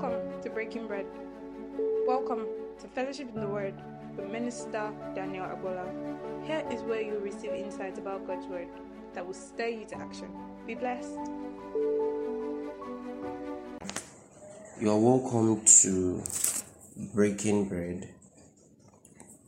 [0.00, 1.06] Welcome to Breaking Bread.
[2.06, 2.46] Welcome
[2.80, 3.74] to Fellowship in the Word
[4.16, 5.90] with Minister Daniel Abola.
[6.46, 8.68] Here is where you receive insights about God's Word
[9.14, 10.28] that will stir you to action.
[10.68, 11.18] Be blessed.
[14.80, 16.22] You are welcome to
[17.12, 18.08] Breaking Bread.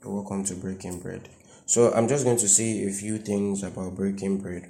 [0.03, 1.29] You're welcome to Breaking Bread.
[1.67, 4.69] So, I'm just going to say a few things about Breaking Bread.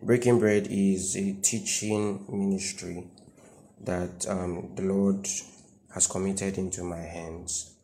[0.00, 3.10] Breaking Bread is a teaching ministry
[3.80, 5.26] that um, the Lord
[5.92, 7.74] has committed into my hands.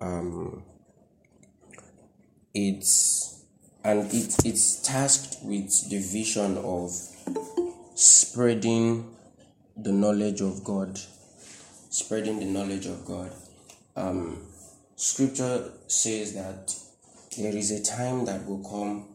[0.00, 0.62] Um,
[2.54, 3.44] it's
[3.84, 6.90] and it, it's tasked with the vision of
[7.94, 9.14] spreading
[9.76, 10.98] the knowledge of God,
[11.90, 13.32] spreading the knowledge of God.
[13.96, 14.42] Um,
[14.96, 16.74] scripture says that
[17.38, 19.08] there is a time that will come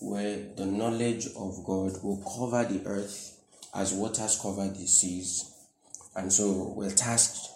[0.00, 3.29] where the knowledge of God will cover the earth
[3.74, 5.52] as waters cover the seas.
[6.16, 7.48] And so we're tasked,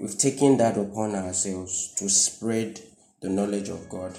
[0.00, 2.80] we've taken that upon ourselves to spread
[3.20, 4.16] the knowledge of God,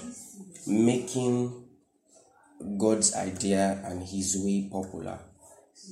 [0.66, 1.64] making
[2.78, 5.18] God's idea and His way popular,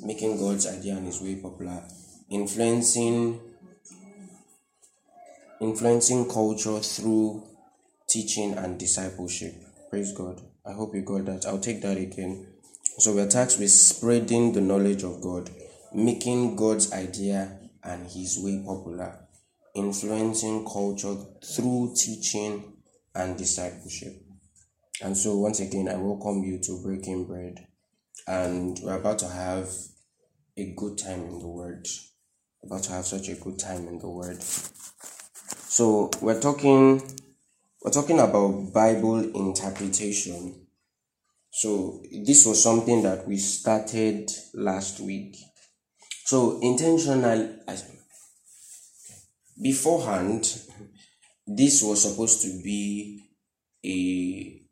[0.02, 1.82] making God's idea and His way popular,
[2.30, 3.40] influencing
[5.60, 7.46] influencing culture through
[8.08, 9.54] teaching and discipleship.
[9.90, 10.40] Praise God.
[10.64, 11.46] I hope you got that.
[11.46, 12.46] I'll take that again.
[12.98, 15.48] So we're tasked with spreading the knowledge of God,
[15.94, 19.26] making God's idea and his way popular,
[19.74, 22.74] influencing culture through teaching
[23.14, 24.22] and discipleship.
[25.02, 27.66] And so once again I welcome you to Breaking Bread.
[28.26, 29.70] And we're about to have
[30.58, 31.86] a good time in the word.
[32.62, 34.42] About to have such a good time in the word.
[34.42, 37.00] So we're talking
[37.82, 40.59] we're talking about Bible interpretation.
[41.60, 45.36] So this was something that we started last week.
[46.24, 47.54] So intentional
[49.60, 50.58] beforehand,
[51.46, 53.24] this was supposed to be
[53.84, 54.62] a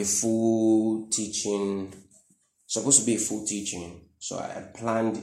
[0.00, 1.92] a full teaching,
[2.68, 4.02] supposed to be a full teaching.
[4.20, 5.20] So I planned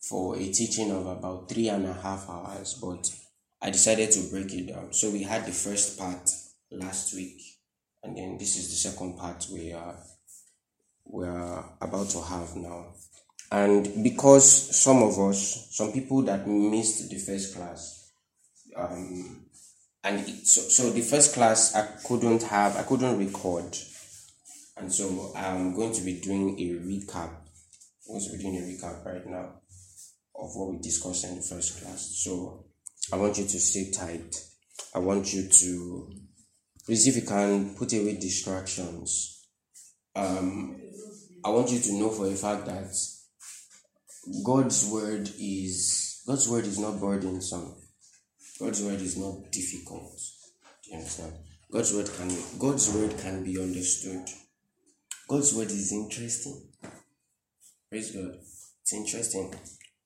[0.00, 3.08] for a teaching of about three and a half hours, but
[3.62, 4.94] I decided to break it down.
[4.94, 6.28] So we had the first part
[6.72, 7.40] last week,
[8.02, 9.94] and then this is the second part we are
[11.12, 12.86] we are about to have now.
[13.52, 18.12] And because some of us, some people that missed the first class,
[18.76, 19.46] um,
[20.04, 23.76] and it, so, so the first class I couldn't have, I couldn't record,
[24.76, 27.30] and so I'm going to be doing a recap.
[28.08, 29.60] I'm going to be doing a recap right now
[30.36, 32.22] of what we discussed in the first class.
[32.24, 32.66] So
[33.12, 34.36] I want you to stay tight.
[34.94, 36.12] I want you to
[36.86, 39.46] please if you can put away distractions.
[40.16, 40.76] Um,
[41.44, 42.94] I want you to know for a fact that
[44.44, 47.74] God's word is God's word is not burdensome.
[48.58, 50.20] God's word is not difficult.
[50.84, 51.32] Do you understand?
[51.72, 54.26] God's word can God's word can be understood.
[55.28, 56.68] God's word is interesting.
[57.88, 58.34] Praise God.
[58.82, 59.54] It's interesting.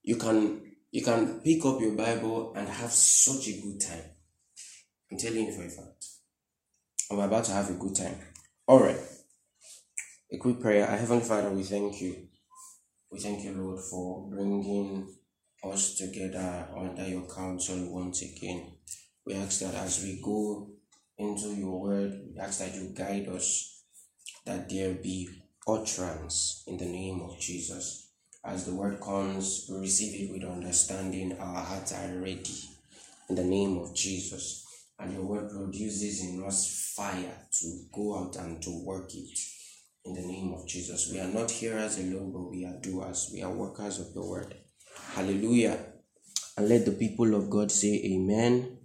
[0.03, 0.61] You can
[0.93, 4.05] you can pick up your Bible and have such a good time.
[5.11, 6.07] I'm telling you for a fact.
[7.11, 8.19] I'm about to have a good time.
[8.67, 9.01] All right.
[10.35, 10.85] A quick prayer.
[10.89, 12.27] Our Heavenly Father, we thank you.
[13.09, 15.09] We thank you, Lord, for bringing
[15.63, 18.73] us together under your counsel once again.
[19.25, 20.73] We ask that as we go
[21.19, 23.85] into your word, we ask that you guide us,
[24.45, 25.29] that there be
[25.69, 28.11] utterance in the name of Jesus.
[28.45, 31.39] As the word comes, we receive it with understanding.
[31.39, 32.61] Our hearts are ready
[33.29, 34.67] in the name of Jesus.
[34.99, 39.39] And your word produces in us fire to go out and to work it
[40.05, 41.11] in the name of Jesus.
[41.11, 43.31] We are not hearers alone, but we are doers.
[43.33, 44.55] We are workers of the word.
[45.15, 45.79] Hallelujah.
[46.57, 48.79] And let the people of God say amen.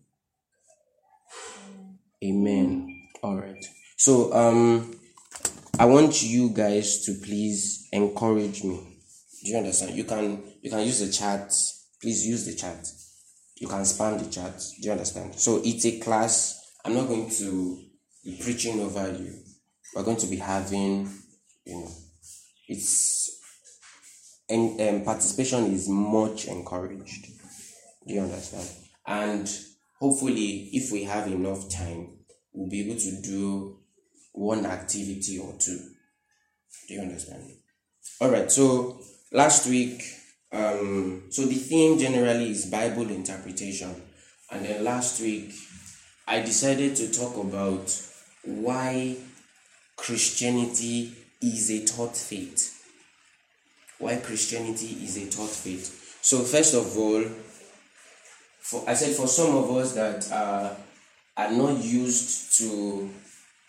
[2.24, 3.08] Amen.
[3.22, 3.64] All right.
[3.98, 4.96] So um
[5.78, 8.80] I want you guys to please encourage me.
[9.44, 9.96] Do you understand?
[9.96, 11.54] You can you can use the chat.
[12.02, 12.88] Please use the chat.
[13.58, 14.58] You can spam the chat.
[14.82, 15.36] Do you understand?
[15.36, 16.74] So it's a class.
[16.86, 17.78] I'm not going to
[18.24, 19.34] be preaching over you.
[19.96, 21.10] We're going to be having,
[21.66, 21.92] you know,
[22.68, 23.40] it's
[24.50, 27.28] and um, participation is much encouraged.
[28.08, 28.68] Do you understand?
[29.06, 29.50] And
[30.00, 32.18] hopefully, if we have enough time,
[32.52, 33.80] we'll be able to do
[34.32, 35.80] one activity or two.
[36.88, 37.44] Do you understand?
[38.20, 38.52] All right.
[38.52, 39.00] So
[39.32, 40.04] last week,
[40.52, 43.94] um, so the theme generally is Bible interpretation,
[44.52, 45.54] and then last week,
[46.28, 47.96] I decided to talk about
[48.44, 49.18] why
[50.00, 52.76] Christianity is a taught faith.
[54.00, 56.18] Why Christianity is a taught faith.
[56.22, 57.24] So, first of all,
[58.62, 60.74] for I said for some of us that uh,
[61.36, 63.10] are not used to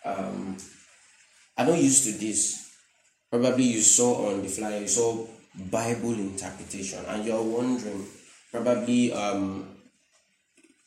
[0.05, 0.57] um,
[1.57, 2.71] are not used to this.
[3.29, 5.25] Probably you saw on the flyer, you saw
[5.69, 8.05] Bible interpretation, and you're wondering
[8.51, 9.67] probably um,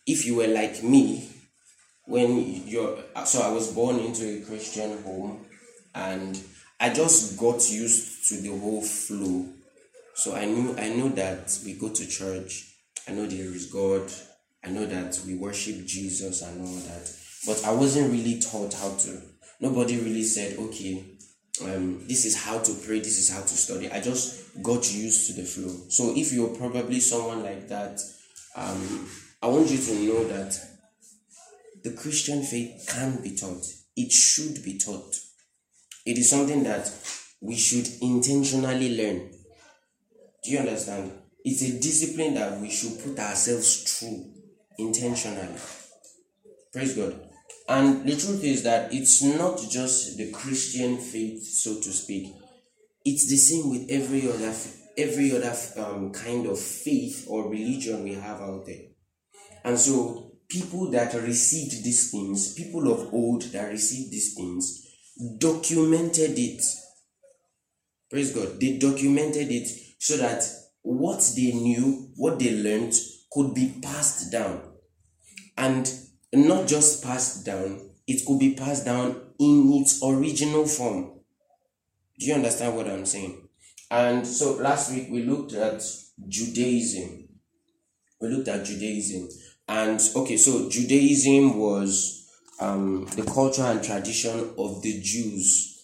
[0.07, 1.34] if you were like me
[2.07, 5.47] when you're so I was born into a Christian home
[5.95, 6.41] and
[6.81, 9.47] I just got used to the whole flow.
[10.15, 12.75] So I knew I know that we go to church,
[13.09, 14.11] I know there is God,
[14.65, 17.11] I know that we worship Jesus and all that.
[17.47, 19.21] But I wasn't really taught how to.
[19.61, 21.05] Nobody really said, okay,
[21.63, 23.91] um, this is how to pray, this is how to study.
[23.91, 25.89] I just got used to the flow.
[25.89, 28.01] So if you're probably someone like that,
[28.57, 29.09] um,
[29.43, 30.59] I want you to know that
[31.85, 33.65] the Christian faith can be taught.
[33.95, 35.15] It should be taught.
[36.07, 36.91] It is something that
[37.41, 39.31] we should intentionally learn.
[40.43, 41.13] Do you understand?
[41.45, 44.33] It's a discipline that we should put ourselves through
[44.79, 45.55] intentionally.
[46.73, 47.21] Praise God.
[47.69, 52.35] And the truth is that it's not just the Christian faith, so to speak.
[53.05, 54.55] It's the same with every other
[54.97, 58.83] every other um, kind of faith or religion we have out there.
[59.65, 64.87] And so people that received these things, people of old that received these things,
[65.39, 66.63] documented it.
[68.11, 68.61] Praise God.
[68.61, 69.69] They documented it
[69.99, 70.45] so that
[70.83, 72.95] what they knew, what they learned,
[73.33, 74.61] could be passed down.
[75.57, 75.93] And
[76.33, 81.21] not just passed down, it could be passed down in its original form.
[82.19, 83.49] Do you understand what I'm saying?
[83.91, 85.83] And so last week we looked at
[86.29, 87.29] Judaism.
[88.21, 89.29] We looked at Judaism.
[89.69, 92.29] And okay, so Judaism was
[92.61, 95.75] um, the culture and tradition of the Jews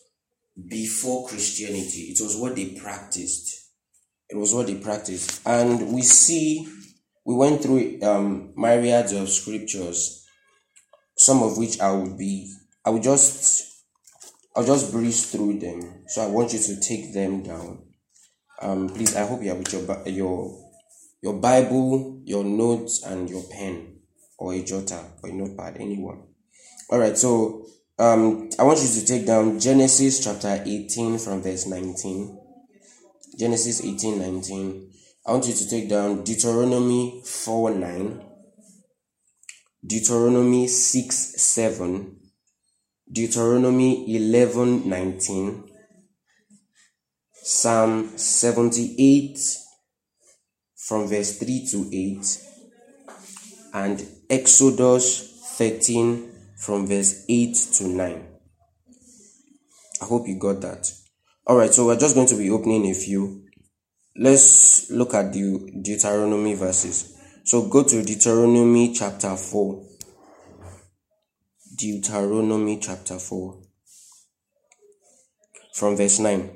[0.68, 2.14] before Christianity.
[2.14, 3.68] It was what they practiced.
[4.28, 5.40] It was what they practiced.
[5.46, 6.68] And we see,
[7.24, 10.24] we went through um, myriads of scriptures,
[11.16, 12.52] some of which I would be,
[12.84, 13.66] I would just,
[14.54, 16.04] I'll just breeze through them.
[16.08, 17.82] So I want you to take them down.
[18.62, 20.69] Um, please, I hope you have with your, your,
[21.22, 23.96] your Bible, your notes, and your pen,
[24.38, 26.22] or a jotter, or a notepad, anyone.
[26.88, 27.66] All right, so
[27.98, 32.38] um, I want you to take down Genesis chapter 18 from verse 19.
[33.38, 34.90] Genesis 18 19.
[35.26, 38.22] I want you to take down Deuteronomy 4 9,
[39.86, 42.16] Deuteronomy 6 7,
[43.12, 45.64] Deuteronomy 11 19,
[47.42, 49.38] Psalm 78
[50.90, 52.38] from verse 3 to 8,
[53.74, 58.26] and Exodus 13 from verse 8 to 9.
[60.02, 60.90] I hope you got that.
[61.46, 63.46] All right, so we're just going to be opening a few.
[64.16, 67.16] Let's look at the Deuteronomy verses.
[67.44, 69.86] So go to Deuteronomy chapter 4.
[71.76, 73.62] Deuteronomy chapter 4
[75.72, 76.50] from verse 9.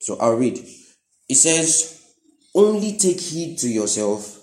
[0.00, 0.58] So I'll read.
[1.26, 1.99] It says,
[2.54, 4.38] Only take heed to yourself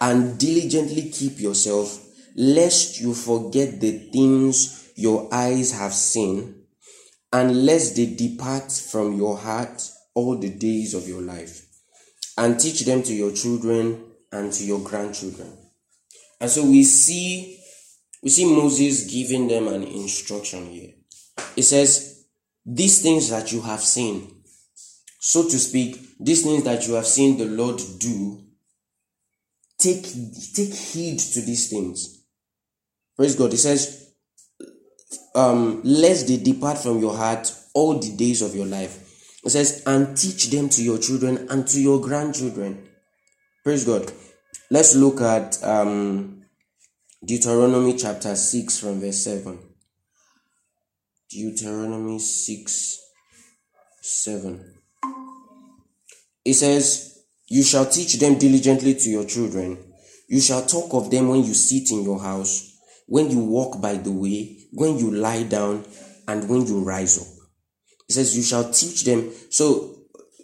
[0.00, 2.04] and diligently keep yourself
[2.34, 6.64] lest you forget the things your eyes have seen,
[7.32, 9.82] and lest they depart from your heart
[10.14, 11.66] all the days of your life,
[12.36, 15.56] and teach them to your children and to your grandchildren.
[16.40, 17.58] And so we see
[18.22, 20.90] we see Moses giving them an instruction here.
[21.56, 22.24] It says,
[22.64, 24.42] These things that you have seen,
[25.18, 28.42] so to speak, these things that you have seen the Lord do,
[29.78, 30.02] take,
[30.54, 32.24] take heed to these things.
[33.16, 33.52] Praise God.
[33.52, 34.12] It says,
[35.34, 38.98] um, lest they depart from your heart all the days of your life.
[39.44, 42.88] It says, and teach them to your children and to your grandchildren.
[43.64, 44.12] Praise God.
[44.70, 46.44] Let's look at um,
[47.24, 49.58] Deuteronomy chapter 6 from verse 7.
[51.30, 52.98] Deuteronomy 6
[54.00, 54.71] 7.
[56.44, 59.78] It says, You shall teach them diligently to your children.
[60.28, 62.72] You shall talk of them when you sit in your house
[63.12, 65.84] when you walk by the way, when you lie down,
[66.26, 67.26] and when you rise up.
[68.06, 69.30] He says, You shall teach them.
[69.50, 69.96] So,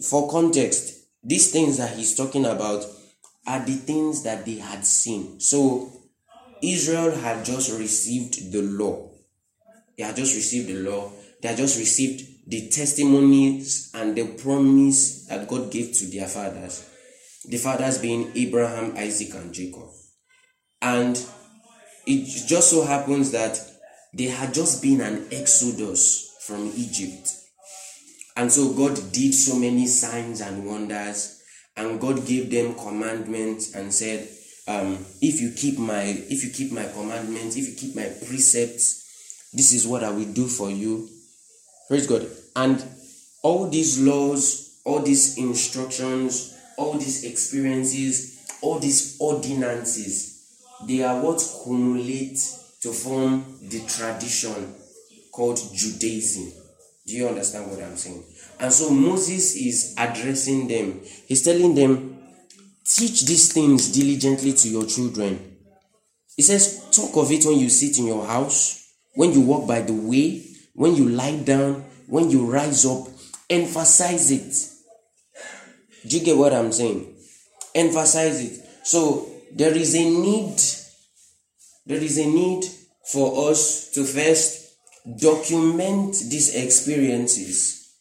[0.07, 2.85] for context, these things that he's talking about
[3.47, 5.41] are the things that they had seen.
[5.41, 5.91] So,
[6.61, 9.09] Israel had just received the law.
[9.97, 11.11] They had just received the law.
[11.41, 16.89] They had just received the testimonies and the promise that God gave to their fathers.
[17.47, 19.91] The fathers being Abraham, Isaac, and Jacob.
[20.81, 21.23] And
[22.07, 23.61] it just so happens that
[24.15, 27.29] there had just been an exodus from Egypt.
[28.35, 31.43] And so God did so many signs and wonders,
[31.77, 34.27] and God gave them commandments and said,
[34.67, 39.51] um, if you keep my if you keep my commandments, if you keep my precepts,
[39.53, 41.09] this is what I will do for you.
[41.89, 42.27] Praise God.
[42.55, 42.85] And
[43.43, 51.43] all these laws, all these instructions, all these experiences, all these ordinances, they are what
[51.65, 52.39] cumulate
[52.83, 54.75] to form the tradition
[55.33, 56.53] called Judaism.
[57.07, 58.23] Do you understand what I'm saying?
[58.61, 61.01] And so Moses is addressing them.
[61.27, 62.19] He's telling them,
[62.85, 65.57] teach these things diligently to your children.
[66.37, 69.81] He says, talk of it when you sit in your house, when you walk by
[69.81, 70.45] the way,
[70.79, 73.09] when you lie down, when you rise up.
[73.51, 74.55] Emphasize it.
[76.09, 77.17] Do you get what I'm saying?
[77.75, 78.65] Emphasize it.
[78.85, 80.57] So there is a need,
[81.85, 82.65] there is a need
[83.11, 84.69] for us to first
[85.21, 87.93] document these experiences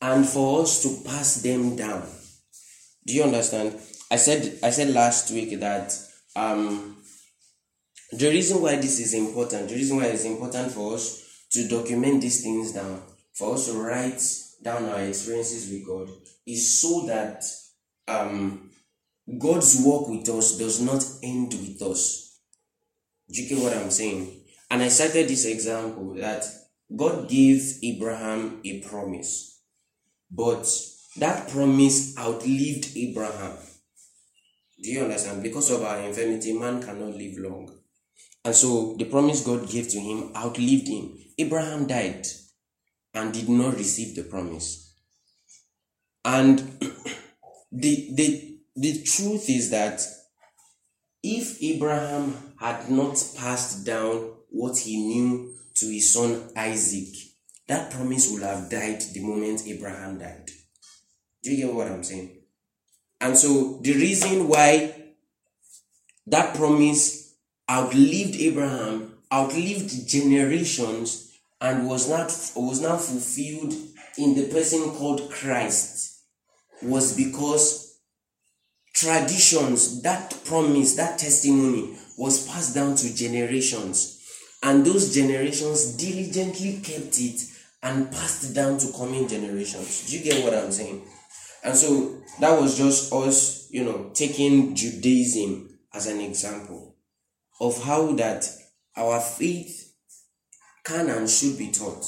[0.00, 2.08] and for us to pass them down.
[3.06, 3.78] Do you understand?
[4.10, 5.94] I said I said last week that
[6.36, 6.96] um
[8.12, 11.21] the reason why this is important, the reason why it's important for us
[11.52, 13.02] to document these things down,
[13.34, 14.22] for us to write
[14.62, 16.10] down our experiences with God,
[16.46, 17.44] is so that
[18.08, 18.70] um
[19.38, 22.40] God's work with us does not end with us.
[23.30, 24.40] Do you get what I'm saying?
[24.70, 26.44] And I cited this example that
[26.94, 29.60] God gave Abraham a promise,
[30.30, 30.66] but
[31.18, 33.56] that promise outlived Abraham.
[34.82, 35.42] Do you understand?
[35.42, 37.81] Because of our infirmity, man cannot live long.
[38.44, 41.18] And so the promise God gave to him outlived him.
[41.38, 42.26] Abraham died
[43.14, 44.94] and did not receive the promise.
[46.24, 46.58] And
[47.72, 50.02] the, the, the truth is that
[51.22, 57.14] if Abraham had not passed down what he knew to his son Isaac,
[57.68, 60.50] that promise would have died the moment Abraham died.
[61.42, 62.38] Do you get what I'm saying?
[63.20, 64.94] And so the reason why
[66.26, 67.21] that promise
[67.70, 72.26] outlived Abraham, outlived generations, and was not
[72.56, 73.72] was not fulfilled
[74.18, 76.20] in the person called Christ
[76.82, 77.98] was because
[78.94, 84.18] traditions, that promise, that testimony was passed down to generations.
[84.62, 87.42] And those generations diligently kept it
[87.82, 90.08] and passed down to coming generations.
[90.08, 91.02] Do you get what I'm saying?
[91.64, 96.91] And so that was just us, you know, taking Judaism as an example
[97.62, 98.44] of how that
[98.96, 99.94] our faith
[100.84, 102.04] can and should be taught.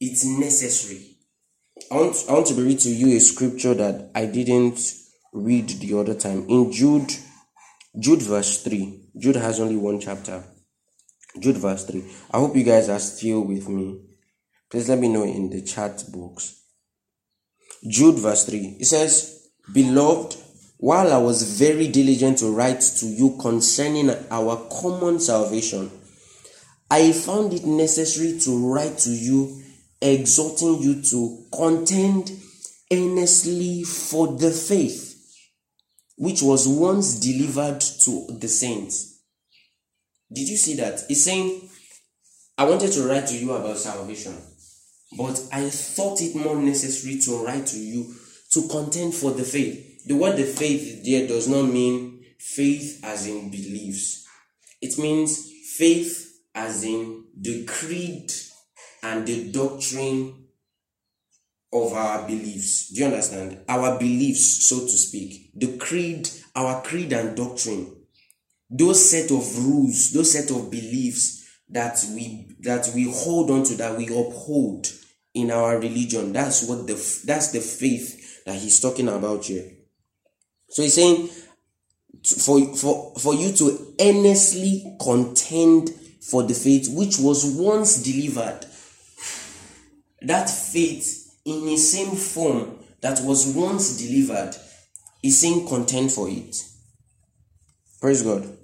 [0.00, 1.16] It's necessary.
[1.92, 4.80] I want, I want to read to you a scripture that I didn't
[5.32, 6.44] read the other time.
[6.48, 7.12] In Jude,
[7.98, 9.10] Jude verse 3.
[9.16, 10.42] Jude has only one chapter.
[11.38, 12.04] Jude verse 3.
[12.32, 14.00] I hope you guys are still with me.
[14.70, 16.64] Please let me know in the chat box.
[17.88, 18.78] Jude verse 3.
[18.80, 20.36] It says, Beloved,
[20.78, 25.90] while I was very diligent to write to you concerning our common salvation,
[26.90, 29.62] I found it necessary to write to you,
[30.00, 32.30] exhorting you to contend
[32.90, 35.08] earnestly for the faith
[36.16, 39.20] which was once delivered to the saints.
[40.32, 41.04] Did you see that?
[41.08, 41.68] It's saying,
[42.56, 44.36] I wanted to write to you about salvation,
[45.16, 48.14] but I thought it more necessary to write to you
[48.52, 49.87] to contend for the faith.
[50.08, 54.26] The word the faith there does not mean faith as in beliefs,
[54.80, 58.32] it means faith as in the creed
[59.02, 60.46] and the doctrine
[61.70, 62.88] of our beliefs.
[62.88, 63.60] Do you understand?
[63.68, 65.50] Our beliefs, so to speak.
[65.54, 67.94] The creed, our creed and doctrine.
[68.70, 73.74] Those set of rules, those set of beliefs that we that we hold on to,
[73.74, 74.90] that we uphold
[75.34, 76.32] in our religion.
[76.32, 76.94] That's what the
[77.26, 79.72] that's the faith that he's talking about here.
[80.68, 81.28] So he's saying
[82.24, 88.66] for for for you to earnestly contend for the faith which was once delivered.
[90.22, 94.54] That faith in the same form that was once delivered
[95.22, 96.56] is saying contend for it.
[98.00, 98.56] Praise God.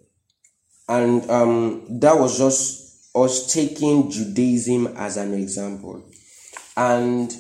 [0.89, 6.05] And um, that was just us taking Judaism as an example.
[6.77, 7.35] And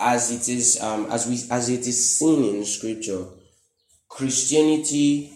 [0.00, 3.24] as it is um, as we as it is seen in scripture,
[4.08, 5.30] Christianity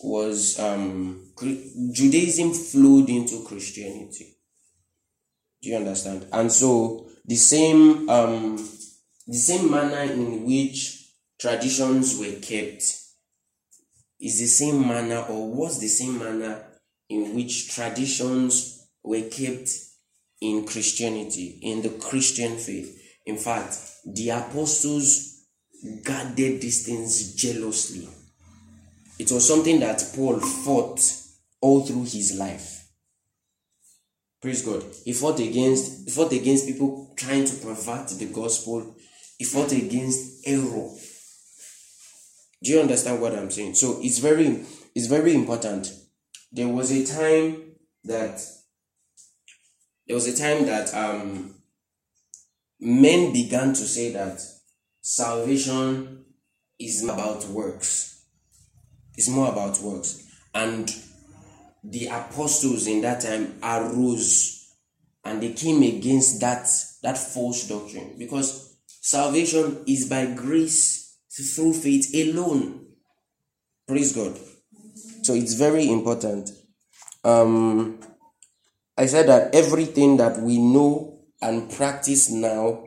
[0.00, 1.32] was um,
[1.92, 4.36] Judaism flowed into Christianity.
[5.60, 6.26] Do you understand?
[6.32, 8.56] And so the same um,
[9.26, 12.82] the same manner in which traditions were kept
[14.20, 16.64] is the same manner or was the same manner
[17.08, 19.70] in which traditions were kept
[20.40, 22.97] in Christianity, in the Christian faith.
[23.28, 25.44] In fact, the apostles
[26.02, 28.08] guarded these things jealously.
[29.18, 30.98] It was something that Paul fought
[31.60, 32.88] all through his life.
[34.40, 34.82] Praise God.
[35.04, 38.96] He fought against he fought against people trying to pervert the gospel.
[39.36, 40.88] He fought against error.
[42.62, 43.74] Do you understand what I'm saying?
[43.74, 45.92] So it's very it's very important.
[46.50, 48.40] There was a time that
[50.06, 51.57] there was a time that um
[52.80, 54.40] men began to say that
[55.00, 56.24] salvation
[56.78, 58.24] is about works.
[59.16, 60.24] It's more about works.
[60.54, 60.92] And
[61.84, 64.74] the apostles in that time arose
[65.24, 66.68] and they came against that
[67.02, 72.86] that false doctrine because salvation is by grace through faith alone
[73.86, 74.36] praise god
[75.22, 76.50] so it's very important
[77.24, 77.98] um
[78.96, 82.84] i said that everything that we know and practice now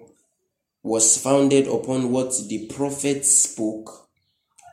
[0.83, 4.09] was founded upon what the prophets spoke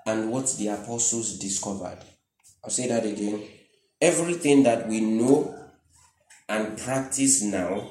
[0.07, 1.99] and what the apostles discovered
[2.65, 3.43] i'll say that again
[4.01, 5.55] everything that we know
[6.49, 7.91] and practice now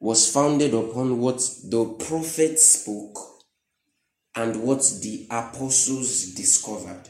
[0.00, 3.18] was founded upon what the prophets spoke
[4.34, 7.02] and what the apostles discovered.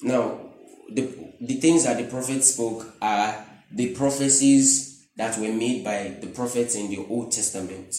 [0.00, 0.54] Now,
[0.90, 4.89] the, the things that the prophets spoke are the prophecies
[5.20, 7.94] that were made by the prophets in the Old Testament.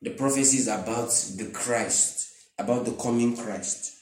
[0.00, 2.26] The prophecies about the Christ,
[2.58, 3.98] about the coming Christ.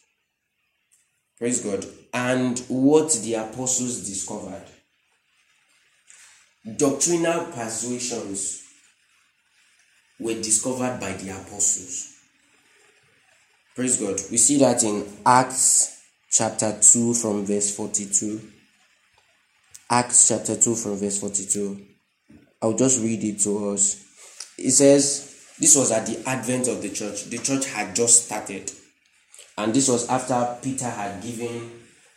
[1.38, 1.84] Praise God.
[2.14, 4.62] And what the apostles discovered.
[6.76, 8.62] Doctrinal persuasions
[10.20, 12.14] were discovered by the apostles.
[13.74, 14.20] Praise God.
[14.30, 16.00] We see that in Acts
[16.30, 18.40] chapter 2 from verse 42.
[19.90, 21.87] Acts chapter 2 from verse 42.
[22.60, 24.04] I'll just read it to us.
[24.58, 27.24] It says, This was at the advent of the church.
[27.24, 28.70] The church had just started.
[29.56, 31.70] And this was after Peter had given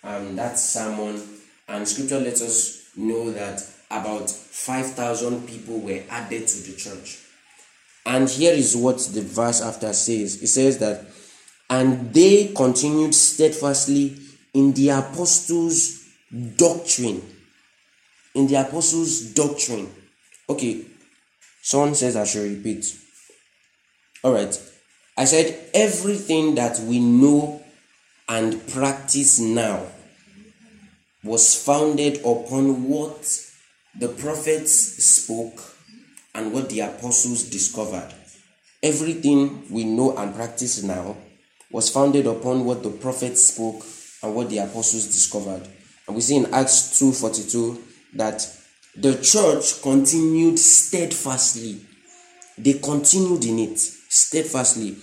[0.03, 1.21] um, that sermon.
[1.67, 7.19] And scripture lets us know that about 5,000 people were added to the church.
[8.05, 11.05] And here is what the verse after says it says that,
[11.69, 14.17] and they continued steadfastly
[14.53, 16.03] in the apostles'
[16.57, 17.21] doctrine.
[18.33, 19.89] In the apostles' doctrine.
[20.51, 20.83] Okay,
[21.61, 22.93] someone says I should repeat.
[24.21, 24.53] All right.
[25.17, 27.63] I said everything that we know
[28.27, 29.85] and practice now
[31.23, 33.23] was founded upon what
[33.97, 35.63] the prophets spoke
[36.35, 38.13] and what the apostles discovered.
[38.83, 41.15] Everything we know and practice now
[41.71, 43.85] was founded upon what the prophets spoke
[44.21, 45.65] and what the apostles discovered.
[46.07, 47.81] And we see in Acts 2:42
[48.15, 48.45] that
[48.95, 51.79] the church continued steadfastly.
[52.57, 54.97] They continued in it steadfastly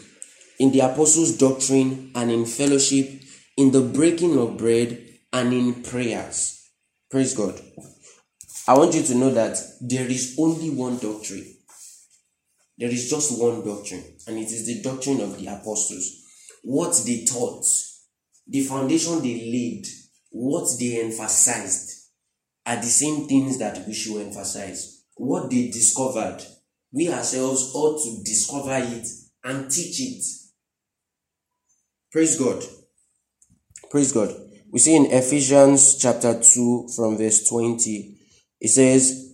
[0.59, 3.23] in the apostles' doctrine and in fellowship,
[3.57, 6.69] in the breaking of bread and in prayers.
[7.11, 7.59] Praise God.
[8.67, 11.47] I want you to know that there is only one doctrine.
[12.77, 16.25] There is just one doctrine, and it is the doctrine of the apostles.
[16.63, 17.65] What they taught,
[18.47, 19.87] the foundation they laid,
[20.31, 21.88] what they emphasized
[22.69, 25.03] are the same things that we should emphasize.
[25.17, 26.45] What they discovered,
[26.93, 29.09] we ourselves ought to discover it
[29.43, 30.25] and teach it.
[32.13, 32.63] Praise God.
[33.91, 34.35] Praise God.
[34.71, 38.19] We see in Ephesians chapter 2 from verse 20,
[38.61, 39.33] it says,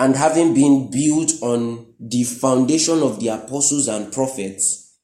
[0.00, 4.98] And having been built on the foundation of the apostles and prophets,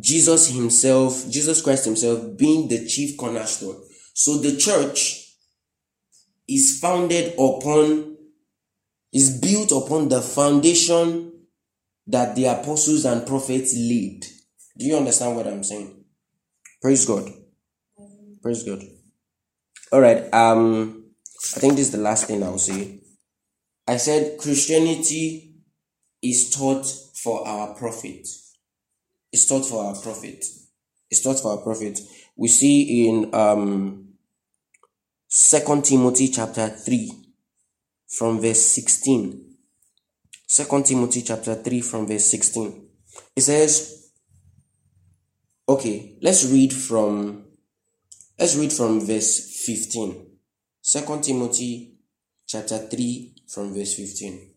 [0.00, 3.82] Jesus himself, Jesus Christ himself being the chief cornerstone.
[4.14, 5.27] So the church
[6.48, 8.16] is founded upon,
[9.12, 11.32] is built upon the foundation
[12.06, 14.24] that the apostles and prophets laid.
[14.78, 16.04] Do you understand what I'm saying?
[16.80, 17.30] Praise God.
[18.42, 18.82] Praise God.
[19.92, 20.32] All right.
[20.32, 21.04] Um,
[21.56, 23.00] I think this is the last thing I'll say.
[23.86, 25.54] I said Christianity
[26.22, 26.86] is taught
[27.22, 28.26] for our profit.
[29.32, 30.44] It's taught for our profit.
[31.10, 32.00] It's taught for our profit.
[32.36, 34.07] We see in um
[35.30, 37.12] Second Timothy chapter 3
[38.06, 39.56] from verse 16.
[40.46, 42.88] Second Timothy chapter 3 from verse 16.
[43.36, 44.10] It says,
[45.68, 47.44] okay, let's read from
[48.38, 50.28] let's read from verse 15.
[50.80, 51.92] Second Timothy
[52.46, 54.54] chapter 3 from verse 15.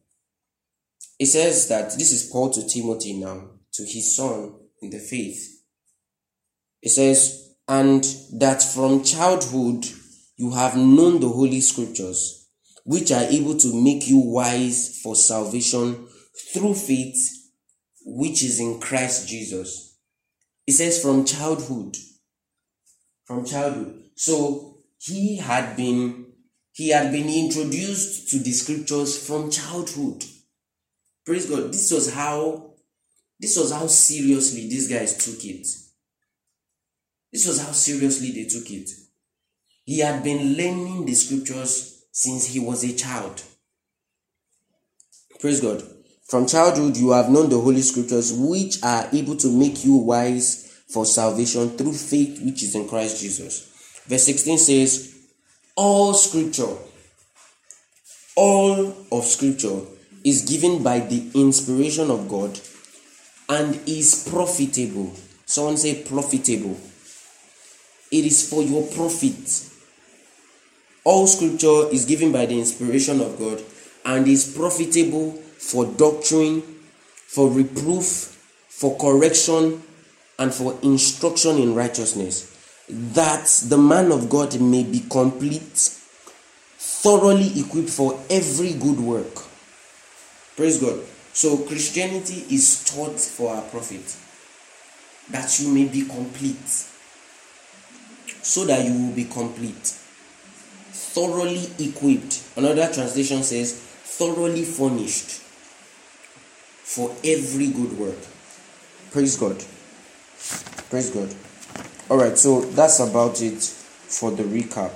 [1.20, 5.66] It says that this is Paul to Timothy now, to his son in the faith.
[6.82, 8.02] It says, and
[8.40, 9.86] that from childhood
[10.42, 12.50] you have known the holy scriptures,
[12.84, 16.08] which are able to make you wise for salvation
[16.52, 17.30] through faith,
[18.04, 20.00] which is in Christ Jesus.
[20.66, 21.96] It says, from childhood.
[23.26, 24.02] From childhood.
[24.16, 26.26] So he had been
[26.74, 30.24] he had been introduced to the scriptures from childhood.
[31.24, 31.72] Praise God.
[31.72, 32.74] This was how
[33.40, 35.68] this was how seriously these guys took it.
[37.32, 38.90] This was how seriously they took it.
[39.86, 43.42] He had been learning the scriptures since he was a child.
[45.40, 45.84] Praise God.
[46.28, 50.72] From childhood, you have known the Holy Scriptures, which are able to make you wise
[50.88, 53.68] for salvation through faith which is in Christ Jesus.
[54.08, 55.16] Verse 16 says,
[55.76, 56.74] All Scripture,
[58.36, 59.82] all of Scripture
[60.24, 62.60] is given by the inspiration of God
[63.50, 65.12] and is profitable.
[65.46, 66.78] Someone say profitable.
[68.12, 69.71] It is for your profit.
[71.04, 73.64] All scripture is given by the inspiration of God
[74.06, 78.06] and is profitable for doctrine, for reproof,
[78.70, 79.82] for correction,
[80.38, 82.48] and for instruction in righteousness,
[82.90, 85.78] that the man of God may be complete,
[86.78, 89.46] thoroughly equipped for every good work.
[90.56, 91.00] Praise God.
[91.34, 94.18] So, Christianity is taught for our profit,
[95.30, 96.68] that you may be complete,
[98.44, 99.96] so that you will be complete,
[101.14, 102.44] thoroughly equipped.
[102.56, 105.42] Another translation says, thoroughly furnished
[106.84, 108.18] for every good work.
[109.12, 109.64] Praise God.
[110.90, 111.34] Praise God.
[112.10, 114.92] All right, so that's about it for the recap.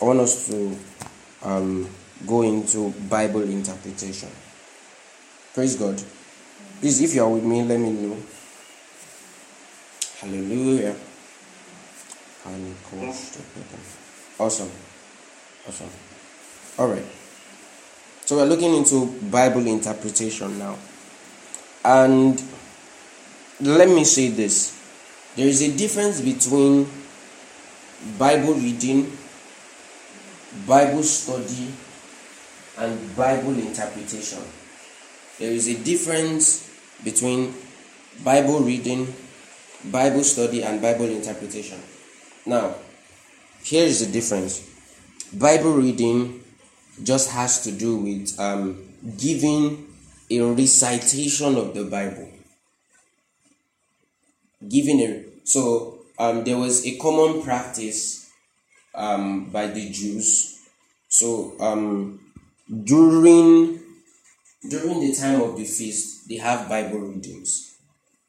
[0.00, 0.76] I want us to
[1.42, 1.88] um,
[2.26, 4.28] go into Bible interpretation.
[5.54, 6.00] Praise God.
[6.80, 8.16] Please, if you are with me, let me know.
[10.20, 10.96] Hallelujah.
[14.38, 14.70] Awesome.
[15.68, 15.90] Awesome.
[16.78, 17.04] All right.
[18.24, 20.78] So we're looking into Bible interpretation now.
[21.84, 22.40] And
[23.60, 24.78] let me say this
[25.36, 26.88] there is a difference between
[28.18, 29.12] Bible reading,
[30.66, 31.68] Bible study,
[32.78, 34.42] and Bible interpretation.
[35.38, 36.70] There is a difference
[37.04, 37.54] between
[38.24, 39.12] Bible reading,
[39.90, 41.80] Bible study, and Bible interpretation.
[42.46, 42.74] Now,
[43.62, 44.69] here is the difference
[45.32, 46.42] Bible reading
[47.04, 48.82] just has to do with um,
[49.16, 49.86] giving
[50.28, 52.28] a recitation of the Bible.
[54.68, 58.30] Giving a so um, there was a common practice
[58.94, 60.58] um, by the Jews.
[61.08, 62.20] So um,
[62.68, 63.80] during
[64.68, 67.78] during the time of the feast, they have Bible readings,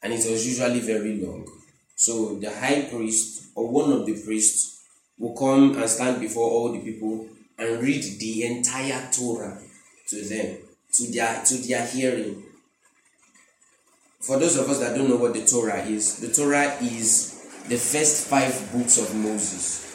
[0.04, 1.48] and it was usually very long.
[1.96, 4.81] So the high priest or one of the priests
[5.22, 7.28] will come and stand before all the people
[7.60, 9.62] and read the entire Torah
[10.08, 10.58] to them,
[10.94, 12.44] to their to their hearing.
[14.20, 17.78] For those of us that don't know what the Torah is, the Torah is the
[17.78, 19.88] first five books of Moses.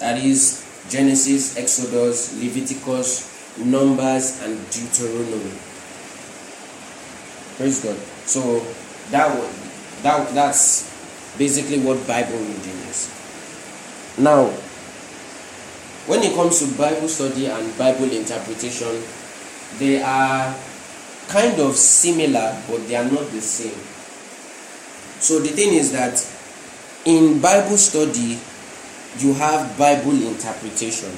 [0.00, 5.52] That is Genesis, Exodus, Leviticus, Numbers, and Deuteronomy.
[7.56, 7.96] Praise God.
[8.24, 8.60] So
[9.10, 9.28] that
[10.02, 10.88] that that's
[11.36, 13.21] basically what Bible reading is.
[14.18, 14.46] Now,
[16.06, 19.02] when it comes to Bible study and Bible interpretation,
[19.78, 20.54] they are
[21.28, 23.78] kind of similar, but they are not the same.
[25.20, 26.18] So the thing is that
[27.04, 28.38] in Bible study,
[29.18, 31.10] you have Bible interpretation.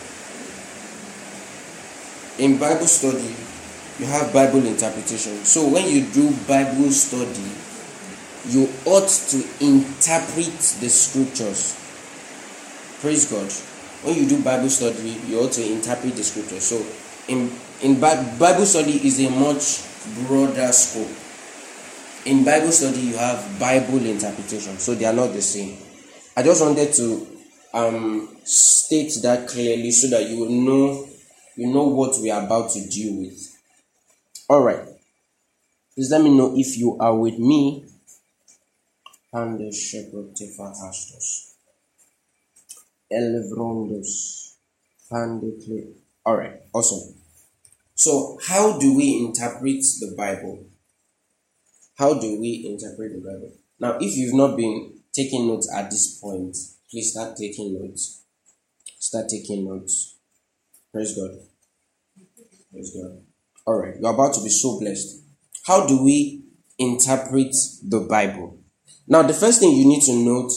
[2.39, 3.35] In Bible study,
[3.99, 5.45] you have Bible interpretation.
[5.45, 7.51] So when you do Bible study,
[8.49, 11.84] you ought to interpret the scriptures.
[13.01, 13.51] Praise God.
[14.05, 16.65] When you do Bible study, you ought to interpret the scriptures.
[16.65, 16.85] So
[17.29, 17.51] in
[17.83, 19.83] in Bible study is a much
[20.27, 21.11] broader scope.
[22.27, 25.77] In Bible study, you have Bible interpretation, so they are not the same.
[26.37, 27.27] I just wanted to
[27.75, 31.07] um, state that clearly so that you know
[31.57, 33.39] you know what we are about to deal with.
[34.49, 34.85] All right.
[35.95, 37.85] Please let me know if you are with me.
[39.33, 41.54] And the shepherd Tefa Astos.
[43.15, 44.57] Elevrondos.
[46.27, 46.61] All right.
[46.75, 47.15] Awesome.
[47.95, 50.67] So, how do we interpret the Bible?
[51.97, 53.53] How do we interpret the Bible?
[53.79, 56.57] Now, if you've not been taking notes at this point,
[56.91, 58.23] please start taking notes.
[58.99, 60.17] Start taking notes.
[60.93, 61.39] Praise God.
[62.73, 63.23] Praise God.
[63.67, 65.23] All right, you're about to be so blessed.
[65.65, 66.43] How do we
[66.79, 68.59] interpret the Bible?
[69.07, 70.53] Now, the first thing you need to note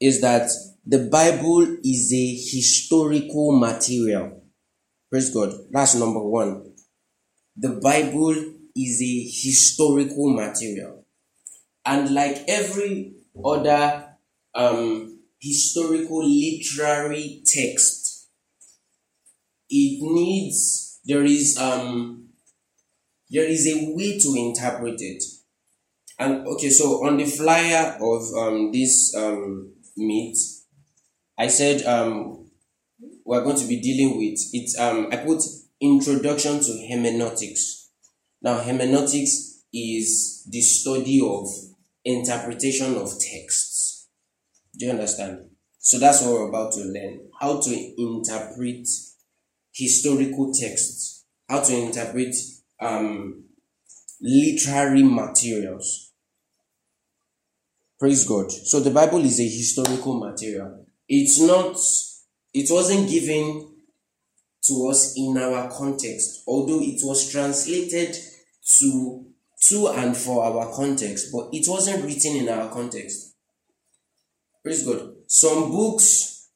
[0.00, 0.50] is that
[0.88, 4.42] the Bible is a historical material.
[5.10, 5.52] Praise God.
[5.70, 6.74] That's number one.
[7.56, 8.34] The Bible
[8.74, 11.04] is a historical material.
[11.84, 13.12] And like every
[13.44, 14.16] other
[14.54, 18.28] um, historical literary text.
[19.70, 22.28] It needs there is um
[23.30, 25.22] there is a way to interpret it.
[26.18, 30.36] And okay, so on the flyer of um this um meet,
[31.38, 32.50] I said um
[33.24, 35.42] we're going to be dealing with it um I put
[35.80, 37.90] introduction to hermeneutics.
[38.42, 41.46] Now hermeneutics is the study of
[42.04, 44.08] interpretation of texts.
[44.76, 45.50] Do you understand?
[45.78, 47.20] So that's what we're about to learn.
[47.40, 48.88] How to interpret
[49.72, 52.34] historical texts, how to interpret
[52.80, 53.44] um,
[54.20, 56.12] literary materials.
[57.98, 58.50] Praise God.
[58.52, 60.86] So the Bible is a historical material.
[61.08, 61.76] It's not,
[62.52, 63.74] it wasn't given
[64.62, 68.16] to us in our context, although it was translated
[68.78, 69.24] to
[69.60, 73.34] to and for our context, but it wasn't written in our context.
[74.62, 75.14] Praise God.
[75.26, 76.48] Some books,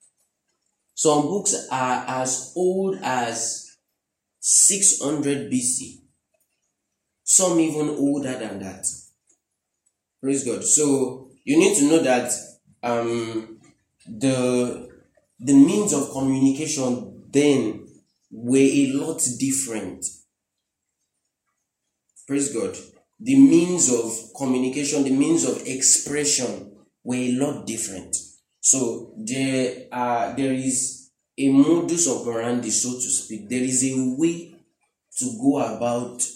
[0.95, 3.77] some books are as old as
[4.38, 6.01] 600 BC.
[7.25, 8.87] Some even older than that.
[10.21, 10.62] Praise God.
[10.62, 12.33] So you need to know that
[12.83, 13.52] um,
[14.07, 14.88] the
[15.38, 17.87] the means of communication then
[18.31, 20.05] were a lot different.
[22.27, 22.77] Praise God
[23.23, 26.73] the means of communication, the means of expression
[27.05, 28.17] were a lot different.
[28.61, 33.49] So there are there is a modus operandi, so to speak.
[33.49, 34.55] There is a way
[35.19, 36.27] to go about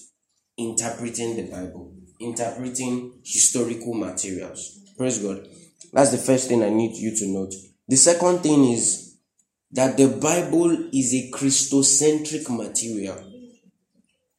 [0.57, 4.79] interpreting the Bible, interpreting historical materials.
[4.97, 5.49] Praise God.
[5.93, 7.55] That's the first thing I need you to note.
[7.89, 9.17] The second thing is
[9.73, 13.17] that the Bible is a Christocentric material.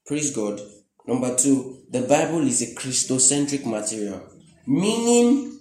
[0.05, 0.59] Praise God.
[1.05, 4.21] Number two, the Bible is a Christocentric material,
[4.65, 5.59] meaning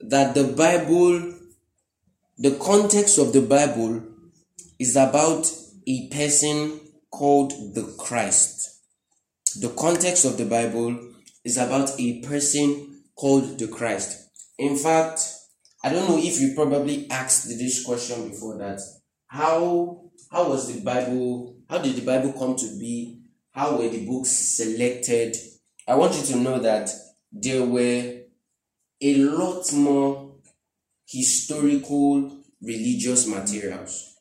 [0.00, 1.34] that the Bible,
[2.38, 4.02] the context of the Bible
[4.78, 5.50] is about
[5.86, 8.80] a person called the Christ.
[9.60, 11.12] The context of the Bible
[11.44, 14.21] is about a person called the Christ.
[14.58, 15.20] In fact,
[15.84, 18.80] I don't know if you probably asked this question before that.
[19.26, 21.56] How how was the Bible?
[21.68, 23.22] How did the Bible come to be?
[23.52, 25.36] how were the books selected?
[25.86, 26.90] I want you to know that
[27.30, 28.20] there were
[29.00, 30.36] a lot more
[31.06, 34.16] historical religious materials.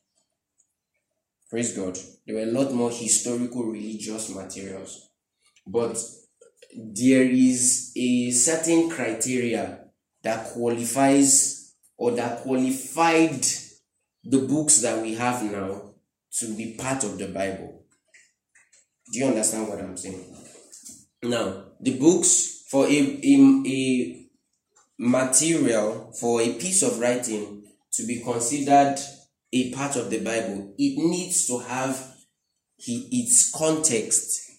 [1.50, 1.98] Praise God.
[2.26, 5.10] There were a lot more historical religious materials.
[5.66, 5.98] But
[6.76, 9.81] there is a certain criteria
[10.24, 13.46] that qualifies or that qualified
[14.24, 15.94] the books that we have now
[16.40, 17.84] to be part of the Bible.
[19.12, 20.36] Do you understand what I'm saying?
[21.24, 24.28] Now, the books for a, a, a
[24.98, 28.98] material, for a piece of writing to be considered
[29.52, 32.16] a part of the Bible, it needs to have
[32.78, 34.52] its context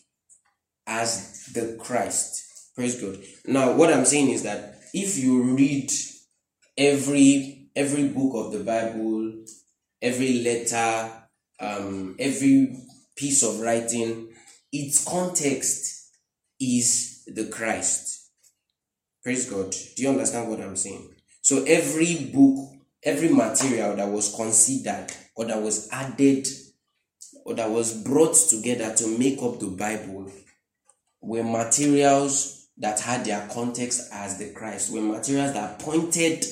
[0.86, 2.72] as the Christ.
[2.74, 3.18] Praise God.
[3.46, 5.90] Now, what I'm saying is that if you read
[6.76, 9.44] every every book of the Bible,
[10.00, 11.10] every letter,
[11.60, 12.76] um, every
[13.16, 14.28] piece of writing
[14.72, 16.10] its context
[16.60, 18.30] is the Christ.
[19.22, 19.70] Praise God.
[19.70, 21.14] Do you understand what I'm saying?
[21.42, 26.48] So every book, every material that was considered or that was added
[27.44, 30.32] or that was brought together to make up the Bible
[31.20, 36.44] were materials that had their context as the Christ, were materials that pointed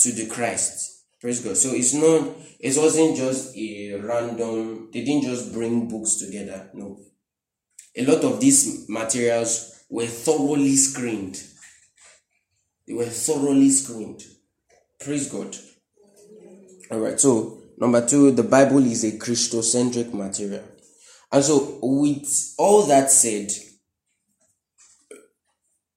[0.00, 1.04] to the Christ.
[1.20, 1.56] Praise God.
[1.56, 2.28] So it's not,
[2.58, 6.70] it wasn't just a random, they didn't just bring books together.
[6.74, 6.98] No
[7.96, 11.42] a lot of these materials were thoroughly screened.
[12.86, 14.22] They were thoroughly screened.
[15.00, 15.56] Praise God.
[16.90, 20.64] All right, so number two, the Bible is a Christocentric material.
[21.32, 23.50] And so, with all that said,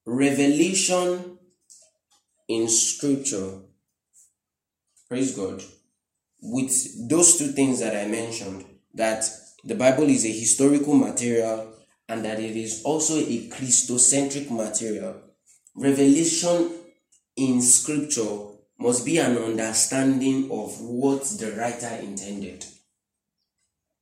[0.06, 1.38] revelation
[2.48, 3.60] in scripture,
[5.08, 5.64] praise God,
[6.42, 9.26] with those two things that I mentioned, that
[9.64, 11.74] the Bible is a historical material
[12.10, 15.16] and that it is also a Christocentric material.
[15.76, 16.70] Revelation
[17.38, 22.66] in scripture must be an understanding of what the writer intended.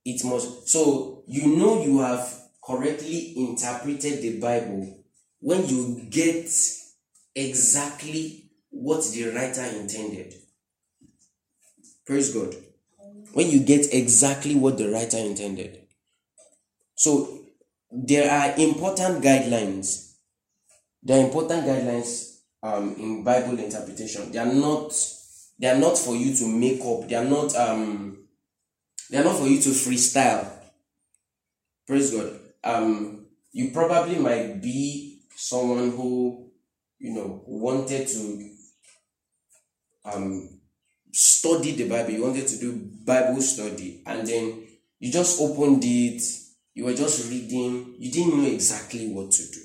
[0.04, 5.01] It must, so you know you have correctly interpreted the Bible
[5.42, 6.50] when you get
[7.34, 10.34] exactly what the writer intended.
[12.06, 12.54] Praise God.
[13.34, 15.86] When you get exactly what the writer intended.
[16.94, 17.40] So
[17.90, 20.14] there are important guidelines.
[21.02, 24.32] There are important guidelines um, in Bible interpretation.
[24.32, 24.94] They are not
[25.58, 27.08] They are not for you to make up.
[27.08, 28.18] They are not um
[29.10, 30.50] they are not for you to freestyle.
[31.86, 32.38] Praise God.
[32.64, 36.50] Um you probably might be someone who
[36.98, 38.50] you know wanted to
[40.04, 40.60] um
[41.12, 44.66] study the Bible, you wanted to do Bible study, and then
[44.98, 46.22] you just opened it,
[46.74, 49.60] you were just reading, you didn't know exactly what to do.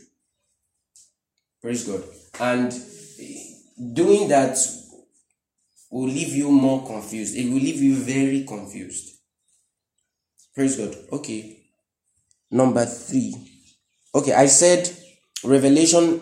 [1.62, 2.04] Praise God.
[2.40, 2.72] And
[3.94, 4.58] doing that
[5.90, 7.36] will leave you more confused.
[7.36, 9.18] It will leave you very confused.
[10.54, 10.96] Praise God.
[11.12, 11.60] Okay.
[12.52, 13.36] Number three.
[14.14, 14.90] Okay, I said
[15.44, 16.22] revelation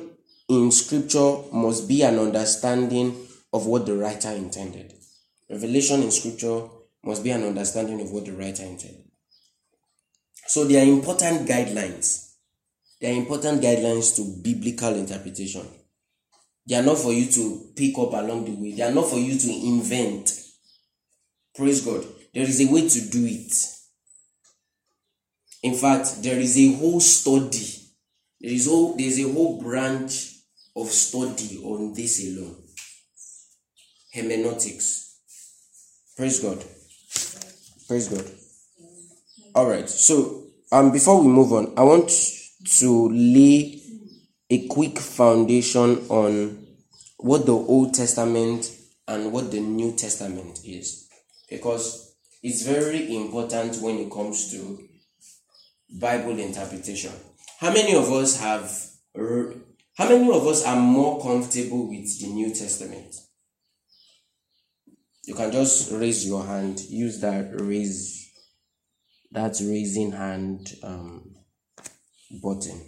[0.49, 3.15] in scripture must be an understanding
[3.53, 4.93] of what the writer intended.
[5.49, 6.67] Revelation in scripture
[7.03, 9.05] must be an understanding of what the writer intended.
[10.47, 12.33] So there are important guidelines.
[12.99, 15.65] There are important guidelines to biblical interpretation.
[16.67, 18.73] They are not for you to pick up along the way.
[18.73, 20.39] They are not for you to invent.
[21.55, 22.05] Praise God.
[22.33, 23.53] There is a way to do it.
[25.63, 27.84] In fact, there is a whole study.
[28.45, 30.35] There is whole there is a whole branch
[30.75, 32.55] of study on this alone.
[34.13, 35.17] Hermeneutics.
[36.15, 36.63] Praise God.
[37.87, 38.23] Praise God.
[39.55, 39.89] All right.
[39.89, 42.11] So, um, before we move on, I want
[42.77, 43.81] to lay
[44.51, 46.67] a quick foundation on
[47.17, 48.71] what the Old Testament
[49.07, 51.09] and what the New Testament is,
[51.49, 54.87] because it's very important when it comes to
[55.99, 57.11] Bible interpretation.
[57.59, 58.69] How many of us have?
[59.97, 63.15] How many of us are more comfortable with the New Testament?
[65.25, 66.81] You can just raise your hand.
[66.81, 68.29] Use that raise
[69.31, 71.33] that raising hand um,
[72.43, 72.81] button.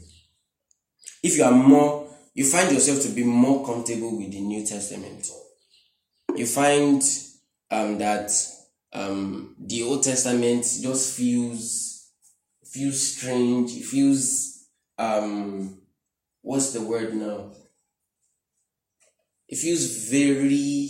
[1.23, 5.27] If you are more, you find yourself to be more comfortable with the New Testament.
[6.35, 7.01] You find
[7.71, 8.31] um, that
[8.93, 12.11] um, the Old Testament just feels
[12.65, 13.71] feels strange.
[13.71, 14.56] It feels
[14.97, 15.79] um,
[16.41, 17.51] what's the word now?
[19.47, 20.89] It feels very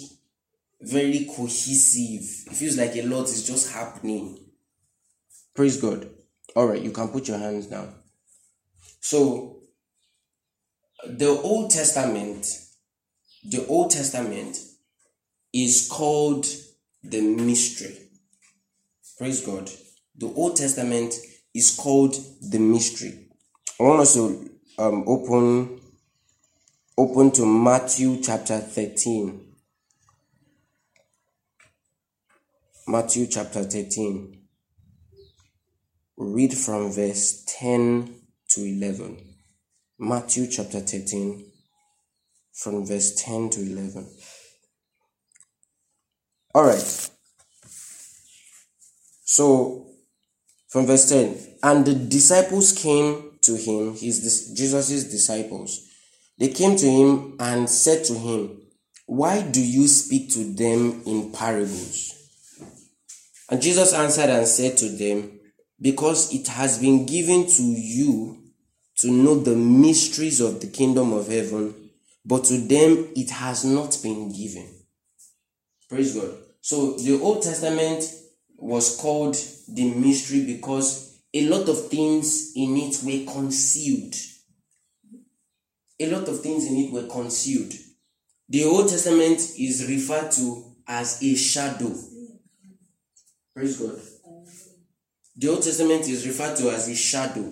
[0.82, 2.52] very cohesive.
[2.52, 4.40] It feels like a lot is just happening.
[5.56, 6.10] Praise God.
[6.56, 7.94] All right, you can put your hands down.
[9.00, 9.62] So,
[11.06, 12.46] the Old Testament,
[13.44, 14.58] the Old Testament
[15.54, 16.46] is called
[17.04, 17.98] the mystery.
[19.18, 19.70] Praise God.
[20.16, 21.14] The Old Testament
[21.54, 23.27] is called the mystery.
[23.80, 25.80] I want us to um, open
[26.98, 29.40] open to Matthew chapter 13.
[32.88, 34.34] Matthew chapter 13.
[36.18, 38.16] Read from verse 10
[38.50, 39.36] to 11.
[40.00, 41.44] Matthew chapter 13,
[42.54, 44.08] from verse 10 to 11.
[46.56, 47.10] All right.
[49.24, 49.88] So,
[50.68, 55.88] from verse 10, and the disciples came to him, his Jesus' disciples.
[56.38, 58.62] They came to him and said to him,
[59.06, 62.14] Why do you speak to them in parables?
[63.50, 65.40] And Jesus answered and said to them,
[65.82, 68.44] Because it has been given to you
[68.98, 71.92] to know the mysteries of the kingdom of heaven,
[72.26, 74.68] but to them it has not been given.
[75.90, 76.36] Praise God.
[76.62, 78.04] So the Old Testament
[78.58, 79.38] was called
[79.70, 84.16] the mystery because a lot of things in it were concealed.
[86.00, 87.74] A lot of things in it were concealed.
[88.50, 91.94] The Old Testament is referred to as a shadow
[93.58, 94.00] Praise God.
[95.36, 97.52] The Old Testament is referred to as a shadow,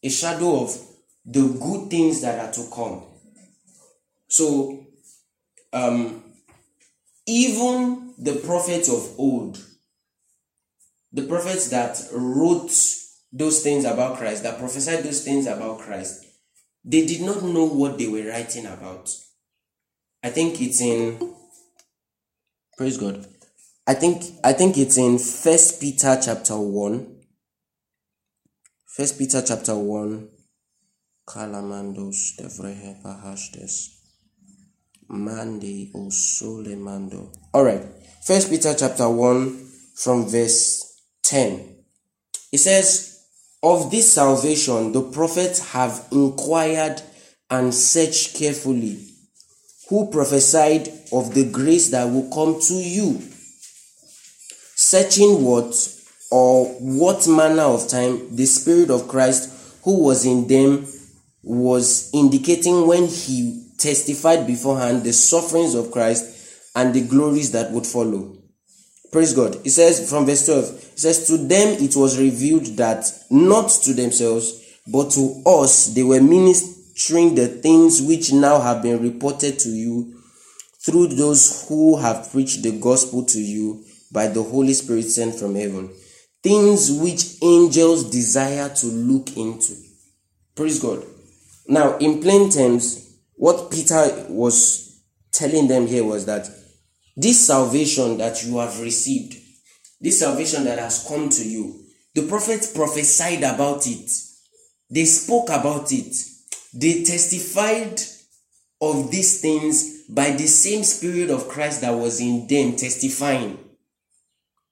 [0.00, 0.78] a shadow of
[1.24, 3.02] the good things that are to come.
[4.28, 4.86] So,
[5.72, 6.22] um,
[7.26, 9.58] even the prophets of old,
[11.14, 12.72] the prophets that wrote
[13.32, 16.26] those things about Christ, that prophesied those things about Christ,
[16.84, 19.10] they did not know what they were writing about.
[20.22, 21.34] I think it's in,
[22.76, 23.26] praise God.
[23.86, 27.20] I think I think it's in First Peter chapter one.
[28.86, 30.30] First Peter chapter one.
[31.28, 34.00] Kalamandos devrehe pahastes.
[35.08, 35.90] Mande
[36.78, 37.30] mando.
[37.54, 37.82] Alright.
[38.26, 40.83] First Peter chapter one from verse
[41.24, 41.76] 10.
[42.52, 43.26] It says,
[43.62, 47.02] Of this salvation the prophets have inquired
[47.50, 49.04] and searched carefully,
[49.88, 53.20] who prophesied of the grace that will come to you
[54.76, 55.74] searching what
[56.30, 60.86] or what manner of time the Spirit of Christ who was in them
[61.42, 67.86] was indicating when he testified beforehand the sufferings of Christ and the glories that would
[67.86, 68.36] follow.
[69.14, 69.64] Praise God.
[69.64, 73.94] It says from verse 12, it says, To them it was revealed that not to
[73.94, 79.68] themselves, but to us they were ministering the things which now have been reported to
[79.68, 80.20] you
[80.84, 85.54] through those who have preached the gospel to you by the Holy Spirit sent from
[85.54, 85.94] heaven.
[86.42, 89.74] Things which angels desire to look into.
[90.56, 91.04] Praise God.
[91.68, 95.00] Now, in plain terms, what Peter was
[95.30, 96.50] telling them here was that
[97.16, 99.36] this salvation that you have received,
[100.00, 101.84] this salvation that has come to you,
[102.14, 104.10] the prophets prophesied about it,
[104.90, 106.14] they spoke about it,
[106.72, 108.00] they testified
[108.80, 113.58] of these things by the same Spirit of Christ that was in them, testifying.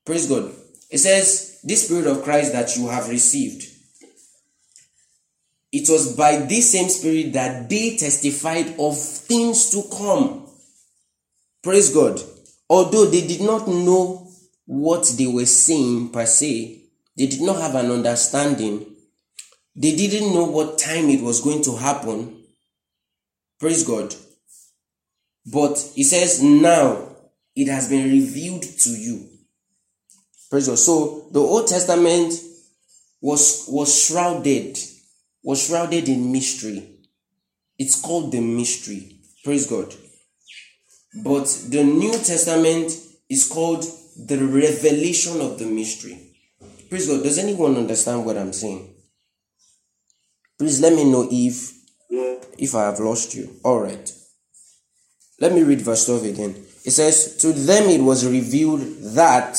[0.05, 0.53] Praise God.
[0.91, 3.69] It says, This Spirit of Christ that you have received,
[5.71, 10.47] it was by this same Spirit that they testified of things to come.
[11.63, 12.21] Praise God.
[12.73, 14.27] Although they did not know
[14.65, 16.81] what they were saying per se,
[17.19, 18.87] they did not have an understanding,
[19.77, 22.35] they didn't know what time it was going to happen.
[23.61, 24.15] Praise God.
[25.45, 27.15] But he says, now
[27.55, 29.29] it has been revealed to you.
[30.51, 30.79] Praise God.
[30.79, 32.33] So the Old Testament
[33.21, 34.79] was was shrouded,
[35.43, 36.89] was shrouded in mystery.
[37.79, 39.19] It's called the mystery.
[39.45, 39.95] Praise God.
[41.15, 42.91] But the New Testament
[43.29, 43.85] is called
[44.17, 46.19] the revelation of the mystery.
[46.89, 47.23] Praise God.
[47.23, 48.95] Does anyone understand what I'm saying?
[50.59, 51.73] Please let me know if
[52.59, 53.51] if I have lost you.
[53.65, 54.13] All right.
[55.41, 56.51] Let me read verse 12 again.
[56.85, 58.81] It says, To them it was revealed
[59.15, 59.59] that,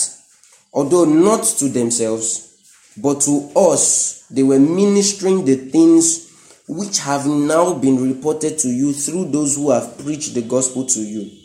[0.72, 2.56] although not to themselves,
[2.97, 6.32] but to us, they were ministering the things
[6.68, 11.01] which have now been reported to you through those who have preached the gospel to
[11.01, 11.43] you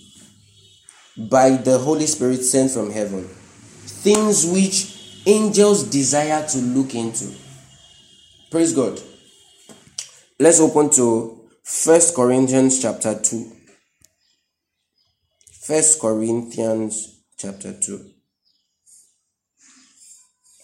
[1.18, 3.24] by the Holy Spirit sent from heaven.
[3.24, 7.34] Things which angels desire to look into.
[8.50, 9.00] Praise God.
[10.38, 13.52] Let's open to First Corinthians chapter 2.
[15.62, 18.10] First Corinthians chapter 2.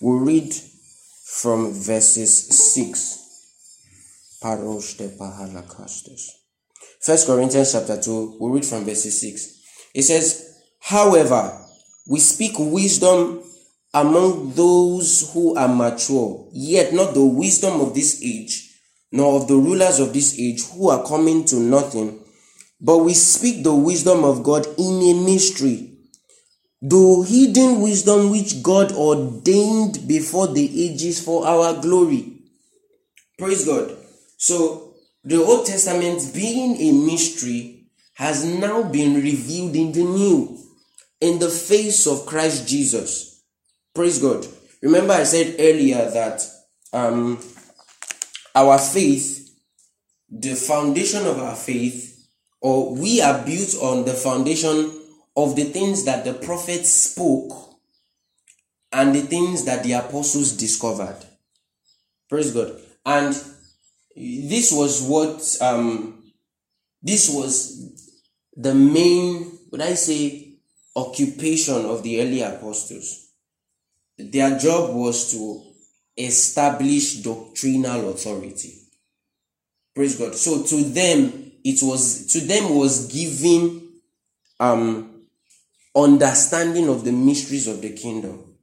[0.00, 0.54] We'll read
[1.24, 3.20] from verses 6.
[7.00, 9.63] First Corinthians chapter 2, we'll read from verses 6.
[9.94, 11.58] It says, However,
[12.06, 13.42] we speak wisdom
[13.94, 18.78] among those who are mature, yet not the wisdom of this age,
[19.12, 22.20] nor of the rulers of this age who are coming to nothing
[22.84, 25.90] but we speak the wisdom of God in a mystery,
[26.82, 32.42] the hidden wisdom which God ordained before the ages for our glory.
[33.38, 33.96] Praise God.
[34.36, 37.73] So, the Old Testament being a mystery
[38.14, 40.58] has now been revealed in the New,
[41.20, 43.42] in the face of Christ Jesus.
[43.94, 44.46] Praise God.
[44.82, 46.42] Remember, I said earlier that
[46.92, 47.42] um,
[48.54, 49.56] our faith,
[50.30, 52.28] the foundation of our faith,
[52.60, 55.00] or we are built on the foundation
[55.36, 57.78] of the things that the prophets spoke
[58.92, 61.18] and the things that the apostles discovered.
[62.28, 62.80] Praise God.
[63.04, 63.34] And
[64.16, 66.22] this was what um
[67.02, 67.93] this was
[68.56, 70.54] the main would I say
[70.96, 73.28] occupation of the early apostles.
[74.16, 75.62] Their job was to
[76.16, 78.74] establish doctrinal authority.
[79.94, 80.34] Praise God.
[80.36, 83.82] So to them, it was to them was giving
[84.60, 85.22] um
[85.96, 88.56] understanding of the mysteries of the kingdom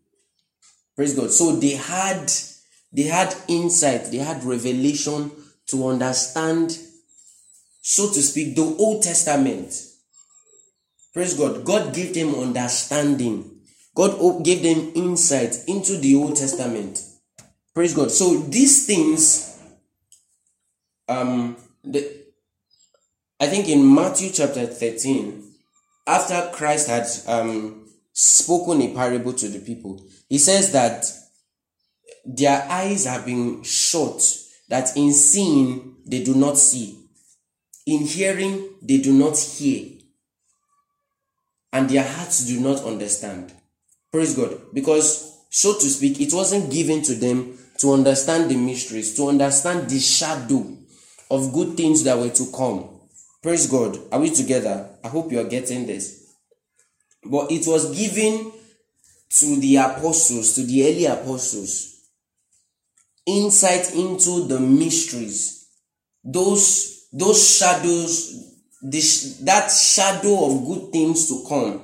[0.96, 2.32] praise god so they had
[2.94, 5.32] they had insight they had revelation
[5.66, 6.78] to understand
[7.82, 9.74] so to speak the old testament.
[11.14, 11.66] Praise god.
[11.66, 13.60] God gave them understanding.
[13.94, 17.04] God gave them insight into the old testament.
[17.74, 18.12] Praise god.
[18.12, 19.60] So these things
[21.10, 22.22] um the
[23.42, 25.44] I think in Matthew chapter 13,
[26.06, 31.06] after Christ had um, spoken a parable to the people, he says that
[32.24, 34.22] their eyes have been shut,
[34.70, 37.01] that in seeing they do not see,
[37.86, 40.00] in hearing they do not hear,
[41.74, 43.54] and their hearts do not understand.
[44.12, 44.60] Praise God.
[44.74, 49.90] Because, so to speak, it wasn't given to them to understand the mysteries, to understand
[49.90, 50.78] the shadow
[51.30, 52.90] of good things that were to come.
[53.42, 53.98] Praise God.
[54.12, 54.90] Are we together?
[55.04, 56.36] I hope you are getting this.
[57.24, 58.52] But it was given
[59.30, 62.02] to the apostles, to the early apostles,
[63.26, 65.70] insight into the mysteries,
[66.24, 68.52] those, those shadows
[68.82, 71.82] this that shadow of good things to come.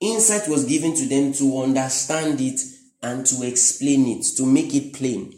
[0.00, 2.60] Insight was given to them to understand it
[3.02, 5.32] and to explain it, to make it plain.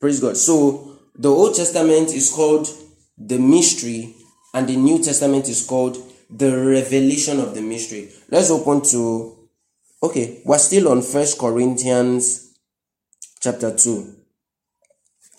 [0.00, 0.36] Praise God.
[0.36, 2.66] So the Old Testament is called
[3.18, 4.14] the mystery,
[4.54, 5.98] and the New Testament is called
[6.30, 8.10] the revelation of the mystery.
[8.30, 9.48] Let's open to
[10.02, 12.54] okay, we're still on First Corinthians
[13.40, 14.14] chapter 2.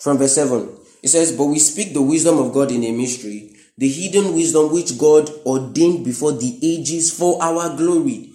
[0.00, 0.75] From verse 7.
[1.06, 4.72] It says, But we speak the wisdom of God in a mystery, the hidden wisdom
[4.72, 8.32] which God ordained before the ages for our glory.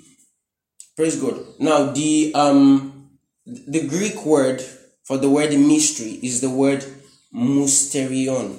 [0.96, 1.38] Praise God.
[1.60, 3.10] Now the um
[3.46, 4.64] the Greek word
[5.04, 6.86] for the word mystery is the word
[7.36, 8.58] mysterion.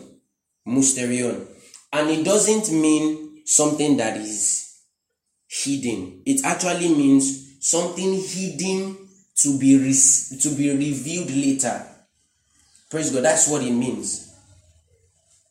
[0.68, 1.46] Mysterion.
[1.90, 4.78] And it doesn't mean something that is
[5.48, 6.20] hidden.
[6.26, 11.86] It actually means something hidden to be re- to be revealed later.
[12.92, 13.24] Praise God.
[13.24, 14.36] That's what it means.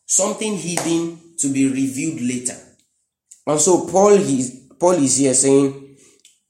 [0.06, 2.56] Something hidden to be revealed later.
[3.48, 5.98] And so Paul is Paul is here saying,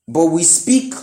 [0.05, 0.93] but we speak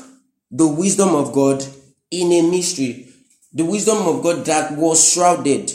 [0.51, 1.65] the wisdom of God
[2.11, 3.09] in a mystery,
[3.51, 5.73] the wisdom of God that was shrouded,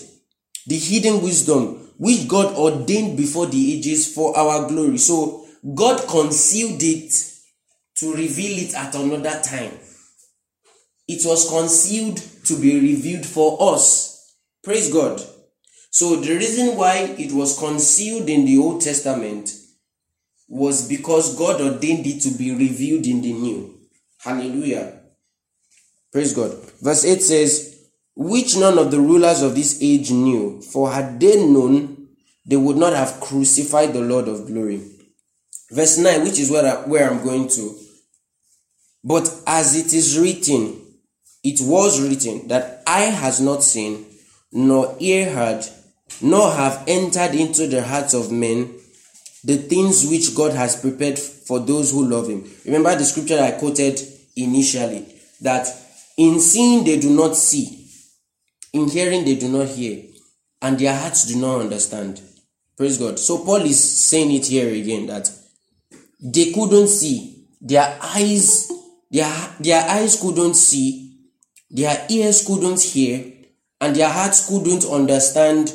[0.67, 4.99] the hidden wisdom which God ordained before the ages for our glory.
[4.99, 7.13] So God concealed it
[7.95, 9.71] to reveal it at another time.
[11.07, 14.35] It was concealed to be revealed for us.
[14.63, 15.21] Praise God.
[15.89, 19.53] So the reason why it was concealed in the Old Testament
[20.47, 23.79] was because God ordained it to be revealed in the New.
[24.19, 24.99] Hallelujah.
[26.11, 26.55] Praise God.
[26.81, 31.35] Verse 8 says, Which none of the rulers of this age knew, for had they
[31.45, 32.07] known,
[32.45, 34.81] they would not have crucified the Lord of glory.
[35.71, 37.79] Verse 9, which is where, I, where I'm going to.
[39.03, 40.82] But as it is written,
[41.43, 44.05] it was written that eye has not seen,
[44.51, 45.65] nor ear heard,
[46.21, 48.73] nor have entered into the hearts of men
[49.43, 52.49] the things which God has prepared for those who love Him.
[52.65, 53.99] Remember the scripture I quoted
[54.35, 55.05] initially
[55.41, 55.67] that
[56.17, 57.87] in seeing they do not see,
[58.71, 60.03] in hearing they do not hear,
[60.61, 62.21] and their hearts do not understand.
[62.77, 63.19] Praise God.
[63.19, 65.29] So Paul is saying it here again that
[66.21, 68.71] they couldn't see, their eyes,
[69.11, 71.02] their, their eyes couldn't see,
[71.73, 73.33] their ears couldn't hear,
[73.81, 75.73] and their hearts couldn't understand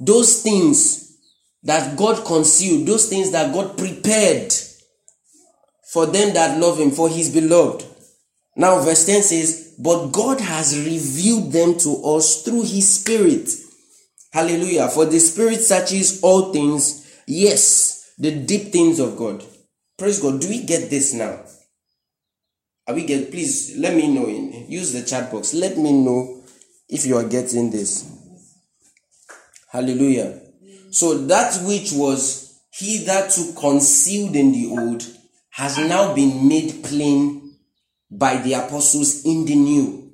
[0.00, 1.16] those things
[1.62, 4.52] that God concealed, those things that God prepared
[5.92, 7.84] for them that love Him, for His beloved.
[8.56, 13.48] Now, verse 10 says, But God has revealed them to us through His Spirit.
[14.32, 14.88] Hallelujah.
[14.88, 19.44] For the Spirit searches all things, yes, the deep things of God.
[19.96, 20.40] Praise God.
[20.40, 21.44] Do we get this now?
[22.86, 25.54] Are we get please let me know in use the chat box.
[25.54, 26.42] Let me know
[26.88, 28.08] if you are getting this.
[29.70, 30.40] Hallelujah.
[30.90, 35.04] So that which was hitherto concealed in the old
[35.50, 37.56] has now been made plain
[38.10, 40.12] by the apostles in the new.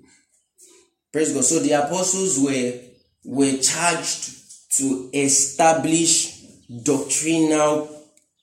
[1.12, 1.44] Praise God.
[1.44, 2.80] So the apostles were
[3.24, 4.30] were charged
[4.76, 6.42] to establish
[6.82, 7.88] doctrinal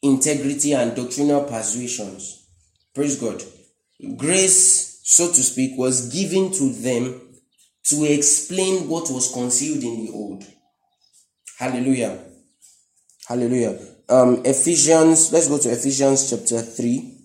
[0.01, 2.45] integrity and doctrinal persuasions.
[2.93, 3.41] Praise God.
[4.18, 7.21] Grace, so to speak, was given to them
[7.83, 10.43] to explain what was concealed in the old.
[11.59, 12.23] Hallelujah.
[13.27, 13.77] Hallelujah.
[14.07, 17.19] Um, Ephesians, let's go to Ephesians chapter 3.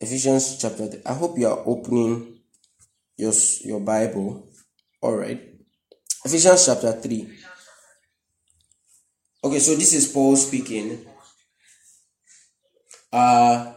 [0.00, 1.00] Ephesians chapter 3.
[1.06, 2.40] I hope you are opening
[3.16, 3.32] your,
[3.64, 4.46] your Bible.
[5.00, 5.40] All right.
[6.24, 7.28] Ephesians chapter 3.
[9.44, 11.06] Okay, so this is Paul speaking.
[13.10, 13.72] Uh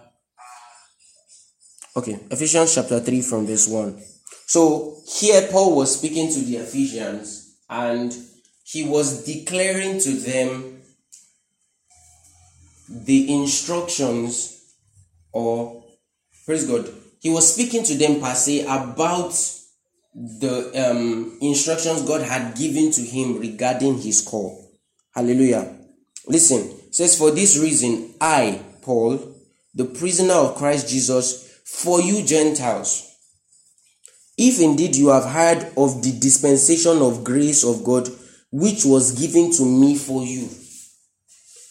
[1.96, 4.02] okay, Ephesians chapter 3 from verse 1.
[4.48, 8.16] So here Paul was speaking to the Ephesians and
[8.64, 10.82] he was declaring to them
[12.90, 14.74] the instructions
[15.32, 15.84] or
[16.46, 16.90] praise God.
[17.22, 19.32] He was speaking to them per se about
[20.14, 24.72] the um, instructions God had given to him regarding his call.
[25.14, 25.76] Hallelujah.
[26.28, 29.20] Listen, says, For this reason, I, Paul,
[29.74, 33.12] the prisoner of Christ Jesus, for you Gentiles,
[34.38, 38.08] if indeed you have heard of the dispensation of grace of God,
[38.52, 40.48] which was given to me for you.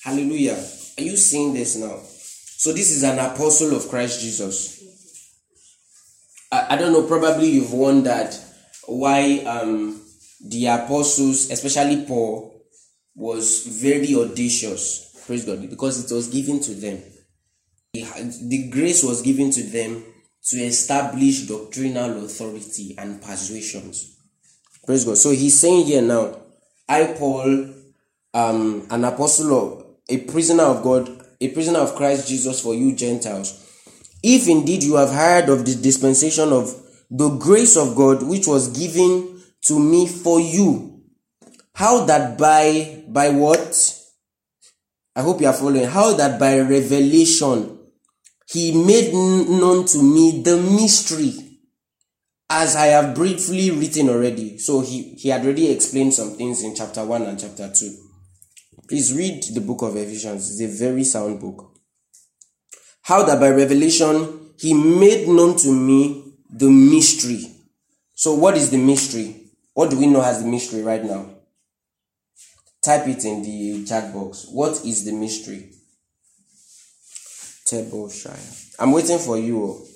[0.02, 0.62] Hallelujah.
[0.98, 1.98] Are you seeing this now?
[2.56, 4.82] So, this is an apostle of Christ Jesus.
[6.50, 8.30] I, I don't know, probably you've wondered
[8.86, 10.00] why um,
[10.46, 12.62] the apostles, especially Paul,
[13.14, 15.22] was very audacious.
[15.26, 15.68] Praise God.
[15.68, 17.00] Because it was given to them.
[17.94, 20.04] The grace was given to them
[20.46, 24.16] to establish doctrinal authority and persuasions.
[24.84, 25.16] Praise God.
[25.16, 26.36] So he's saying here now
[26.88, 27.70] I, Paul,
[28.34, 31.08] um, an apostle of a prisoner of God,
[31.40, 33.60] a prisoner of Christ Jesus for you Gentiles.
[34.22, 36.74] If indeed you have heard of the dispensation of
[37.10, 41.02] the grace of God which was given to me for you,
[41.74, 44.00] how that by by what?
[45.16, 45.84] I hope you are following.
[45.84, 47.78] How that by revelation
[48.46, 51.32] he made known to me the mystery
[52.50, 54.58] as I have briefly written already.
[54.58, 57.96] So he, he had already explained some things in chapter 1 and chapter 2.
[58.88, 60.50] Please read the book of Ephesians.
[60.50, 61.72] It's a very sound book.
[63.02, 67.50] How that by revelation he made known to me the mystery.
[68.14, 69.40] So what is the mystery?
[69.72, 71.26] What do we know as the mystery right now?
[72.82, 74.46] Type it in the chat box.
[74.50, 75.70] What is the mystery?
[77.64, 78.36] Table Shire.
[78.78, 79.62] I'm waiting for you.
[79.64, 79.86] Oh.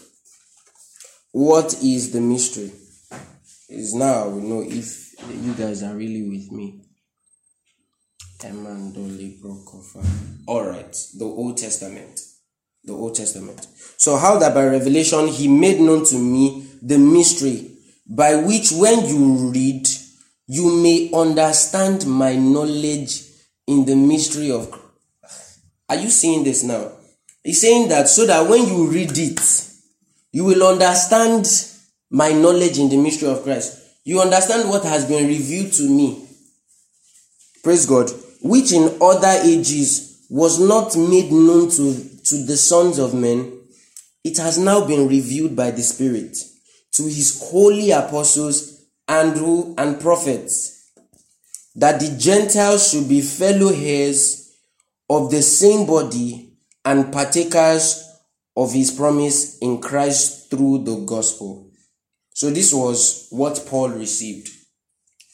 [1.32, 2.72] What is the mystery?
[3.68, 6.80] Is now will know if you guys are really with me.
[10.48, 12.20] Alright, the Old Testament.
[12.84, 13.66] The Old Testament.
[13.98, 17.72] So, how that by revelation he made known to me the mystery
[18.08, 19.86] by which, when you read,
[20.46, 23.24] you may understand my knowledge
[23.66, 24.72] in the mystery of.
[25.90, 26.92] Are you seeing this now?
[27.44, 29.40] He's saying that so that when you read it,
[30.32, 31.46] you will understand
[32.10, 33.78] my knowledge in the mystery of Christ.
[34.04, 36.26] You understand what has been revealed to me.
[37.62, 38.10] Praise God.
[38.42, 43.52] Which in other ages was not made known to, to the sons of men.
[44.24, 46.36] It has now been revealed by the Spirit
[46.92, 49.36] to his holy apostles and,
[49.78, 50.90] and prophets
[51.76, 54.52] that the Gentiles should be fellow heirs
[55.08, 56.47] of the same body
[56.88, 58.02] and partakers
[58.56, 61.70] of his promise in Christ through the gospel.
[62.32, 64.48] So this was what Paul received.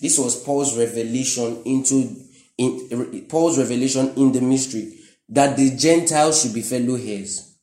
[0.01, 2.17] This was Paul's revelation into
[2.59, 4.99] in Paul's revelation in the mystery
[5.29, 7.57] that the Gentiles should be fellow heirs.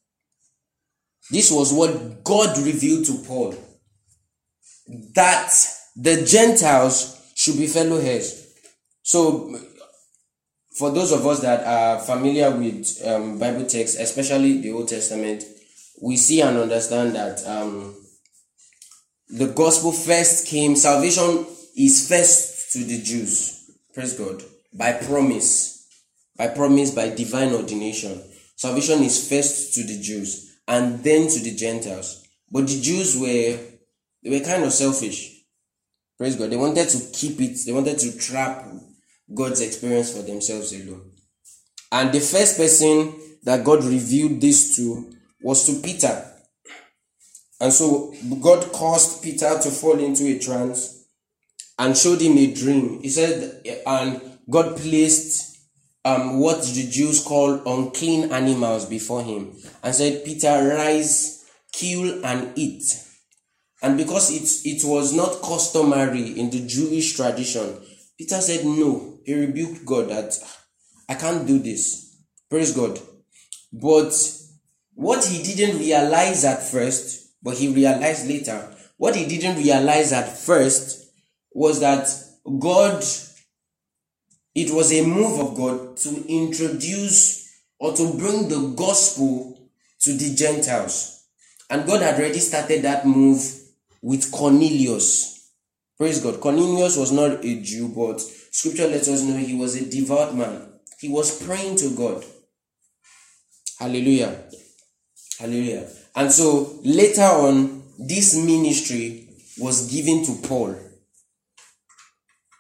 [1.30, 3.56] This was what God revealed to Paul
[5.16, 5.54] that
[5.96, 8.48] the Gentiles should be fellow heirs.
[9.04, 9.60] So,
[10.82, 15.44] for those of us that are familiar with um, Bible texts, especially the Old Testament,
[16.02, 17.96] we see and understand that um,
[19.30, 21.46] the gospel first came, salvation
[21.78, 23.70] is first to the Jews.
[23.94, 24.42] Praise God.
[24.74, 25.88] By promise.
[26.36, 28.20] By promise, by divine ordination.
[28.56, 32.28] Salvation is first to the Jews and then to the Gentiles.
[32.50, 33.60] But the Jews were
[34.24, 35.44] they were kind of selfish.
[36.18, 36.50] Praise God.
[36.50, 38.66] They wanted to keep it, they wanted to trap
[39.34, 41.12] God's experience for themselves alone.
[41.92, 43.14] And the first person
[43.44, 45.12] that God revealed this to
[45.42, 46.26] was to Peter.
[47.60, 51.06] And so God caused Peter to fall into a trance
[51.78, 53.02] and showed him a dream.
[53.02, 55.58] He said, and God placed
[56.04, 62.52] um, what the Jews call unclean animals before him and said, Peter, rise, kill, and
[62.58, 62.84] eat.
[63.84, 67.78] And because it, it was not customary in the Jewish tradition,
[68.18, 69.11] Peter said no.
[69.26, 70.38] He rebuked God that
[71.08, 72.18] I can't do this.
[72.50, 73.00] Praise God.
[73.72, 74.14] But
[74.94, 80.38] what he didn't realize at first, but he realized later, what he didn't realize at
[80.38, 81.12] first
[81.54, 82.08] was that
[82.60, 83.04] God,
[84.54, 87.50] it was a move of God to introduce
[87.80, 89.70] or to bring the gospel
[90.02, 91.26] to the Gentiles.
[91.70, 93.42] And God had already started that move
[94.02, 95.52] with Cornelius.
[95.98, 96.42] Praise God.
[96.42, 100.68] Cornelius was not a Jew, but scripture lets us know he was a devout man.
[101.00, 102.24] He was praying to God.
[103.80, 104.44] Hallelujah.
[105.40, 105.90] Hallelujah.
[106.16, 110.76] And so later on, this ministry was given to Paul.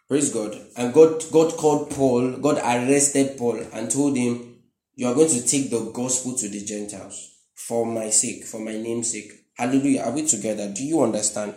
[0.07, 0.59] Praise God.
[0.75, 4.57] And God, God called Paul, God arrested Paul and told him,
[4.95, 8.73] You are going to take the gospel to the Gentiles for my sake, for my
[8.73, 9.31] name's sake.
[9.55, 10.01] Hallelujah.
[10.01, 10.71] Are we together?
[10.73, 11.53] Do you understand?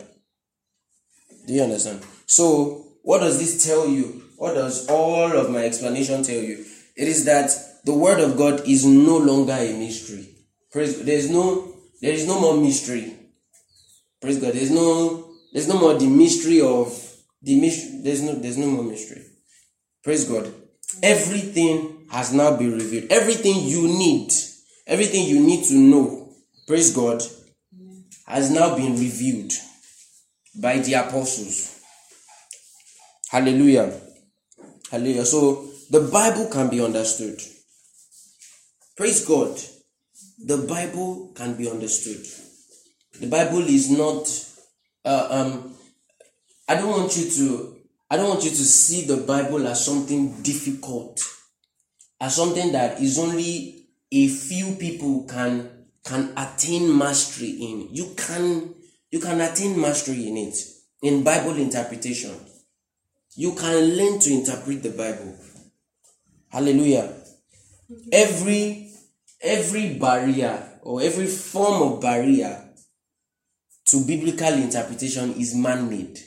[1.47, 2.03] Do you understand?
[2.27, 4.24] So, what does this tell you?
[4.45, 6.67] What does all of my explanation tell you?
[6.97, 7.51] It is that
[7.87, 10.29] the word of God is no longer a mystery.
[10.71, 11.07] Praise God.
[11.07, 11.73] There's no
[12.03, 13.17] there is no more mystery.
[14.21, 14.53] Praise God.
[14.53, 16.93] There's no there's no more the mystery of
[17.41, 18.01] the mystery.
[18.03, 19.23] There's no there's no more mystery.
[20.03, 20.53] Praise God.
[21.03, 23.11] Everything has now been revealed.
[23.11, 24.31] Everything you need,
[24.87, 26.35] everything you need to know,
[26.67, 27.23] praise God,
[28.27, 29.55] has now been revealed
[30.61, 31.81] by the apostles.
[33.31, 34.03] Hallelujah.
[34.95, 35.25] Hallelujah.
[35.25, 37.43] So the Bible can be understood.
[38.97, 39.61] Praise God.
[40.39, 42.25] The Bible can be understood.
[43.19, 44.29] The Bible is not.
[45.05, 45.75] Uh, um,
[46.69, 47.77] I don't want you to.
[48.09, 51.21] I don't want you to see the Bible as something difficult,
[52.21, 57.89] as something that is only a few people can can attain mastery in.
[57.91, 58.77] You can
[59.11, 60.57] you can attain mastery in it
[61.03, 62.54] in Bible interpretation.
[63.37, 65.37] You can learn to interpret the Bible.
[66.51, 67.13] Hallelujah.
[68.13, 68.91] Every
[69.41, 72.65] every barrier or every form of barrier
[73.87, 76.19] to biblical interpretation is man-made.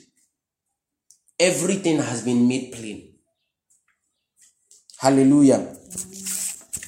[1.39, 3.13] Everything has been made plain.
[4.99, 5.75] Hallelujah.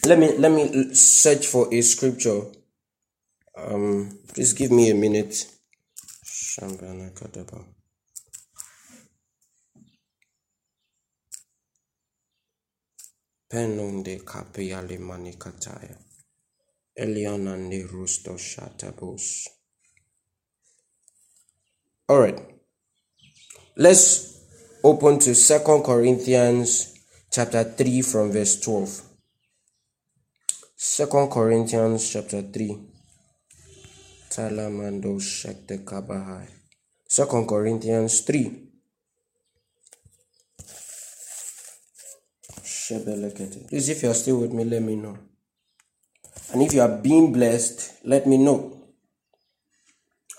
[0.05, 2.41] Let me let me search for a scripture.
[3.55, 5.45] Um, please give me a minute.
[17.81, 19.47] Rusto shatabos.
[22.07, 22.39] All right.
[23.75, 24.37] Let's
[24.83, 26.93] open to Second Corinthians
[27.31, 29.01] chapter 3 from verse 12.
[30.75, 32.77] Second Corinthians chapter 3.
[34.29, 36.45] Talamando Shekte Kabahai.
[37.07, 38.68] Second Corinthians 3.
[42.89, 45.17] Please, if you are still with me, let me know.
[46.51, 48.81] And if you are being blessed, let me know.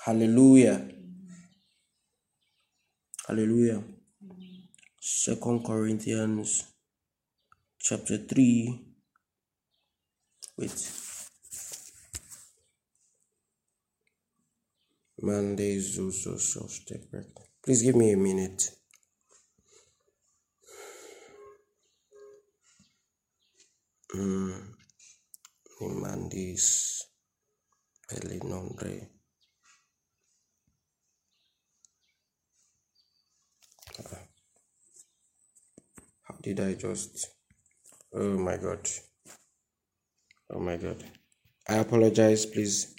[0.04, 0.88] Hallelujah.
[3.28, 3.82] Hallelujah.
[5.00, 6.64] Second Corinthians
[7.78, 8.80] chapter 3.
[10.58, 10.92] Wait.
[15.22, 17.24] Monday is also so Zuzo
[17.62, 18.70] Please give me a minute.
[24.14, 24.74] Mm.
[28.08, 29.08] Pelinondre.
[36.22, 37.28] How did I just?
[38.12, 38.88] Oh my god.
[40.50, 41.04] Oh my god.
[41.68, 42.94] I apologize, please.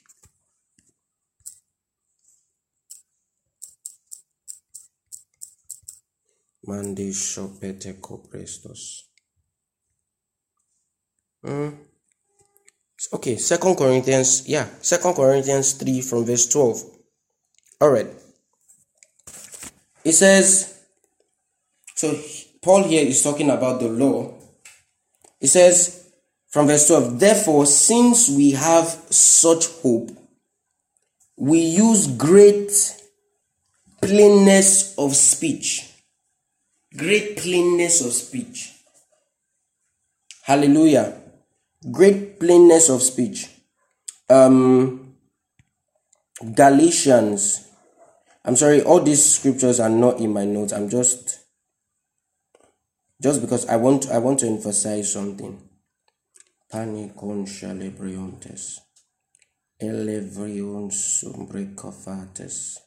[6.64, 9.11] Mandi Shopete Coprestos.
[11.46, 11.76] Mm.
[13.14, 16.84] Okay, Second Corinthians, yeah, Second Corinthians 3 from verse 12.
[17.82, 18.08] All right.
[20.06, 20.82] It says,
[21.96, 22.16] so
[22.62, 24.34] Paul here is talking about the law.
[25.40, 26.12] It says
[26.50, 30.12] from verse 12, therefore, since we have such hope,
[31.38, 32.72] we use great
[34.00, 35.90] plainness of speech.
[36.96, 38.74] Great plainness of speech.
[40.44, 41.21] Hallelujah
[41.90, 43.50] great plainness of speech.
[44.30, 45.16] Um,
[46.54, 47.68] Galatians.
[48.44, 50.74] I'm sorry, all these scriptures are not in my notes.
[50.74, 51.40] I'm just
[53.22, 55.62] just because I want I want to emphasize something.
[56.74, 58.80] Panicon celebriontes.
[59.80, 62.78] Elevrion sumbricofates.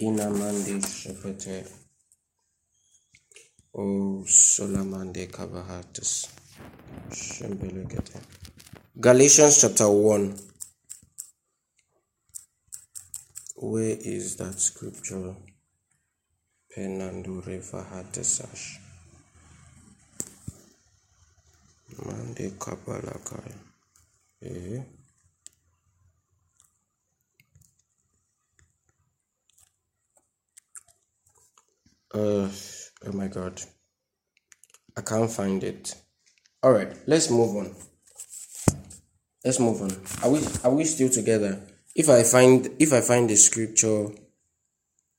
[0.00, 1.68] Inamande shepete.
[3.76, 6.43] O solamande cabahates.
[9.00, 10.36] Galatians chapter 1.
[13.56, 15.34] Where is that scripture?
[16.74, 18.78] Penandure Fahatesash.
[22.04, 23.52] Mande Kabalakai.
[24.42, 24.82] Eh?
[32.12, 32.48] Uh,
[33.06, 33.60] oh my god.
[34.96, 35.94] I can't find it.
[36.64, 37.74] All right, let's move on.
[39.44, 39.90] Let's move on.
[40.22, 41.60] Are we are we still together?
[41.94, 44.06] If I find if I find the scripture,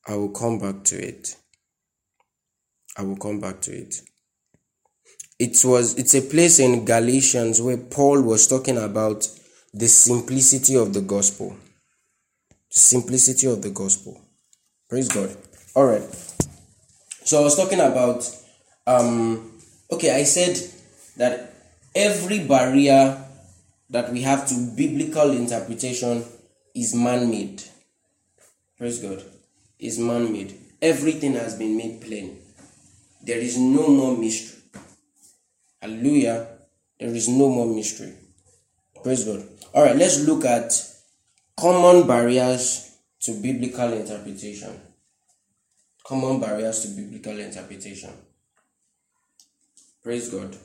[0.08, 1.36] I will come back to it.
[2.98, 3.94] I will come back to it.
[5.38, 9.28] It was it's a place in Galatians where Paul was talking about
[9.72, 11.56] the simplicity of the gospel.
[12.74, 14.20] The simplicity of the gospel.
[14.90, 15.36] Praise God.
[15.76, 16.02] All right.
[17.22, 18.28] So I was talking about
[18.88, 19.60] um
[19.92, 20.72] okay, I said
[21.16, 21.54] that
[21.94, 23.24] every barrier
[23.90, 26.24] that we have to biblical interpretation
[26.74, 27.62] is man made.
[28.78, 29.22] Praise God.
[29.78, 30.58] Is man made.
[30.80, 32.38] Everything has been made plain.
[33.22, 34.62] There is no more mystery.
[35.80, 36.46] Hallelujah.
[37.00, 38.12] There is no more mystery.
[39.02, 39.46] Praise God.
[39.74, 40.72] All right, let's look at
[41.56, 44.80] common barriers to biblical interpretation.
[46.04, 48.10] Common barriers to biblical interpretation.
[50.02, 50.56] Praise God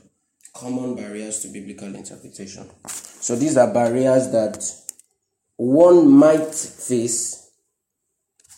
[0.54, 2.68] common barriers to biblical interpretation.
[2.86, 4.64] So these are barriers that
[5.56, 7.50] one might face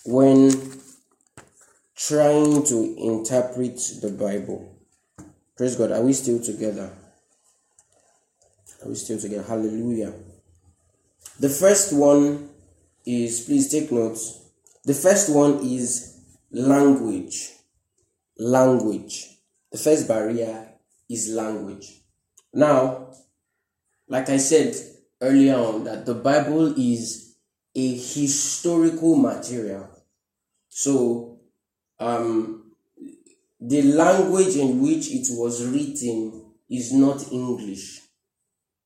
[0.04, 0.50] when
[1.96, 4.76] trying to interpret the Bible.
[5.56, 5.92] Praise God.
[5.92, 6.90] Are we still together?
[8.82, 9.44] Are we still together?
[9.44, 10.12] Hallelujah.
[11.38, 12.50] The first one
[13.06, 14.40] is, please take notes.
[14.84, 16.20] The first one is
[16.50, 17.52] language.
[18.38, 19.28] Language.
[19.72, 20.73] The first barrier
[21.14, 21.86] is language.
[22.52, 23.14] Now,
[24.08, 24.74] like I said
[25.20, 27.36] earlier on, that the Bible is
[27.74, 29.88] a historical material.
[30.68, 31.40] So,
[31.98, 32.72] um,
[33.60, 38.00] the language in which it was written is not English.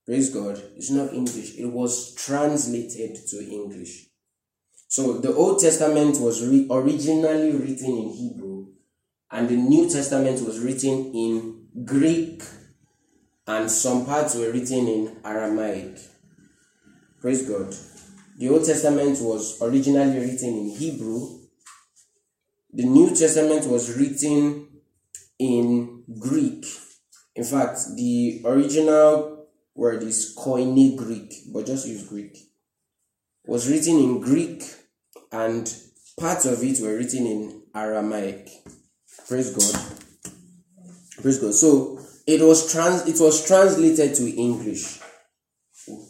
[0.07, 0.63] Praise God.
[0.77, 1.59] It's not English.
[1.59, 4.07] It was translated to English.
[4.89, 8.69] So the Old Testament was re- originally written in Hebrew,
[9.31, 12.43] and the New Testament was written in Greek,
[13.47, 15.99] and some parts were written in Aramaic.
[17.21, 17.75] Praise God.
[18.39, 21.41] The Old Testament was originally written in Hebrew.
[22.73, 24.69] The New Testament was written
[25.39, 26.65] in Greek.
[27.35, 32.37] In fact, the original word is Koine Greek, but just use Greek.
[33.47, 34.63] Was written in Greek
[35.33, 35.75] and
[36.19, 38.49] parts of it were written in Aramaic.
[39.27, 40.08] Praise God.
[41.23, 41.55] Praise God.
[41.55, 45.01] So it was trans it was translated to English.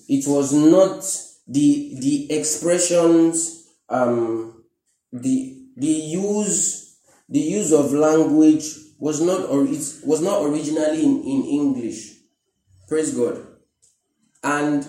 [0.09, 1.03] It was not
[1.47, 4.65] the the expressions um
[5.13, 6.97] the the use
[7.29, 12.17] the use of language was not or it was not originally in, in English.
[12.89, 13.47] Praise God.
[14.43, 14.87] And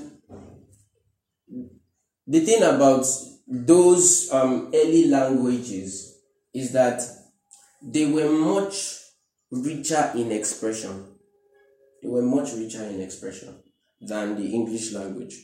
[2.27, 3.05] the thing about
[3.47, 6.17] those um, early languages
[6.53, 7.01] is that
[7.81, 8.98] they were much
[9.51, 11.05] richer in expression.
[12.01, 13.55] They were much richer in expression
[13.99, 15.35] than the English language.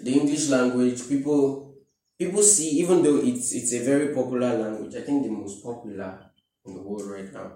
[0.00, 1.74] The English language, people
[2.18, 6.30] people see, even though it's it's a very popular language, I think the most popular
[6.64, 7.52] in the world right now.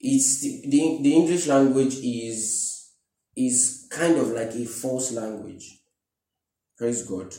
[0.00, 2.92] It's the, the, the English language is
[3.36, 5.80] is kind of like a false language.
[6.76, 7.34] Praise God.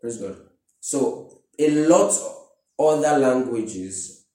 [0.00, 0.36] Praise God.
[0.80, 4.26] So a lot of other languages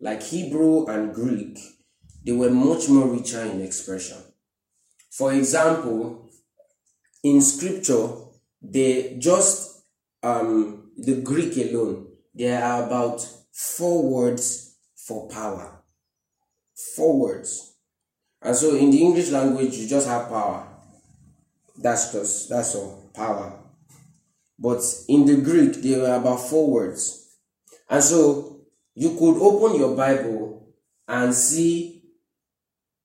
[0.00, 1.58] like Hebrew and Greek,
[2.24, 4.18] they were much more richer in expression.
[5.10, 6.30] For example,
[7.22, 8.08] in scripture,
[8.62, 9.82] they just
[10.22, 15.82] um the Greek alone, there are about four words for power.
[16.96, 17.74] Four words.
[18.42, 20.66] And so in the English language, you just have power.
[21.76, 23.10] That's just that's all.
[23.14, 23.58] Power.
[24.58, 27.36] But in the Greek, there were about four words.
[27.88, 28.60] And so
[28.94, 30.74] you could open your Bible
[31.08, 31.89] and see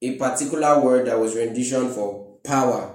[0.01, 2.93] a particular word that was rendition for power.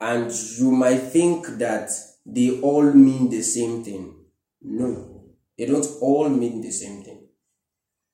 [0.00, 1.90] And you might think that
[2.26, 4.16] they all mean the same thing.
[4.60, 5.24] No,
[5.56, 7.28] they don't all mean the same thing.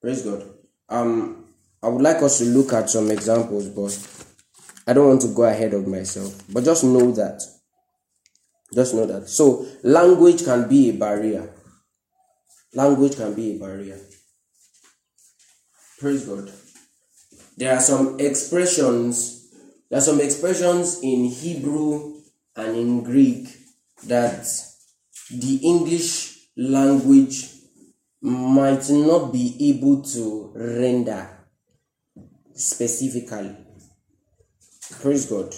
[0.00, 0.44] Praise God.
[0.88, 1.46] Um,
[1.82, 3.98] I would like us to look at some examples, but
[4.86, 6.42] I don't want to go ahead of myself.
[6.52, 7.42] But just know that
[8.74, 9.28] just know that.
[9.28, 11.50] So, language can be a barrier.
[12.74, 13.98] Language can be a barrier.
[15.98, 16.52] Praise God.
[17.58, 19.50] There are some expressions,
[19.90, 22.20] there are some expressions in Hebrew
[22.54, 23.48] and in Greek
[24.04, 24.46] that
[25.28, 27.50] the English language
[28.20, 31.28] might not be able to render
[32.54, 33.56] specifically.
[35.00, 35.52] Praise God.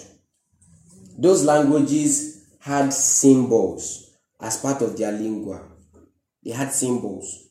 [1.19, 5.67] Those languages had symbols as part of their lingua.
[6.43, 7.49] They had symbols.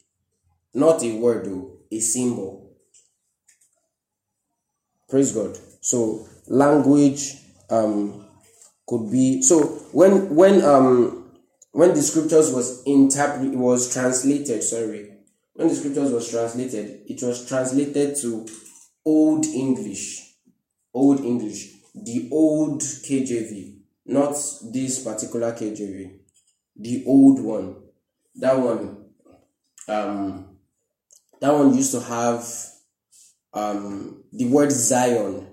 [0.74, 2.69] Not a word though, a symbol.
[5.10, 5.58] Praise God.
[5.80, 7.36] So language
[7.68, 8.26] um
[8.86, 11.30] could be so when when um
[11.72, 15.12] when the scriptures was interpret was translated, sorry,
[15.54, 18.46] when the scriptures was translated, it was translated to
[19.04, 20.34] Old English.
[20.92, 21.68] Old English.
[21.94, 23.80] The old KJV
[24.10, 24.32] not
[24.72, 26.18] this particular KJV,
[26.76, 27.76] the old one.
[28.36, 29.04] That one,
[29.88, 30.56] um,
[31.40, 32.44] that one used to have
[33.52, 35.46] um the word Zion.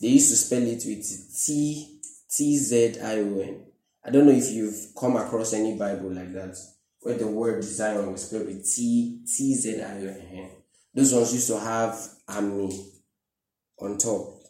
[0.00, 3.64] They used to spell it with T T Z I O N.
[4.04, 6.56] I don't know if you've come across any Bible like that
[7.00, 10.50] where the word Zion was spelled with T T Z I O N.
[10.94, 11.96] Those ones used to have
[12.28, 12.92] Ami
[13.78, 14.42] on top.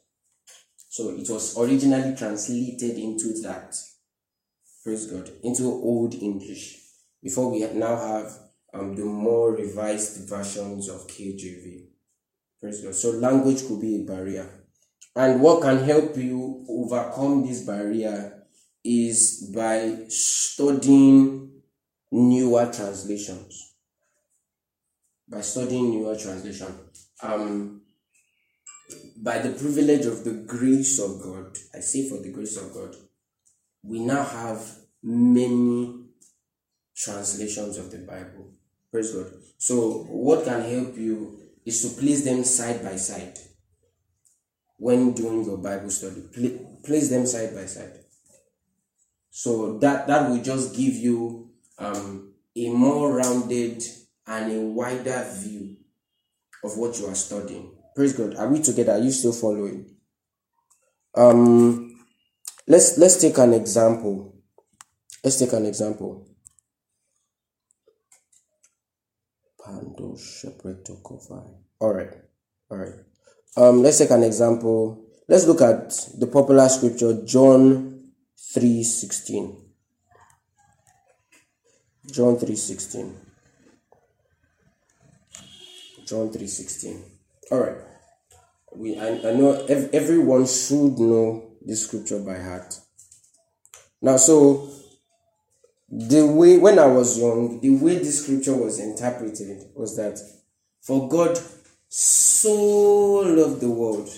[0.89, 3.77] So it was originally translated into that.
[4.83, 5.31] Praise God.
[5.43, 6.81] Into Old English.
[7.23, 8.33] Before we now have
[8.73, 11.89] um, the more revised versions of KJV.
[12.61, 12.95] Praise God.
[12.95, 14.49] So language could be a barrier.
[15.15, 18.45] And what can help you overcome this barrier
[18.85, 21.63] is by studying
[22.11, 23.73] newer translations.
[25.29, 26.69] by studying newer translation.
[27.23, 27.83] Um,
[29.17, 32.95] by the privilege of the grace of God, I say for the grace of God,
[33.83, 34.63] we now have
[35.03, 36.05] many
[36.95, 38.53] translations of the Bible.
[38.91, 39.33] Praise God.
[39.59, 43.37] So, what can help you is to place them side by side
[44.79, 46.23] when doing your Bible study.
[46.85, 47.93] place them side by side.
[49.31, 53.83] So that that will just give you um, a more rounded
[54.27, 55.77] and a wider view
[56.65, 57.73] of what you are studying.
[57.95, 58.37] Praise God.
[58.37, 58.93] Are we together?
[58.93, 59.91] Are you still following?
[61.15, 61.99] Um,
[62.67, 64.35] let's let's take an example.
[65.25, 66.29] Let's take an example.
[69.67, 70.17] Pando
[71.81, 72.13] All right,
[72.71, 72.95] all right.
[73.57, 75.05] Um, let's take an example.
[75.27, 78.13] Let's look at the popular scripture, John
[78.55, 79.57] three sixteen.
[82.13, 83.17] John three sixteen.
[86.07, 87.03] John three sixteen.
[87.51, 87.77] All right.
[88.77, 92.79] We I, I know ev- everyone should know this scripture by heart.
[94.01, 94.71] Now, so
[95.89, 100.19] the way when I was young, the way this scripture was interpreted was that
[100.83, 101.39] for God
[101.89, 104.09] so loved the world.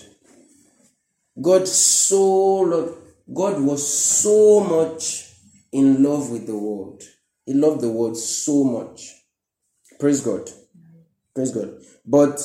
[1.41, 2.21] God so
[2.61, 2.97] loved,
[3.33, 5.31] God was so much
[5.71, 7.03] in love with the world.
[7.45, 9.15] He loved the world so much.
[9.99, 10.49] Praise God.
[11.35, 11.71] Praise God.
[12.05, 12.39] But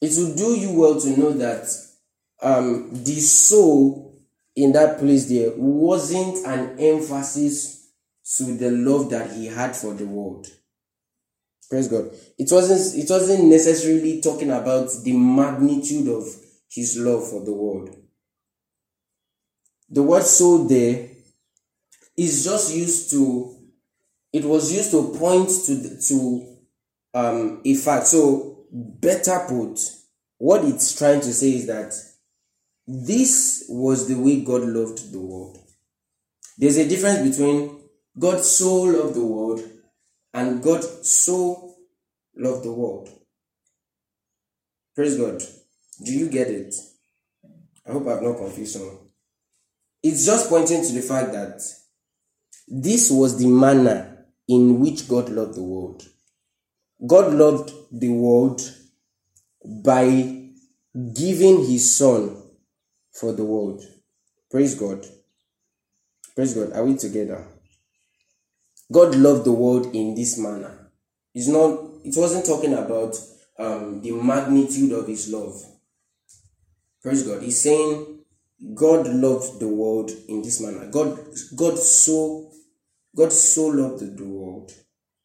[0.00, 1.68] it will do you well to know that
[2.40, 4.20] um, the soul
[4.56, 7.77] in that place there wasn't an emphasis
[8.36, 10.46] to the love that he had for the world.
[11.70, 12.10] Praise God.
[12.38, 16.24] It wasn't it wasn't necessarily talking about the magnitude of
[16.70, 17.94] his love for the world.
[19.90, 21.08] The word so there
[22.16, 23.54] is just used to
[24.32, 26.56] it was used to point to the, to
[27.14, 28.06] um a fact.
[28.06, 29.78] So better put,
[30.38, 31.94] what it's trying to say is that
[32.86, 35.58] this was the way God loved the world.
[36.56, 37.77] There's a difference between
[38.18, 39.60] God so loved the world
[40.34, 41.74] and God so
[42.36, 43.08] loved the world.
[44.94, 45.42] Praise God.
[46.04, 46.74] Do you get it?
[47.86, 48.98] I hope I've not confused someone.
[50.02, 51.60] It's just pointing to the fact that
[52.66, 56.06] this was the manner in which God loved the world.
[57.06, 58.60] God loved the world
[59.64, 60.50] by
[61.14, 62.42] giving his son
[63.12, 63.84] for the world.
[64.50, 65.04] Praise God.
[66.34, 66.72] Praise God.
[66.72, 67.46] Are we together?
[68.90, 70.90] God loved the world in this manner.
[71.34, 73.16] It's not, it wasn't talking about
[73.58, 75.60] um, the magnitude of his love.
[77.02, 77.42] Praise God.
[77.42, 78.24] He's saying
[78.74, 80.90] God loved the world in this manner.
[80.90, 81.18] God,
[81.54, 82.50] God so,
[83.14, 84.72] God so loved the world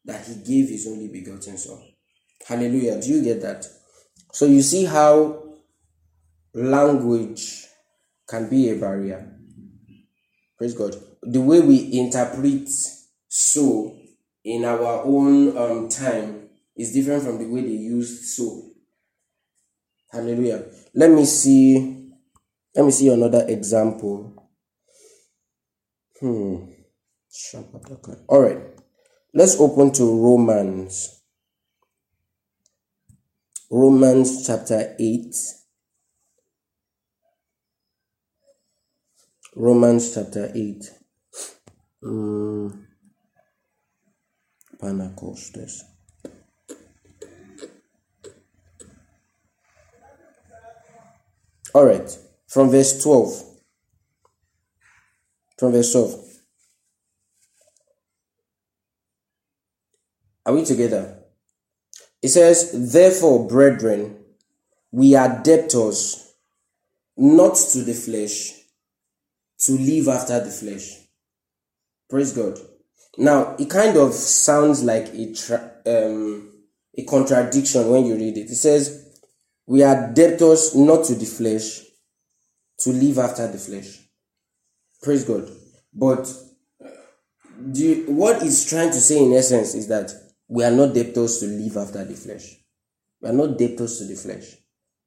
[0.04, 1.82] that he gave his only begotten son.
[2.46, 3.00] Hallelujah.
[3.00, 3.66] Do you get that?
[4.32, 5.42] So you see how
[6.52, 7.66] language
[8.28, 9.30] can be a barrier.
[10.58, 10.94] Praise God.
[11.22, 12.68] The way we interpret
[13.36, 13.96] so
[14.44, 18.70] in our own um, time is different from the way they used so.
[20.12, 20.66] Hallelujah.
[20.94, 22.12] Let me see.
[22.76, 24.50] Let me see another example.
[26.20, 26.66] Hmm.
[28.28, 28.60] All right.
[29.34, 31.20] Let's open to Romans.
[33.68, 35.34] Romans chapter 8.
[39.56, 40.84] Romans chapter 8.
[42.00, 42.83] Hmm.
[44.84, 45.82] Panacostes.
[51.74, 53.42] All right, from verse 12.
[55.58, 56.24] From verse 12.
[60.46, 61.18] Are we together?
[62.22, 64.18] It says, Therefore, brethren,
[64.92, 66.34] we are debtors,
[67.16, 68.52] not to the flesh,
[69.60, 71.00] to live after the flesh.
[72.10, 72.58] Praise God.
[73.16, 76.50] Now, it kind of sounds like a tra- um,
[76.96, 78.50] a contradiction when you read it.
[78.50, 79.20] It says,
[79.66, 81.82] "We are debtors not to the flesh,
[82.80, 84.00] to live after the flesh."
[85.02, 85.48] Praise God.
[85.92, 86.32] But
[87.58, 90.12] the, what it's trying to say in essence is that
[90.48, 92.56] we are not debtors to live after the flesh.
[93.20, 94.56] We are not debtors to the flesh.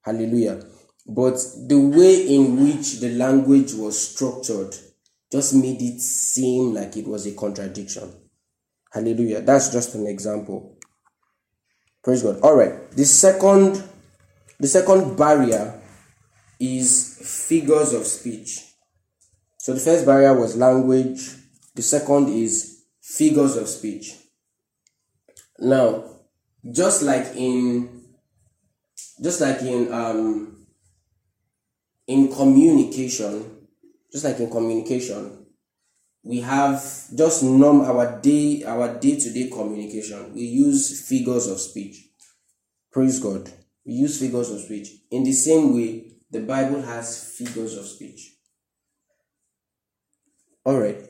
[0.01, 0.63] Hallelujah.
[1.05, 1.35] But
[1.67, 4.75] the way in which the language was structured
[5.31, 8.13] just made it seem like it was a contradiction.
[8.91, 9.41] Hallelujah.
[9.41, 10.77] That's just an example.
[12.03, 12.39] Praise God.
[12.41, 12.89] All right.
[12.91, 13.83] The second
[14.59, 15.79] the second barrier
[16.59, 18.63] is figures of speech.
[19.57, 21.35] So the first barrier was language,
[21.75, 24.15] the second is figures of speech.
[25.59, 26.05] Now,
[26.71, 28.05] just like in
[29.21, 30.65] just like in um
[32.07, 33.56] in communication
[34.11, 35.47] just like in communication
[36.27, 36.81] we have
[37.15, 40.33] just norm our day our day-to-day communication.
[40.33, 42.09] We use figures of speech.
[42.91, 43.49] Praise god.
[43.85, 44.89] We use figures of speech.
[45.09, 48.35] In the same way the bible has figures of speech.
[50.65, 51.01] All right.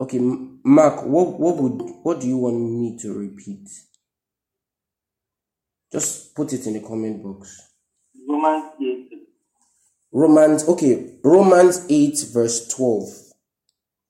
[0.00, 3.68] Okay mark what what would what do you want me to repeat?
[5.90, 7.58] Just put it in the comment box.
[8.28, 9.23] Romans 8.
[10.14, 13.08] Romans, okay, Romans 8, verse 12.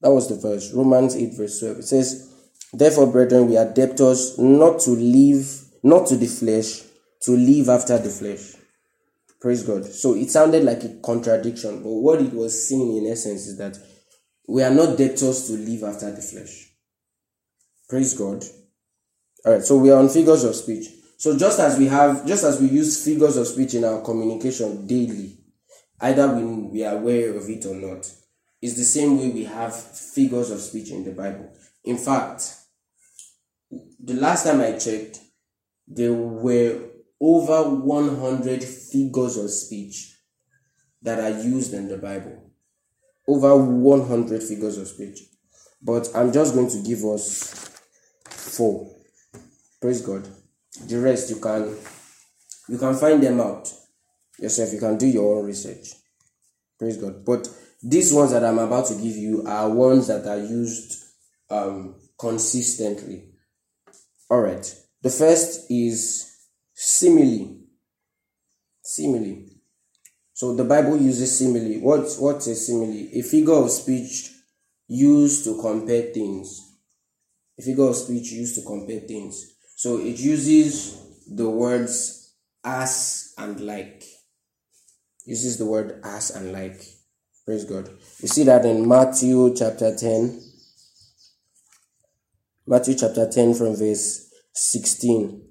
[0.03, 0.71] That was the verse.
[0.75, 1.79] Romans 8, verse 12.
[1.79, 2.31] It says,
[2.75, 6.83] Therefore, brethren, we are debtors not to live, not to the flesh,
[7.23, 8.55] to live after the flesh.
[9.41, 9.87] Praise God.
[9.87, 13.79] So it sounded like a contradiction, but what it was saying in essence is that
[14.47, 16.71] we are not debtors to live after the flesh.
[17.89, 18.45] Praise God.
[19.47, 20.89] All right, so we are on figures of speech.
[21.17, 24.87] So just as we have, just as we use figures of speech in our communication
[24.87, 25.39] daily,
[26.05, 28.11] either we, we are aware of it or not,
[28.61, 31.51] it's the same way we have figures of speech in the Bible.
[31.83, 32.55] In fact,
[33.71, 35.21] the last time I checked,
[35.89, 36.79] there were
[37.21, 40.15] over 100 figures of speech
[41.01, 42.51] that are used in the Bible.
[43.27, 45.21] Over 100 figures of speech.
[45.83, 47.81] But I'm just going to give us
[48.27, 48.91] four.
[49.81, 50.29] Praise God.
[50.87, 51.77] The rest you can
[52.69, 53.71] you can find them out
[54.39, 54.73] yourself.
[54.73, 55.95] You can do your own research.
[56.79, 57.25] Praise God.
[57.25, 57.49] But
[57.83, 61.05] these ones that I'm about to give you are ones that are used
[61.51, 63.31] um, consistently.
[64.31, 64.75] All right.
[65.03, 66.35] The first is
[66.73, 67.59] simile.
[68.83, 69.47] Simile.
[70.33, 71.81] So the Bible uses simile.
[71.81, 73.09] What's what's a simile?
[73.13, 74.31] A figure of speech
[74.89, 76.61] used to compare things.
[77.59, 79.55] A figure of speech used to compare things.
[79.77, 84.05] So it uses the words as and like.
[85.27, 86.83] Uses the word as and like.
[87.47, 87.89] Praise God.
[88.21, 90.41] You see that in Matthew chapter 10.
[92.67, 95.43] Matthew chapter 10 from verse 16.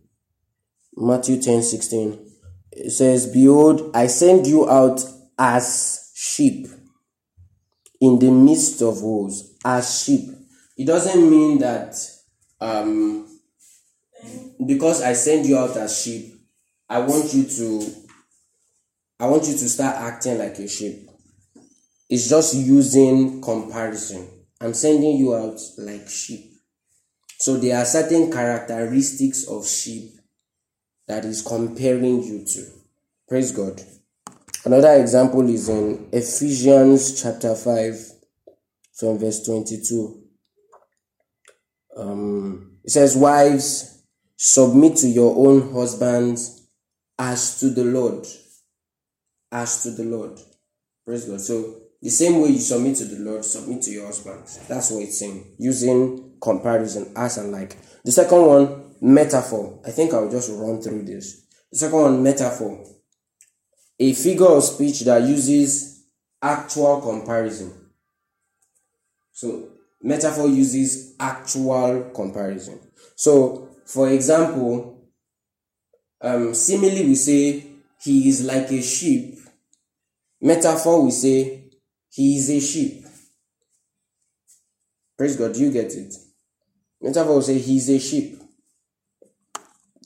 [0.95, 2.31] Matthew 10 16.
[2.71, 5.03] It says, Behold, I send you out
[5.37, 6.67] as sheep
[8.01, 9.55] in the midst of wolves.
[9.63, 10.29] As sheep.
[10.77, 11.95] It doesn't mean that
[12.59, 13.27] um
[14.65, 16.33] because I send you out as sheep,
[16.89, 18.02] I want you to
[19.23, 21.09] I want you to start acting like a sheep.
[22.09, 24.27] It's just using comparison.
[24.59, 26.51] I'm sending you out like sheep.
[27.37, 30.11] So there are certain characteristics of sheep
[31.07, 32.65] that is comparing you to.
[33.29, 33.81] Praise God.
[34.65, 37.95] Another example is in Ephesians chapter 5
[38.93, 40.21] from verse 22.
[41.95, 44.03] Um, it says, Wives,
[44.35, 46.67] submit to your own husbands
[47.17, 48.27] as to the Lord.
[49.53, 50.39] As to the Lord.
[51.05, 51.39] Praise God.
[51.39, 54.43] So, the same way you submit to the Lord, submit to your husband.
[54.67, 55.55] That's what it's saying.
[55.59, 57.77] Using comparison, as and like.
[58.03, 59.79] The second one, metaphor.
[59.85, 61.45] I think I'll just run through this.
[61.71, 62.83] The second one, metaphor.
[63.99, 66.05] A figure of speech that uses
[66.41, 67.73] actual comparison.
[69.31, 69.69] So,
[70.01, 72.79] metaphor uses actual comparison.
[73.15, 75.09] So, for example,
[76.21, 77.67] um, we say
[78.03, 79.32] he is like a sheep.
[80.43, 81.69] Metaphor we say
[82.09, 83.05] he is a sheep.
[85.17, 86.13] Praise God, you get it.
[87.01, 88.41] Metaphor will say he is a sheep.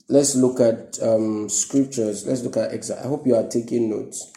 [0.08, 2.24] Let's look at um, scriptures.
[2.24, 4.32] Let's look at exa- I hope you are taking notes.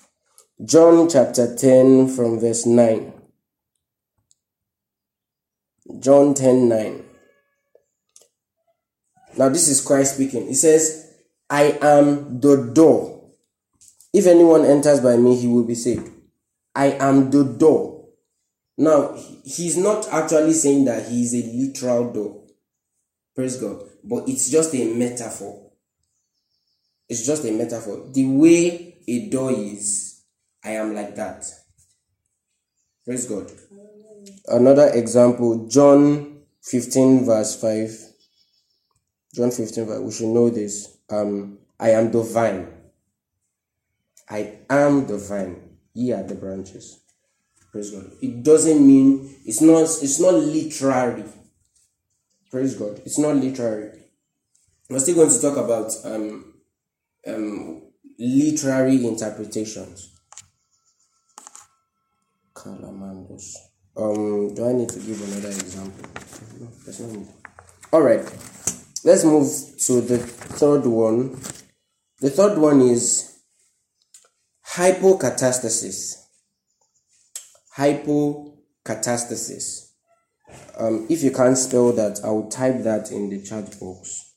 [0.65, 3.14] John chapter 10 from verse 9.
[5.99, 7.03] John 10 9.
[9.38, 10.48] Now, this is Christ speaking.
[10.48, 11.14] He says,
[11.48, 13.20] I am the door.
[14.13, 16.11] If anyone enters by me, he will be saved.
[16.75, 18.09] I am the door.
[18.77, 22.43] Now, he's not actually saying that he is a literal door.
[23.35, 23.83] Praise God.
[24.03, 25.71] But it's just a metaphor.
[27.07, 28.09] It's just a metaphor.
[28.11, 30.23] The way a door is,
[30.63, 31.45] I am like that.
[33.05, 33.51] Praise God.
[34.47, 37.99] Another example, John 15, verse 5.
[39.35, 40.97] John 15, verse, we should know this.
[41.09, 42.80] Um, I am the vine.
[44.31, 45.77] I am the vine.
[45.93, 47.01] Ye are the branches.
[47.71, 48.11] Praise God.
[48.21, 51.25] It doesn't mean it's not it's not literary.
[52.49, 53.01] Praise God.
[53.05, 53.99] It's not literary.
[54.89, 56.53] We're still going to talk about um
[57.27, 57.81] um
[58.17, 60.15] literary interpretations.
[63.97, 66.09] Um, do I need to give another example?
[66.59, 67.27] No, there's no need.
[67.91, 68.23] All right.
[69.03, 69.47] let's move
[69.79, 71.31] to the third one.
[72.19, 73.30] The third one is
[74.76, 76.15] hypocatastasis.
[77.77, 79.91] Hypocatastasis.
[80.77, 84.34] Um, if you can't spell that, I will type that in the chat box.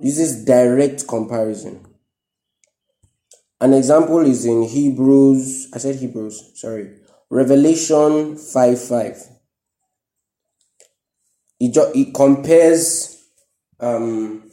[0.00, 1.86] Uses direct comparison.
[3.60, 5.70] An example is in Hebrews.
[5.74, 6.52] I said Hebrews.
[6.54, 6.98] Sorry.
[7.30, 9.28] Revelation 5 5.
[11.60, 13.24] It, ju- it compares
[13.80, 14.50] um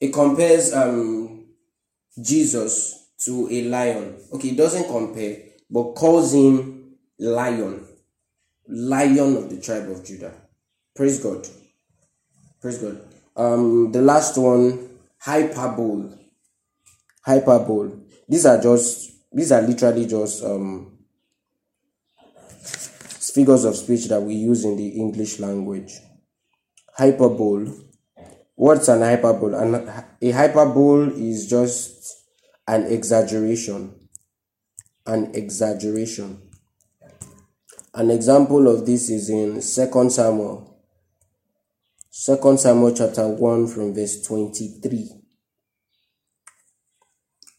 [0.00, 1.46] it compares um
[2.22, 4.16] Jesus to a lion.
[4.32, 5.38] Okay, it doesn't compare,
[5.70, 7.86] but calls him lion.
[8.68, 10.32] Lion of the tribe of Judah.
[10.96, 11.46] Praise God.
[12.62, 13.00] Praise God.
[13.36, 16.14] Um the last one, hyperbole.
[17.24, 17.92] Hyperbole.
[18.28, 20.98] These are just these are literally just um
[23.34, 25.92] figures of speech that we use in the English language.
[26.96, 27.72] Hyperbole.
[28.54, 29.54] What's an hyperbole?
[29.56, 32.14] An, a hyperbole is just
[32.68, 33.92] an exaggeration.
[35.06, 36.40] An exaggeration.
[37.92, 40.73] An example of this is in Second Samuel.
[42.16, 45.10] 2 Samuel chapter 1 from verse 23.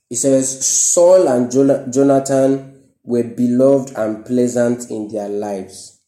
[0.10, 6.00] It says, Saul and Jonathan were beloved and pleasant in their lives,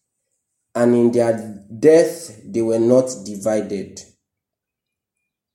[0.74, 4.00] and in their death they were not divided.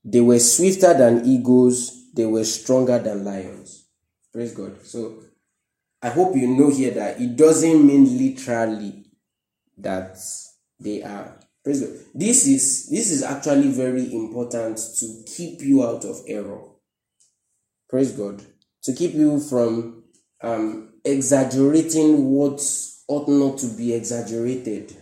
[0.05, 3.86] They were swifter than eagles, they were stronger than lions.
[4.35, 4.85] Praise God.
[4.85, 5.14] So
[6.02, 9.06] I hope you know here that it doesn't mean literally
[9.78, 10.19] that
[10.78, 11.39] they are.
[11.64, 11.98] Praise God.
[12.14, 16.60] This is this is actually very important to keep you out of error.
[17.89, 18.43] Praise God.
[18.84, 20.05] To keep you from
[20.43, 22.60] um, exaggerating what
[23.06, 24.97] ought not to be exaggerated.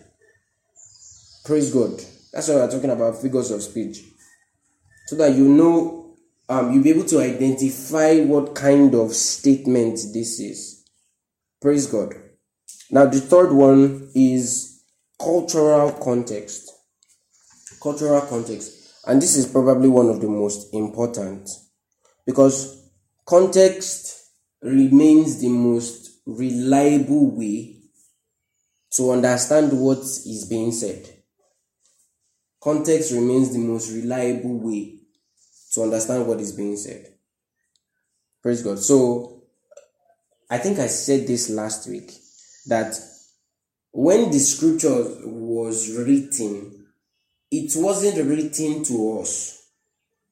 [1.44, 2.02] Praise God.
[2.32, 4.02] That's why we're talking about figures of speech.
[5.06, 6.16] So that you know,
[6.48, 10.84] um, you'll be able to identify what kind of statement this is.
[11.60, 12.14] Praise God.
[12.90, 14.69] Now, the third one is
[15.20, 16.72] cultural context.
[17.82, 18.94] Cultural context.
[19.06, 21.48] And this is probably one of the most important
[22.26, 22.90] because
[23.26, 24.30] context
[24.62, 27.76] remains the most reliable way
[28.92, 31.08] to understand what is being said.
[32.60, 34.98] Context remains the most reliable way
[35.72, 37.06] to understand what is being said.
[38.42, 38.78] Praise God.
[38.78, 39.44] So,
[40.50, 42.12] I think I said this last week
[42.66, 42.98] that
[43.92, 46.86] when the scripture was written,
[47.50, 49.68] it wasn't written to us.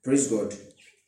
[0.02, 0.54] Praise God.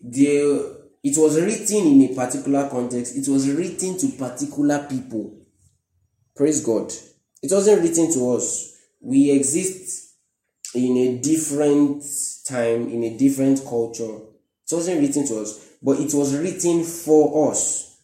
[0.01, 5.35] The it was written in a particular context, it was written to particular people.
[6.36, 6.93] Praise God.
[7.43, 8.77] It wasn't written to us.
[9.01, 10.14] We exist
[10.74, 12.05] in a different
[12.44, 14.16] time, in a different culture.
[14.70, 17.98] It wasn't written to us, but it was written for us.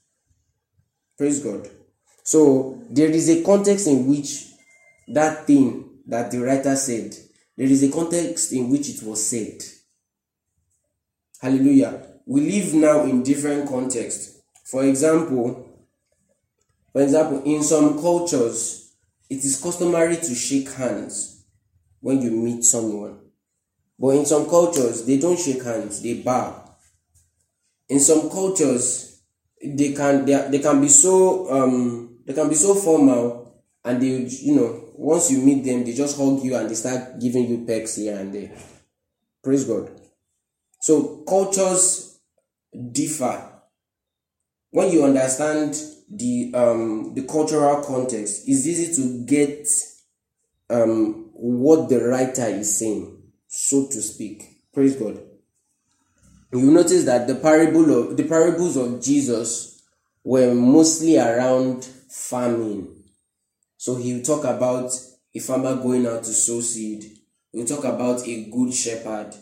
[1.18, 1.68] Praise God.
[2.26, 4.46] So there is a context in which
[5.08, 7.16] that thing that the writer said,
[7.56, 9.62] there is a context in which it was said.
[11.40, 14.40] Hallelujah we live now in different contexts.
[14.64, 15.64] For example,
[16.92, 18.94] for example, in some cultures,
[19.30, 21.44] it is customary to shake hands
[22.00, 23.20] when you meet someone.
[23.98, 26.74] But in some cultures, they don't shake hands, they bow.
[27.88, 29.22] In some cultures,
[29.64, 34.08] they can they, they can be so um they can be so formal and they
[34.42, 37.64] you know once you meet them they just hug you and they start giving you
[37.64, 38.52] pecks here and there.
[39.42, 39.90] Praise God.
[40.80, 42.18] So cultures
[42.92, 43.52] differ.
[44.70, 45.74] When you understand
[46.10, 49.68] the um, the cultural context, it's easy to get
[50.68, 54.62] um, what the writer is saying, so to speak.
[54.72, 55.22] Praise God.
[56.52, 59.82] You notice that the parable of the parables of Jesus
[60.24, 61.88] were mostly around
[62.28, 63.04] farming.
[63.76, 64.90] So he will talk about
[65.34, 67.04] a farmer going out to sow seed.
[67.52, 69.34] We talk about a good shepherd,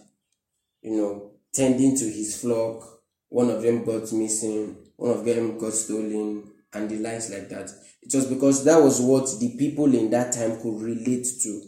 [0.83, 3.01] you know, tending to his flock.
[3.29, 7.71] One of them got missing, one of them got stolen, and the likes like that.
[8.03, 11.63] It was because that was what the people in that time could relate to.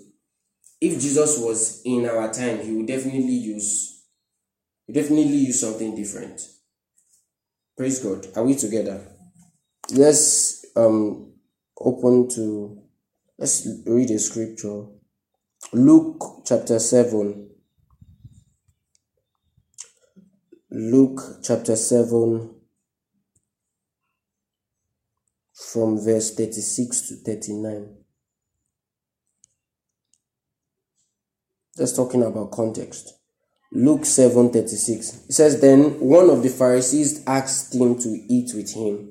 [0.81, 4.05] If Jesus was in our time, he would definitely use,
[4.87, 6.41] he definitely use something different.
[7.77, 8.27] Praise God.
[8.37, 9.01] Are we together?
[9.91, 11.33] Let's um
[11.81, 12.83] open to
[13.39, 14.85] let's read a scripture.
[15.73, 17.51] Luke chapter 7.
[20.71, 22.55] Luke chapter 7
[25.55, 27.97] from verse 36 to 39.
[31.77, 33.19] Just talking about context.
[33.73, 35.29] Luke 7:36.
[35.29, 39.11] It says then one of the Pharisees asked him to eat with him,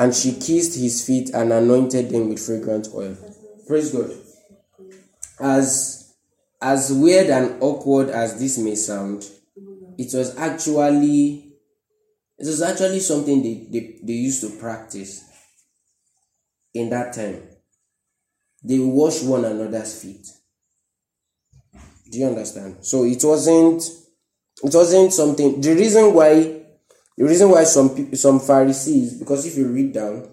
[0.00, 3.18] And she kissed his feet and anointed them with fragrant oil.
[3.66, 4.10] Praise God.
[5.38, 6.14] As
[6.62, 9.28] as weird and awkward as this may sound,
[9.98, 11.52] it was actually
[12.38, 15.22] it was actually something they, they, they used to practice
[16.72, 17.42] in that time.
[18.64, 20.26] They wash one another's feet.
[22.10, 22.78] Do you understand?
[22.80, 23.82] So it wasn't
[24.64, 26.59] it wasn't something the reason why
[27.20, 30.26] the reason why some some Pharisees because if you read down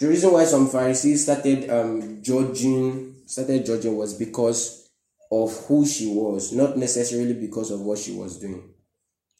[0.00, 4.86] the reason why some Pharisees started um judging started judging was because
[5.30, 8.72] of who she was, not necessarily because of what she was doing.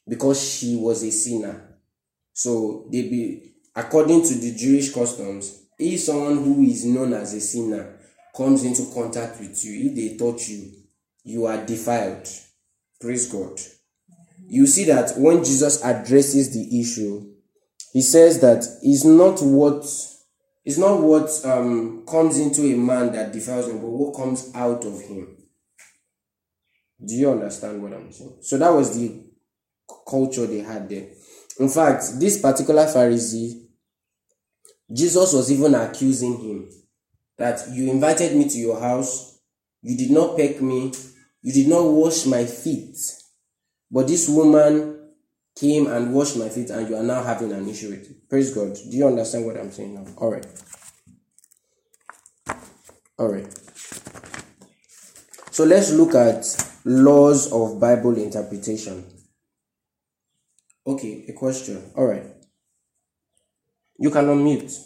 [0.07, 1.79] Because she was a sinner.
[2.33, 7.41] So they be according to the Jewish customs, if someone who is known as a
[7.41, 7.99] sinner
[8.35, 10.71] comes into contact with you, if they touch you,
[11.23, 12.27] you are defiled.
[13.01, 13.59] Praise God.
[14.49, 17.33] You see that when Jesus addresses the issue,
[17.91, 19.83] he says that it's not what
[20.65, 24.83] it's not what um, comes into a man that defiles him, but what comes out
[24.85, 25.37] of him.
[27.05, 28.37] Do you understand what I'm saying?
[28.41, 29.23] So that was the
[30.09, 31.07] culture they had there.
[31.59, 33.65] In fact, this particular Pharisee,
[34.93, 36.69] Jesus was even accusing him
[37.37, 39.39] that you invited me to your house,
[39.81, 40.91] you did not peck me,
[41.41, 42.97] you did not wash my feet.
[43.89, 45.11] But this woman
[45.55, 48.29] came and washed my feet, and you are now having an issue with it.
[48.29, 48.75] Praise God.
[48.75, 50.05] Do you understand what I'm saying now?
[50.17, 50.45] All right.
[53.17, 53.47] All right.
[55.51, 56.45] So let's look at
[56.85, 59.03] laws of Bible interpretation.
[60.85, 61.91] Okay, a question.
[61.95, 62.23] All right.
[63.97, 64.77] You can unmute.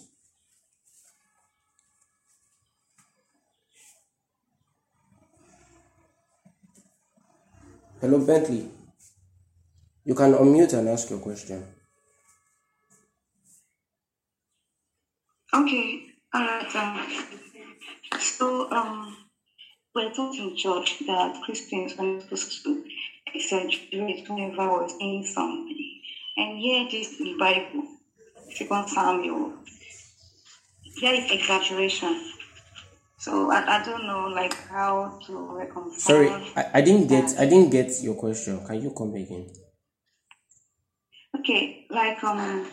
[7.99, 8.69] Hello, Bentley.
[10.03, 11.63] You can unmute and ask your question.
[15.53, 16.03] Okay,
[16.33, 16.75] all right.
[16.75, 17.23] Um,
[18.19, 19.17] so, um,
[19.93, 22.83] we're taught in church that Christians are supposed to
[23.33, 26.01] exaggerate whenever we're saying something.
[26.37, 27.83] And here, this in the Bible,
[28.51, 29.53] Second Samuel,
[31.01, 32.31] there is exaggeration.
[33.17, 35.99] So I, I don't know like how to reconcile.
[35.99, 37.35] Sorry, I, I didn't get.
[37.37, 38.65] I didn't get your question.
[38.65, 39.47] Can you come again?
[41.51, 42.65] Okay, like um,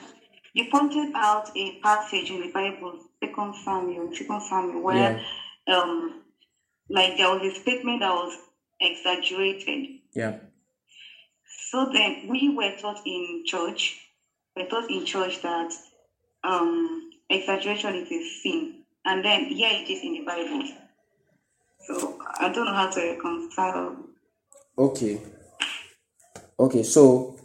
[0.55, 5.21] you pointed out a passage in the Bible, Second Samuel, Second Samuel, where
[5.67, 6.23] um,
[6.89, 8.39] like there was a statement that was
[8.81, 9.99] exaggerated.
[10.15, 10.37] Yeah.
[11.71, 13.99] So then we were taught in church,
[14.55, 15.73] we're taught in church that
[16.45, 20.69] um, exaggeration is a sin, and then here it is in the Bible.
[21.85, 23.97] So I don't know how to reconcile.
[24.79, 25.21] Okay.
[26.61, 27.38] Okay, so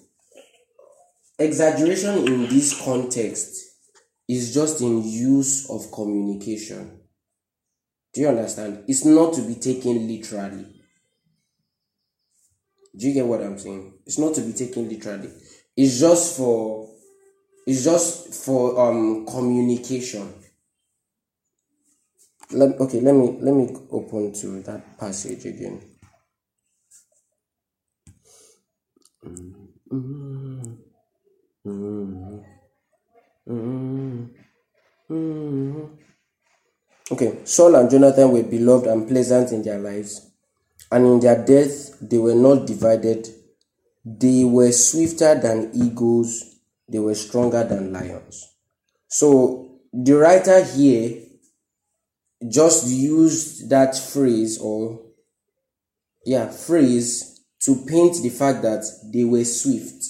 [1.39, 3.61] exaggeration in this context
[4.27, 6.99] is just in use of communication.
[8.13, 8.83] Do you understand?
[8.87, 10.65] It's not to be taken literally.
[12.95, 13.93] Do you get what I'm saying?
[14.05, 15.29] It's not to be taken literally.
[15.75, 16.89] It's just for
[17.65, 20.31] it's just for um communication.
[22.51, 25.81] Let, okay, let me let me open to that passage again.
[29.25, 30.52] Mm,
[31.65, 32.43] mm,
[33.47, 34.29] mm,
[35.09, 35.89] mm.
[37.11, 40.31] Okay, Saul and Jonathan were beloved and pleasant in their lives,
[40.91, 43.27] and in their death they were not divided.
[44.05, 46.55] They were swifter than eagles,
[46.89, 48.49] they were stronger than lions.
[49.07, 51.21] So the writer here
[52.49, 54.99] just used that phrase or
[56.25, 60.03] yeah, phrase to paint the fact that they were swift.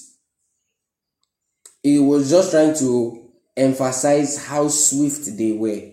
[1.84, 5.92] He was just trying to emphasize how swift they were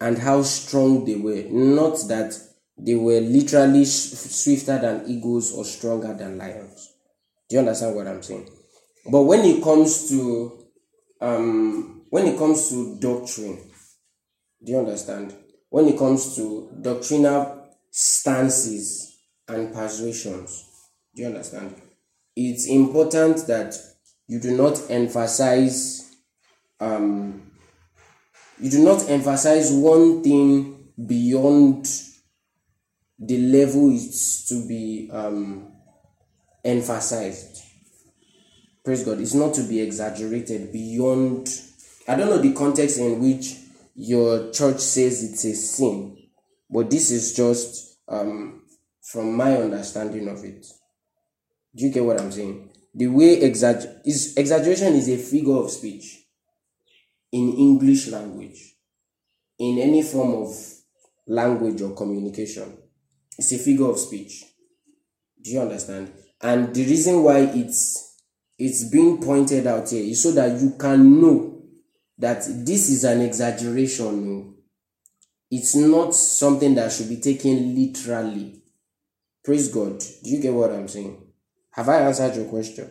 [0.00, 2.38] and how strong they were, not that
[2.76, 6.92] they were literally swifter than eagles or stronger than lions.
[7.48, 8.48] Do you understand what I'm saying?
[9.10, 10.64] But when it comes to
[11.20, 13.58] um when it comes to doctrine,
[14.64, 15.34] do you understand?
[15.70, 19.16] When it comes to doctrinal stances
[19.46, 20.64] and persuasions,
[21.14, 21.74] do you understand?
[22.36, 23.74] It's important that
[24.28, 26.14] you do not emphasize
[26.80, 27.50] um
[28.60, 31.86] you do not emphasize one thing beyond
[33.18, 35.72] the level it's to be um
[36.64, 37.62] emphasized.
[38.84, 39.20] Praise god.
[39.20, 41.48] It's not to be exaggerated beyond
[42.06, 43.56] i don't know the context in which
[43.94, 46.16] your church says it's a sin
[46.70, 48.62] but this is just um
[49.02, 50.66] from my understanding of it.
[51.74, 52.67] Do you get what i'm saying
[52.98, 56.18] the way exagger- is exaggeration is a figure of speech
[57.32, 58.74] in english language.
[59.60, 60.54] In any form of
[61.26, 62.76] language or communication
[63.38, 64.44] it's a figure of speech.
[65.40, 66.12] Do you understand?
[66.40, 68.16] And the reason why it's
[68.58, 71.62] it's being pointed out here is so that you can know
[72.18, 74.54] that this is an exaggeration
[75.50, 78.60] it's not something that should be taken literally.
[79.44, 80.00] Praise god.
[80.00, 81.27] Do you get what i'm saying
[81.78, 82.88] have i answered your question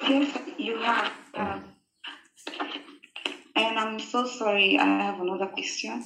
[0.00, 1.12] Yes, you have.
[1.34, 1.64] Um,
[3.56, 4.78] and I'm so sorry.
[4.78, 6.04] I have another question.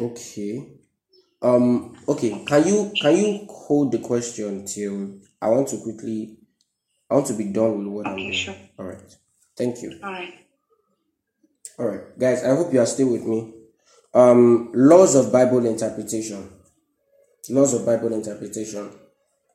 [0.00, 0.72] okay
[1.42, 6.36] um okay can you can you hold the question till i want to quickly
[7.08, 8.56] i want to be done with what i'm Okay, doing sure.
[8.78, 9.16] all right
[9.56, 10.34] thank you All right.
[11.78, 13.52] All right, guys, I hope you are still with me.
[14.14, 16.48] Um, laws of Bible interpretation.
[17.50, 18.90] Laws of Bible interpretation.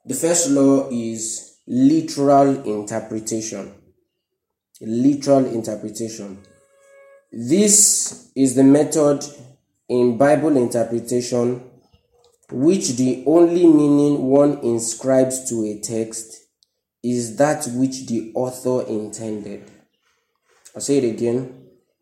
[0.05, 3.73] The first law is literal interpretation.
[4.81, 6.39] Literal interpretation.
[7.31, 9.23] This is the method
[9.87, 11.69] in Bible interpretation
[12.51, 16.47] which the only meaning one inscribes to a text
[17.03, 19.69] is that which the author intended.
[20.75, 21.58] I'll say it again.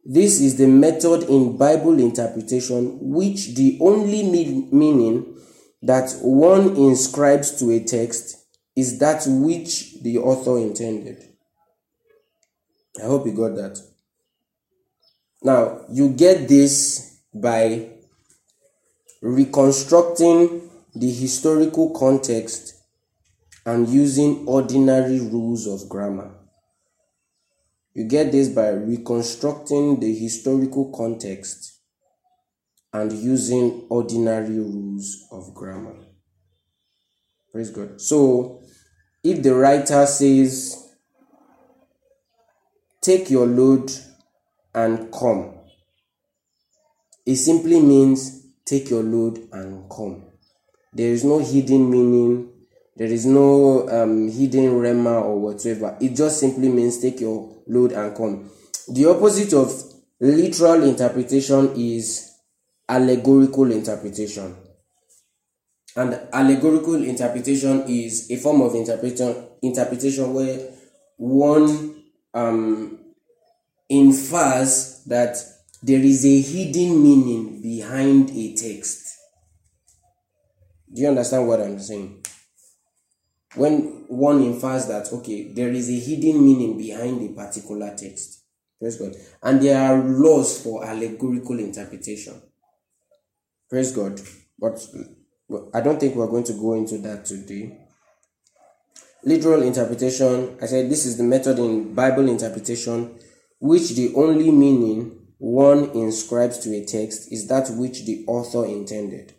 [0.09, 5.35] This is the method in Bible interpretation which the only mean- meaning
[5.81, 8.37] that one inscribes to a text
[8.73, 11.17] is that which the author intended.
[12.97, 13.81] I hope you got that.
[15.43, 17.89] Now, you get this by
[19.21, 22.75] reconstructing the historical context
[23.65, 26.31] and using ordinary rules of grammar.
[27.97, 31.79] You get this by reconstructing the historical context
[32.93, 35.95] and using ordinary rules of grammar.
[37.51, 37.99] Praise God.
[37.99, 38.61] So,
[39.23, 40.93] if the writer says,
[43.01, 43.91] Take your load
[44.75, 45.55] and come,
[47.25, 50.23] it simply means take your load and come.
[50.93, 52.49] There is no hidden meaning,
[52.95, 55.97] there is no um, hidden rhema or whatever.
[55.99, 58.49] It just simply means take your load and come.
[58.87, 59.71] The opposite of
[60.19, 62.31] literal interpretation is
[62.87, 64.55] allegorical interpretation.
[65.95, 70.69] And allegorical interpretation is a form of interpretation interpretation where
[71.17, 72.03] one
[72.33, 72.99] um,
[73.89, 75.37] infers that
[75.81, 79.15] there is a hidden meaning behind a text.
[80.93, 82.23] Do you understand what I'm saying?
[83.57, 88.43] When one infers that, okay, there is a hidden meaning behind a particular text.
[88.79, 89.15] Praise God.
[89.41, 92.41] And there are laws for allegorical interpretation.
[93.69, 94.21] Praise God.
[94.59, 94.79] But
[95.73, 97.77] I don't think we're going to go into that today.
[99.23, 103.19] Literal interpretation, I said this is the method in Bible interpretation
[103.59, 109.33] which the only meaning one inscribes to a text is that which the author intended.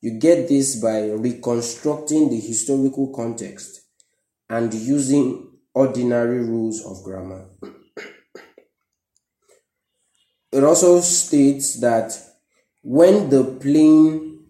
[0.00, 3.82] You get this by reconstructing the historical context
[4.48, 7.48] and using ordinary rules of grammar.
[10.50, 12.18] It also states that
[12.82, 14.46] when the plain,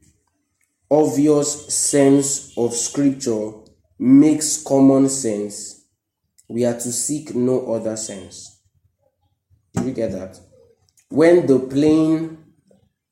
[0.89, 3.51] obvious sense of scripture
[3.99, 5.87] makes common sense,
[6.49, 8.63] we are to seek no other sense.
[9.75, 10.39] Did you get that?
[11.09, 12.39] when the plain,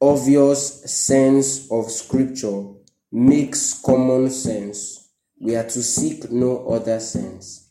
[0.01, 2.65] obvious sense of Scripture
[3.13, 5.11] makes common sense,
[5.41, 7.71] we are to seek no other sense.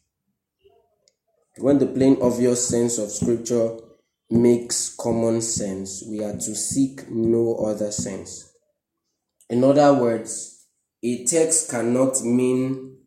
[1.58, 3.78] When the plain, obvious sense of Scripture
[4.30, 8.52] makes common sense, we are to seek no other sense.
[9.50, 10.66] In other words,
[11.04, 12.98] a text cannot mean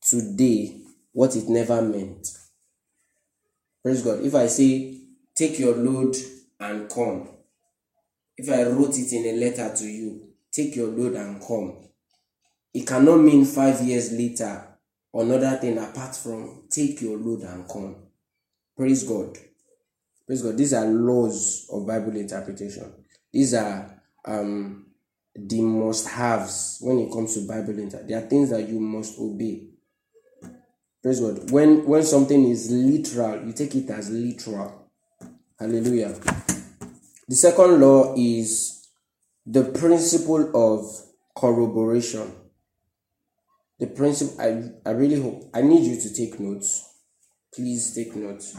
[0.00, 0.80] today
[1.12, 2.26] what it never meant.
[3.82, 4.24] Praise God.
[4.24, 4.98] If I say,
[5.36, 6.16] take your load
[6.58, 7.28] and come,
[8.38, 11.76] if I wrote it in a letter to you, take your load and come,
[12.72, 14.64] it cannot mean five years later
[15.12, 17.96] another thing apart from take your load and come.
[18.76, 19.36] Praise God.
[20.26, 20.56] Praise God.
[20.56, 22.92] These are laws of Bible interpretation.
[23.32, 24.86] These are um,
[25.34, 28.02] the must haves when it comes to Bible inter.
[28.06, 29.68] There are things that you must obey.
[31.02, 31.50] Praise God.
[31.50, 34.90] When when something is literal, you take it as literal.
[35.58, 36.14] Hallelujah.
[37.28, 38.88] The second law is
[39.44, 40.84] the principle of
[41.36, 42.32] corroboration.
[43.78, 46.84] The principle I, I really hope I need you to take notes.
[47.54, 48.56] Please take notes.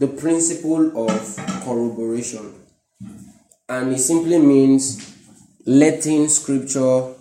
[0.00, 2.54] The principle of corroboration.
[3.68, 5.14] And it simply means
[5.66, 7.12] letting scripture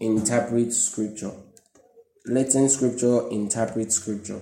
[0.00, 1.30] interpret scripture
[2.26, 4.40] letting scripture interpret scripture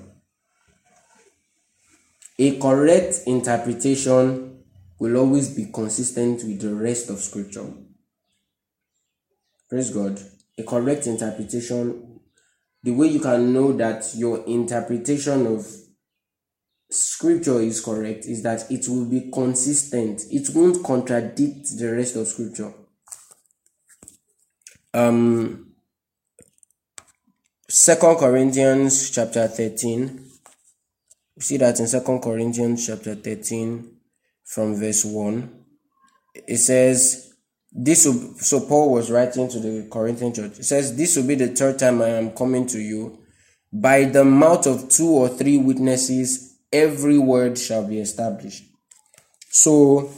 [2.39, 4.62] a correct interpretation
[5.03, 7.67] will always be consistent with the rest of scripture.
[9.69, 10.21] Praise god.
[10.57, 12.21] A correct interpretation
[12.85, 15.67] the way you can know that your interpretation of
[16.89, 20.23] scripture is correct is that it will be consistent.
[20.31, 22.73] It won't contradict the rest of scripture.
[24.95, 25.73] Um
[27.69, 30.29] second corinthians chapter 13
[31.35, 33.92] we see that in second corinthians chapter 13
[34.53, 35.63] from verse 1
[36.47, 37.33] it says
[37.73, 38.03] this
[38.47, 40.59] so paul was writing to the corinthian church.
[40.59, 43.19] It says this will be the third time i am coming to you.
[43.73, 48.65] By the mouth of two or three witnesses every word shall be established.
[49.49, 50.11] So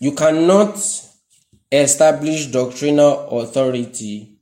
[0.00, 0.76] you cannot
[1.70, 4.38] establish doctrinal authority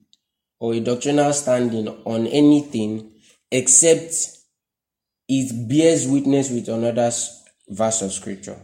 [0.59, 3.13] or a doctrinal standing on anything
[3.51, 4.15] except
[5.29, 7.11] it bears witness with another
[7.69, 8.59] verse of scripture.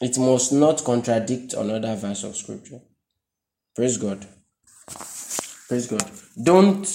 [0.00, 2.80] It must not contradict another verse of scripture.
[3.74, 4.26] Praise God.
[5.68, 6.10] Praise God.
[6.42, 6.86] Don't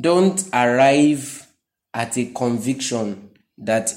[0.00, 1.46] don't arrive
[1.94, 3.92] at a conviction that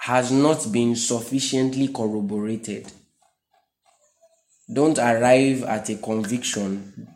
[0.00, 2.90] has not been sufficiently corroborated.
[4.72, 7.08] Don't arrive at a conviction.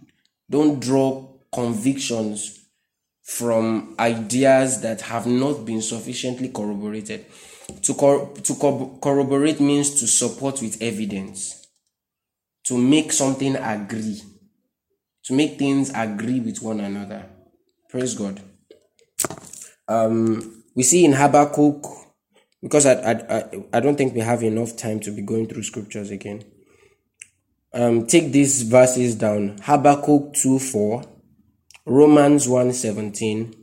[0.48, 2.60] Don't draw convictions
[3.22, 7.26] from ideas that have not been sufficiently corroborated.
[7.82, 11.66] To, cor- to cor- corroborate means to support with evidence,
[12.64, 14.22] to make something agree,
[15.24, 17.26] to make things agree with one another.
[17.88, 18.40] Praise God.
[19.88, 21.84] Um, we see in Habakkuk,
[22.62, 23.44] because I, I, I,
[23.74, 26.44] I don't think we have enough time to be going through scriptures again.
[27.72, 31.04] Um, take these verses down Habakkuk 2 4,
[31.86, 33.54] Romans 1 17,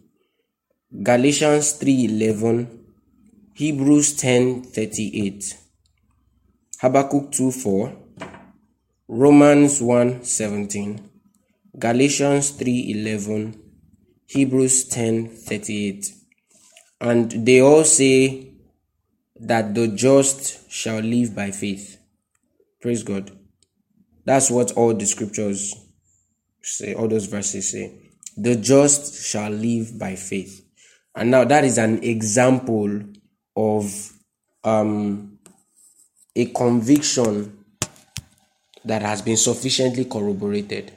[1.03, 2.76] Galatians 3 11,
[3.57, 5.57] Hebrews 10 38.
[6.79, 7.91] Habakkuk 2 4,
[9.07, 11.09] Romans 1 17,
[11.79, 13.59] Galatians 3 11,
[14.27, 16.13] Hebrews 10 38.
[17.01, 18.51] And they all say
[19.39, 21.99] that the just shall live by faith.
[22.79, 23.31] Praise God.
[24.23, 25.73] That's what all the scriptures
[26.61, 28.01] say, all those verses say.
[28.37, 30.63] The just shall live by faith.
[31.15, 33.01] And now that is an example
[33.57, 34.13] of
[34.63, 35.39] um,
[36.35, 37.57] a conviction
[38.85, 40.91] that has been sufficiently corroborated.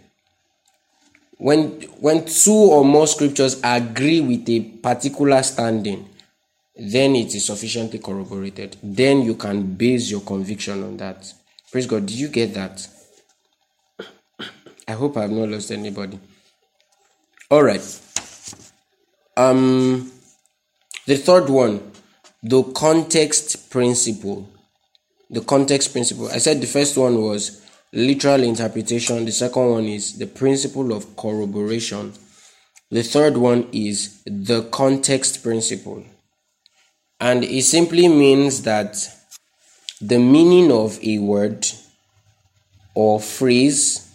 [1.38, 6.06] When, when two or more scriptures agree with a particular standing,
[6.76, 8.76] then it is sufficiently corroborated.
[8.82, 11.32] Then you can base your conviction on that.
[11.72, 12.04] Praise God.
[12.04, 12.86] Did you get that?
[14.88, 16.20] I hope I have not lost anybody.
[17.50, 18.00] All right.
[19.36, 20.12] Um,
[21.06, 21.89] the third one,
[22.42, 24.48] the context principle.
[25.28, 26.28] The context principle.
[26.28, 29.24] I said the first one was literal interpretation.
[29.24, 32.14] The second one is the principle of corroboration.
[32.90, 36.04] The third one is the context principle.
[37.20, 38.96] And it simply means that
[40.00, 41.66] the meaning of a word
[42.94, 44.10] or phrase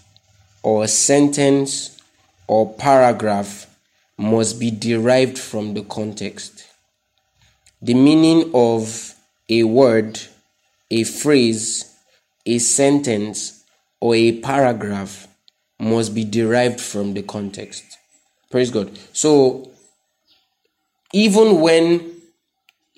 [0.63, 2.01] or sentence
[2.47, 3.67] or paragraph
[4.17, 6.54] must be derived from the context.
[7.81, 9.13] The meaning of
[9.49, 10.19] a word,
[10.89, 11.95] a phrase,
[12.45, 13.63] a sentence,
[13.99, 15.27] or a paragraph
[15.79, 17.83] must be derived from the context.
[18.49, 18.97] Praise God.
[19.13, 19.71] So,
[21.13, 22.21] even when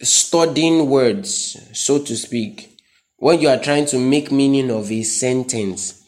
[0.02, 2.78] studying words, so to speak,
[3.18, 6.04] when you are trying to make meaning of a sentence,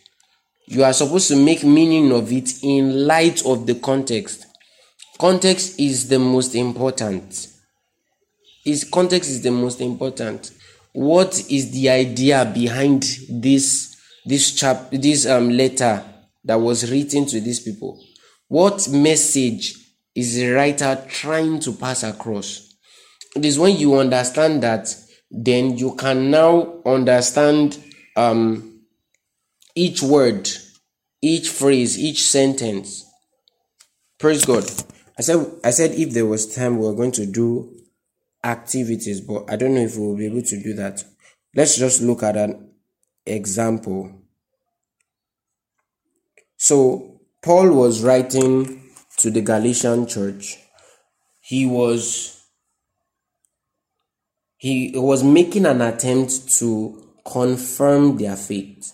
[0.67, 4.45] you are supposed to make meaning of it in light of the context.
[5.17, 7.48] Context is the most important.
[8.65, 10.51] Is context is the most important.
[10.93, 13.95] What is the idea behind this
[14.25, 16.03] this chap this um letter
[16.43, 18.03] that was written to these people?
[18.47, 19.75] What message
[20.15, 22.73] is the writer trying to pass across?
[23.35, 24.93] It is when you understand that,
[25.29, 27.77] then you can now understand
[28.15, 28.81] um,
[29.75, 30.49] each word,
[31.21, 33.05] each phrase, each sentence.
[34.19, 34.65] Praise God.
[35.17, 37.78] I said, I said if there was time, we were going to do
[38.43, 41.03] activities, but I don't know if we will be able to do that.
[41.55, 42.71] Let's just look at an
[43.25, 44.11] example.
[46.57, 48.83] So, Paul was writing
[49.17, 50.57] to the Galatian church.
[51.41, 52.35] He was
[54.57, 58.91] he was making an attempt to confirm their faith,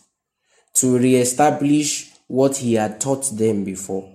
[0.76, 4.12] to reestablish what he had taught them before.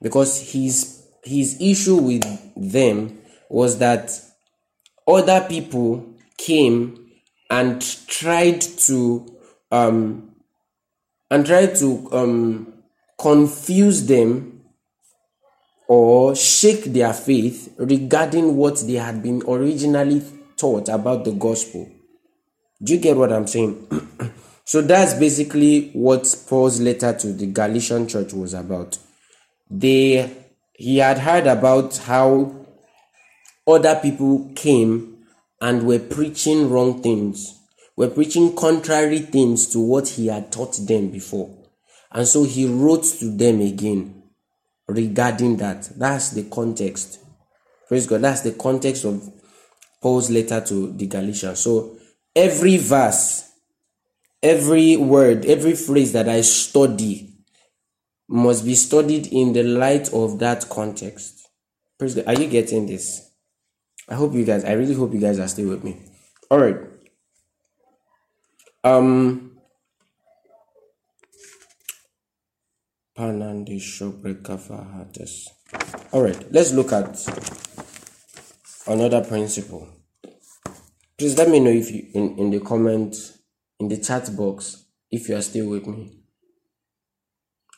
[0.00, 2.24] Because his his issue with
[2.56, 3.18] them
[3.50, 4.10] was that
[5.08, 7.10] other people came
[7.50, 9.26] and tried to
[9.72, 10.34] um
[11.30, 12.72] and tried to um
[13.18, 14.62] confuse them
[15.88, 20.22] or shake their faith regarding what they had been originally
[20.56, 21.90] taught about the gospel.
[22.82, 23.86] Do you get what I'm saying?
[24.64, 28.98] so that's basically what Paul's letter to the Galatian church was about.
[29.70, 30.30] They
[30.74, 32.57] he had heard about how
[33.68, 35.18] other people came
[35.60, 37.60] and were preaching wrong things,
[37.96, 41.54] were preaching contrary things to what he had taught them before.
[42.10, 44.22] And so he wrote to them again
[44.86, 45.90] regarding that.
[45.96, 47.20] That's the context.
[47.88, 48.22] Praise God.
[48.22, 49.30] That's the context of
[50.00, 51.58] Paul's letter to the Galatians.
[51.58, 51.98] So
[52.34, 53.50] every verse,
[54.42, 57.34] every word, every phrase that I study
[58.28, 61.48] must be studied in the light of that context.
[61.98, 62.26] Praise God.
[62.26, 63.27] Are you getting this?
[64.08, 66.02] I hope you guys, I really hope you guys are still with me.
[66.50, 66.76] All right.
[68.84, 69.58] Um.
[76.12, 77.18] All right, let's look at
[78.86, 79.88] another principle.
[81.18, 83.16] Please let me know if you in, in the comment
[83.80, 86.20] in the chat box if you are still with me.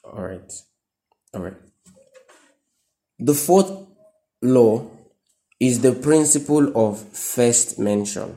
[0.05, 0.53] All right.
[1.33, 1.57] All right.
[3.19, 3.87] The fourth
[4.43, 4.91] law
[5.61, 8.35] is the principle of first mention.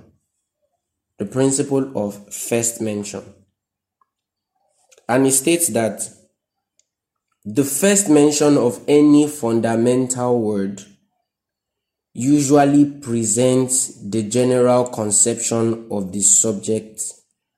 [1.17, 3.23] The principle of first mention.
[5.07, 6.07] And it states that
[7.45, 10.83] the first mention of any fundamental word
[12.13, 17.01] usually presents the general conception of the subject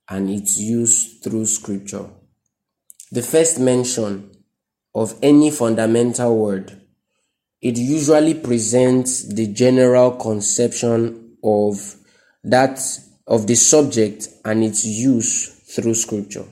[0.10, 2.10] and its use through scripture.
[3.12, 4.32] The first mention
[4.94, 6.82] of any fundamental word,
[7.66, 11.96] it usually presents the general conception of
[12.44, 12.80] that
[13.26, 16.46] of the subject and its use through scripture.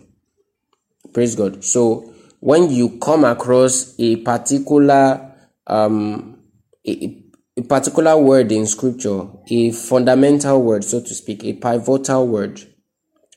[1.14, 1.64] Praise God.
[1.64, 5.36] So when you come across a particular
[5.68, 6.40] um,
[6.88, 7.24] a,
[7.58, 12.60] a particular word in scripture, a fundamental word, so to speak, a pivotal word,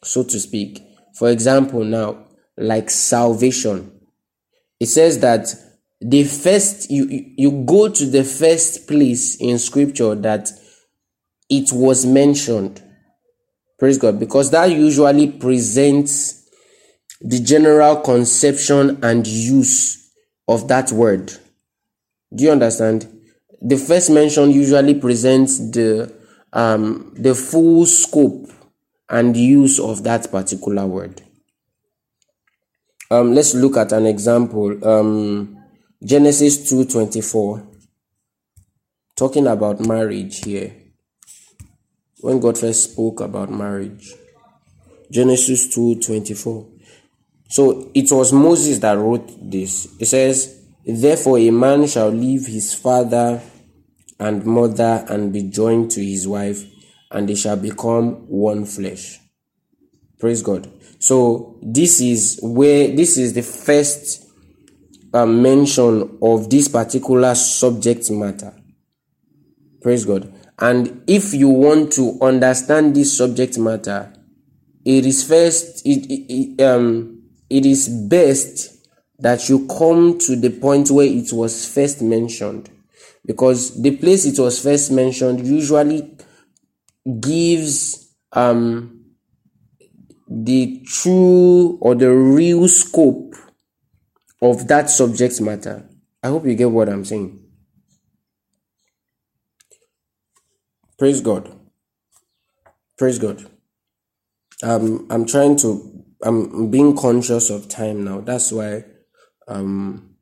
[0.02, 0.82] so to speak.
[1.18, 2.24] For example, now,
[2.56, 4.00] like salvation,
[4.80, 5.65] it says that
[6.00, 7.06] the first you
[7.36, 10.50] you go to the first place in scripture that
[11.48, 12.82] it was mentioned.
[13.78, 16.48] Praise God, because that usually presents
[17.20, 20.10] the general conception and use
[20.48, 21.32] of that word.
[22.34, 23.12] Do you understand?
[23.62, 26.14] The first mention usually presents the
[26.52, 28.50] um, the full scope
[29.08, 31.22] and use of that particular word.
[33.10, 34.84] Um, let's look at an example.
[34.86, 35.55] Um,
[36.04, 37.66] Genesis two twenty four,
[39.16, 40.74] talking about marriage here.
[42.20, 44.12] When God first spoke about marriage,
[45.10, 46.68] Genesis two twenty four.
[47.48, 49.88] So it was Moses that wrote this.
[49.98, 53.40] It says, Therefore a man shall leave his father
[54.18, 56.62] and mother and be joined to his wife,
[57.10, 59.18] and they shall become one flesh.
[60.18, 60.70] Praise God.
[60.98, 64.25] So this is where this is the first
[65.14, 68.54] mention of this particular subject matter.
[69.82, 70.32] Praise God.
[70.58, 74.12] And if you want to understand this subject matter,
[74.84, 78.86] it is first it, it, it um it is best
[79.18, 82.70] that you come to the point where it was first mentioned
[83.26, 86.16] because the place it was first mentioned usually
[87.20, 89.04] gives um
[90.28, 93.34] the true or the real scope
[94.42, 95.84] of that subject matter.
[96.22, 97.42] I hope you get what i'm saying.
[100.98, 101.52] Praise god.
[102.98, 103.46] Praise god.
[104.62, 108.20] Um i'm trying to i'm being conscious of time now.
[108.20, 108.84] That's why
[109.48, 110.16] um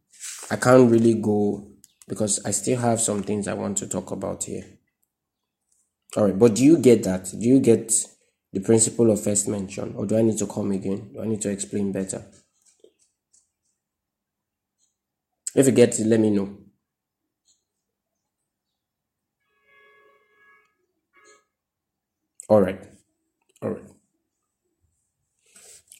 [0.51, 1.69] i can't really go
[2.09, 4.65] because i still have some things i want to talk about here.
[6.17, 7.31] All right but do you get that?
[7.39, 7.93] Do you get
[8.53, 11.11] the principle of first mention or do i need to come again?
[11.15, 12.25] Do i need to explain better
[15.55, 16.57] if you get it let me know.
[22.49, 22.81] All right.
[23.63, 23.85] All right.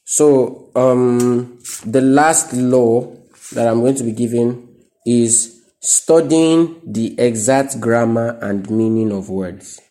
[0.03, 3.11] So um the last law
[3.53, 4.67] that i'm going to be giving
[5.05, 9.81] is studying the exact grammar and meaning of words.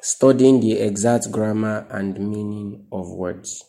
[0.00, 3.64] Studying the exact grammar and meaning of words.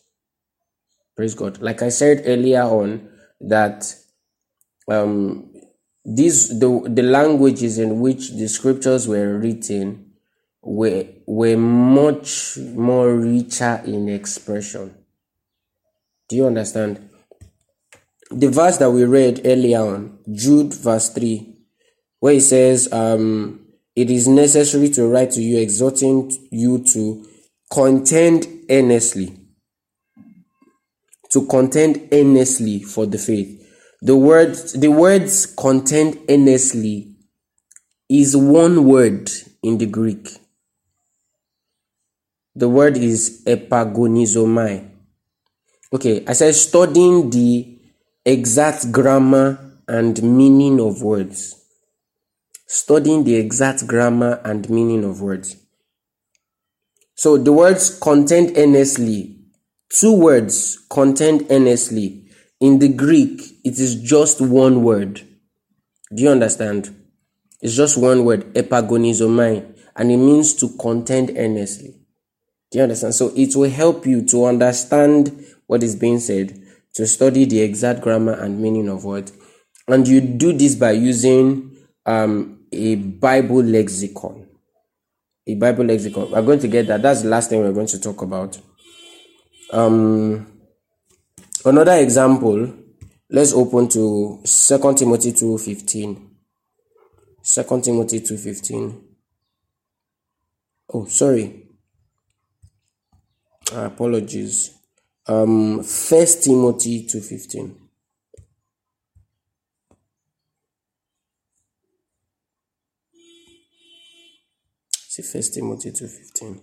[1.15, 1.61] Praise god.
[1.61, 3.10] Like i said earlier on
[3.41, 3.93] that
[4.89, 5.49] um
[6.05, 10.14] these the the languages in which the scriptures were written
[10.61, 14.95] were were much more richer in expression.
[16.30, 17.10] Do you understand?
[18.31, 21.55] The verse that we read earlier on jude verse 3
[22.19, 27.27] where it says um it is necessary to write to you exhorting you to
[27.72, 29.38] contend earnestly
[31.30, 33.62] to contend earnestly for the faith
[34.03, 37.15] the words the words contend earnestly
[38.09, 39.31] is one word
[39.63, 40.27] in the greek.
[42.53, 44.89] The word is epagonizomai.
[45.93, 47.80] Okay i said studying the
[48.25, 51.55] exact grammar and meaning of words
[52.67, 55.55] studying the exact grammar and meaning of words.
[57.15, 59.39] So the words contend earnestly
[59.89, 62.22] two words contend earnestly
[62.64, 65.22] in the greek it is just one word.
[66.15, 66.95] Do you understand?
[67.61, 71.94] It's just one word epagonizomai and it means to contend earnestly.
[72.72, 73.15] Do you understand?
[73.15, 76.57] So it will help you to understand what is being said
[76.95, 79.34] to study the exact grammar and meaning of what.
[79.90, 81.76] and you do this by using
[82.06, 84.48] um, a bible lexicon.
[85.48, 86.31] A bible lexicon.
[86.31, 87.02] We're going to get that.
[87.02, 88.57] That's the last thing we're going to talk about.
[89.73, 90.52] Um
[91.65, 92.73] another example
[93.30, 96.30] let's open to second timothy 2.15
[97.41, 99.02] second timothy 2.15
[100.94, 101.60] oh sorry.
[103.72, 104.77] Apologies.
[105.26, 107.76] Um first timothy 2.15
[115.07, 116.60] see first timothy 2.15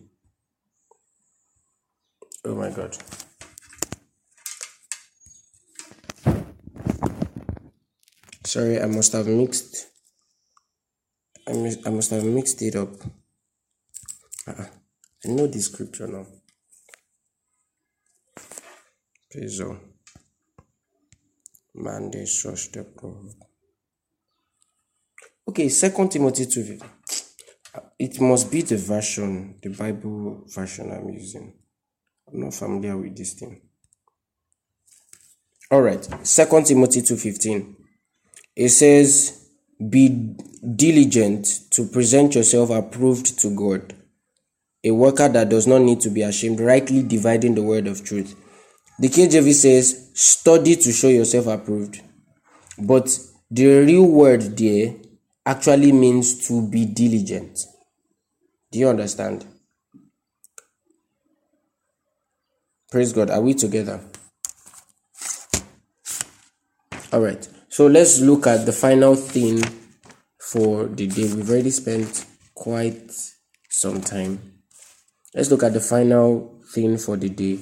[2.44, 2.97] oh my god
[8.51, 9.86] sorry i must have mixed
[11.47, 12.93] i, mis- I must have mixed it up.
[14.48, 14.66] Uh-uh.
[15.24, 16.27] i know the scripture now.
[19.62, 19.77] Oh
[21.74, 22.85] man they search the
[25.47, 26.82] okay second timothy 2.15
[27.77, 31.55] uh, it must be the version the bible version i'm using.
[32.27, 33.60] I'm not familiar with this thing.
[35.70, 37.80] All right second timothy 2.15
[38.56, 39.48] it says
[39.89, 40.35] be
[40.77, 43.94] diligent to present yourself approved to god
[44.82, 48.35] a worker that does not need to be ashamed rightly dividing the word of truth.
[48.98, 52.01] The kjv says study to show yourself approved.
[52.78, 53.18] But
[53.51, 54.94] the real word there
[55.44, 57.66] actually means to be diligent.
[58.70, 59.44] Do you understand?
[62.90, 63.31] Praise god.
[63.31, 64.01] Are we together?
[67.12, 69.62] All right so let's look at the final thing
[70.40, 71.32] for the day.
[71.32, 73.12] We've already spent quite
[73.68, 74.40] some time.
[75.34, 77.60] Let's look at the final thing for the day.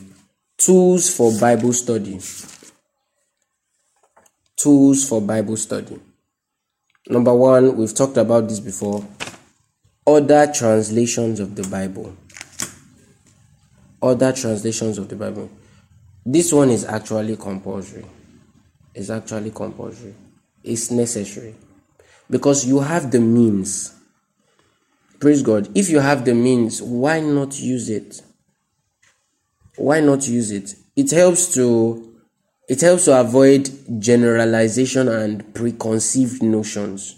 [0.56, 2.18] Tools for bible study.
[4.56, 6.01] Tools for bible study.
[7.06, 9.06] Number one we've talked about this before.
[10.06, 12.16] Other translations of the bible.
[14.01, 15.51] Other translations of the bible.
[16.24, 18.06] This one is actually compulsory
[18.98, 20.14] it's actually compulsory
[20.62, 21.54] it's necessary
[22.30, 23.94] because you have the means
[25.20, 28.22] praise god if you have the means why not use it
[29.78, 30.74] why not use it?
[30.96, 32.04] It helps to
[32.68, 37.16] it helps to avoid generalization and preconceived notions.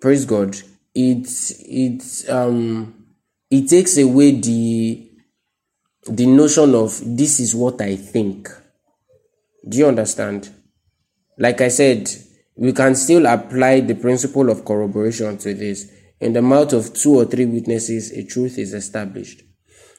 [0.00, 0.56] Praise God.
[0.94, 1.28] It
[1.60, 3.06] it um
[3.50, 5.08] it takes away the
[6.08, 8.50] the notion of this is what I think.
[9.68, 10.50] Do you understand?
[11.38, 12.10] Like I said,
[12.56, 15.90] we can still apply the principle of corroboration to this.
[16.20, 19.42] In the mouth of two or three witnesses, a truth is established.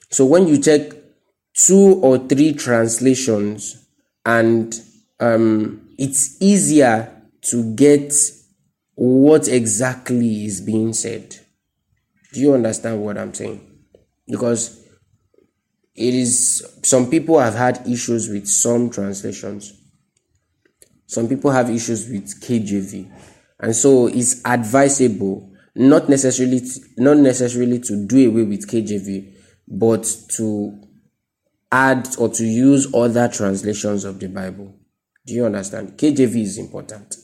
[0.10, 0.92] So when you check
[1.54, 3.88] two or three translations,
[4.26, 4.80] and
[5.20, 7.12] um, it's easier
[7.44, 8.14] to get
[8.96, 11.36] what exactly is being said.
[12.34, 13.62] Do you understand what I'm saying?
[14.28, 14.77] Because
[15.98, 19.74] it is some people have had issues with some translations.
[21.08, 23.12] Some people have issues with KJV.
[23.60, 29.34] And so it's advisable not necessarily to, not necessarily to do away with KJV,
[29.68, 30.80] but to
[31.72, 34.76] add or to use other translations of the Bible.
[35.26, 35.98] Do you understand?
[35.98, 37.16] KJV is important.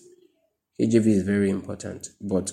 [0.80, 2.52] KJV is very important, but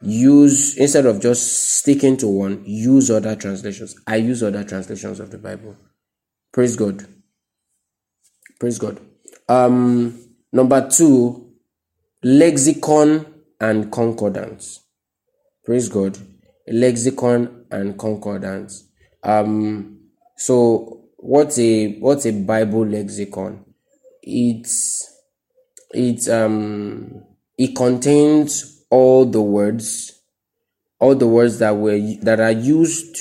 [0.00, 3.96] use instead of just sticking to one, use other translations.
[4.06, 5.76] I use other translations of the Bible.
[6.52, 7.06] Praise God.
[8.60, 9.00] Praise God.
[9.48, 10.18] Um,
[10.52, 11.52] number two,
[12.22, 13.26] lexicon
[13.60, 14.80] and concordance.
[15.64, 16.18] Praise God.
[16.68, 18.88] Lexicon and concordance.
[19.22, 20.00] Um,
[20.36, 23.64] so what's a what's a Bible lexicon?
[24.22, 25.10] It's
[25.90, 27.24] it's um
[27.56, 30.20] it contains all the words,
[30.98, 33.16] all the words that were that are used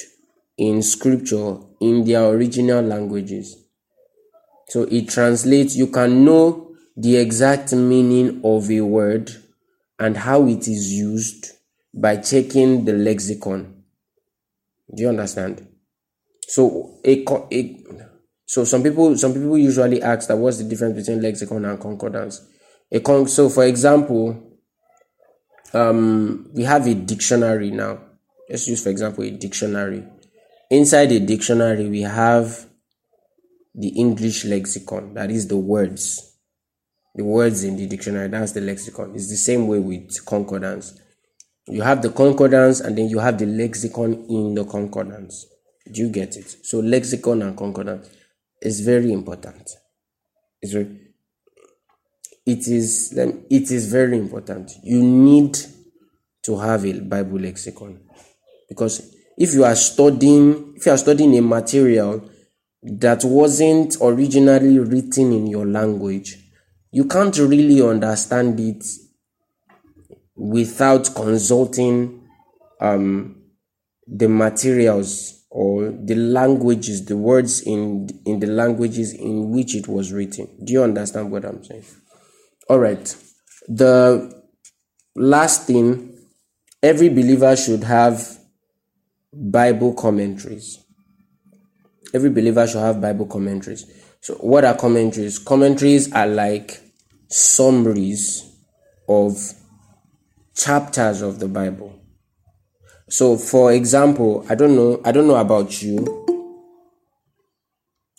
[0.58, 3.64] in scripture in their original languages.
[4.70, 9.32] So it translates, you can know the exact meaning of a word
[10.00, 11.52] and how it is used
[11.94, 13.84] by checking the lexicon.
[14.96, 15.68] Do you understand?
[16.48, 17.84] So a, a
[18.46, 22.46] so some people some people usually ask that what's the difference between lexicon and concordance?
[22.92, 24.53] A con so for example,
[25.74, 28.00] um, we have a dictionary now.
[28.50, 30.04] Let's use for example a dictionary.
[30.70, 32.66] Inside a dictionary, we have
[33.76, 36.36] the English lexicon, that is the words.
[37.16, 39.14] The words in the dictionary, that's the lexicon.
[39.16, 41.00] It's the same way with concordance.
[41.68, 45.46] You have the concordance and then you have the lexicon in the concordance.
[45.92, 46.66] Do you get it?
[46.66, 48.10] So lexicon and concordance
[48.62, 49.70] is very important.
[50.62, 51.00] It's very,
[52.46, 54.72] it is it is very important.
[54.84, 55.58] You need
[56.44, 58.02] to have a Bible lexicon
[58.68, 62.30] because if you are studying if you are studying a material
[62.84, 66.38] that wasn't originally written in your language,
[66.92, 68.84] you can't really understand it
[70.36, 72.28] without consulting
[72.82, 73.42] um,
[74.06, 80.12] the materials or the languages, the words in in the languages in which it was
[80.12, 80.48] written.
[80.62, 81.86] Do you understand what I'm saying?
[82.70, 83.16] All right.
[83.68, 84.42] The
[85.16, 86.18] last thing,
[86.82, 88.38] every believer should have
[89.34, 90.80] Bible commentaries.
[92.14, 93.86] Every believer should have Bible commentaries.
[94.22, 95.40] So, what are commentaries?
[95.40, 96.80] Commentaries are like
[97.28, 98.50] summaries
[99.10, 99.38] of
[100.56, 102.00] chapters of the Bible.
[103.10, 106.26] So, for example, I don't know, I don't know about you.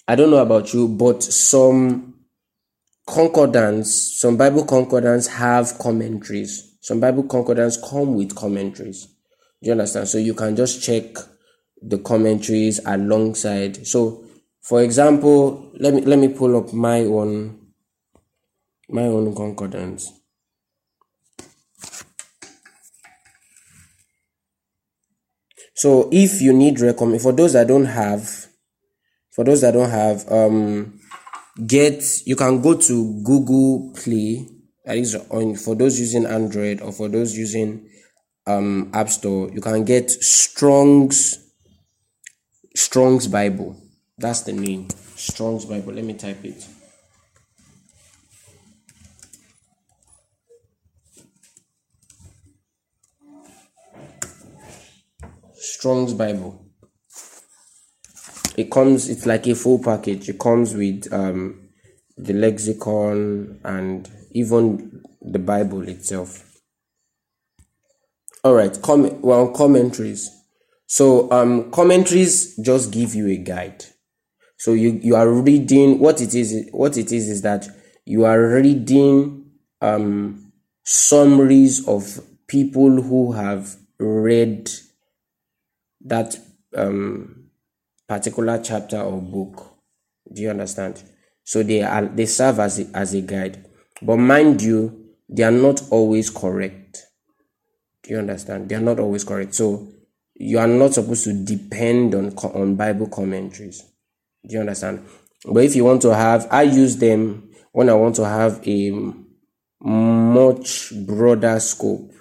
[0.06, 2.13] I don't know about you, but some
[3.06, 6.76] concordance, some Bible concordance have commentaries.
[6.80, 9.06] Some Bible concordance come with commentaries.
[9.62, 10.08] Do you understand?
[10.08, 11.16] So you can just check
[11.80, 13.86] the commentaries alongside.
[13.86, 14.24] So,
[14.60, 17.58] for example, let me let me pull up my own
[18.88, 20.12] my own concordance.
[25.74, 28.46] So if you need recommend for those that don't have,
[29.30, 31.00] for those that don't have, um,
[31.66, 34.48] get you can go to Google Play.
[34.84, 37.88] That is on for those using Android or for those using
[38.46, 39.50] um App Store.
[39.52, 41.38] You can get Strong's
[42.74, 43.76] Strong's Bible.
[44.18, 44.88] That's the name.
[45.16, 45.92] Strong's Bible.
[45.92, 46.66] Let me type it.
[55.54, 56.63] Strong's Bible.
[58.56, 60.28] It comes, it's like a full package.
[60.28, 61.68] It comes with um,
[62.16, 66.60] the lexicon and even the Bible itself.
[68.44, 70.30] All right, com- well, commentaries.
[70.86, 73.84] So, um, commentaries just give you a guide.
[74.64, 76.68] So you you are reading what it is.
[76.72, 77.68] What it is is that
[78.06, 79.50] you are reading
[79.82, 80.52] um
[80.84, 84.70] summaries of people who have read
[86.02, 86.36] that
[86.74, 87.43] um,
[88.14, 89.76] particular chapter or book.
[90.32, 91.02] Do you understand?
[91.42, 93.66] So they are they serve as a, as a guide.
[94.00, 97.06] But mind you, they are not always correct.
[98.02, 98.68] Do you understand?
[98.68, 99.54] They are not always correct.
[99.54, 99.88] So
[100.34, 103.82] you are not supposed to depend on on Bible commentaries.
[104.46, 105.04] Do you understand?
[105.44, 108.92] But if you want to have, I use them when I want to have a
[109.80, 112.12] much broader scope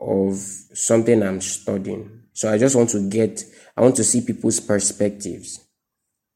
[0.00, 0.36] of
[0.74, 2.22] something I'm studying.
[2.32, 3.42] So I just want to get,
[3.78, 5.64] I want to see people's perspectives.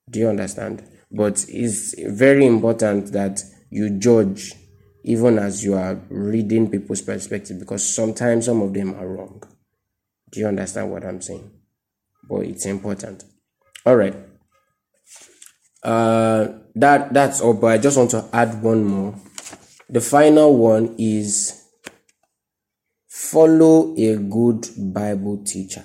[0.08, 0.88] Do you understand?
[1.10, 4.54] But it's very important that you judge
[5.02, 9.42] even as you are reading people's perspective because sometimes some of them are wrong.
[10.30, 11.50] Do you understand what I'm saying?
[12.28, 13.24] But it's important.
[13.84, 14.14] All right.
[15.82, 16.46] Uh,
[16.76, 17.54] that that's all.
[17.54, 19.16] But I just want to add one more.
[19.90, 21.60] The final one is
[23.08, 25.84] follow a good Bible teacher.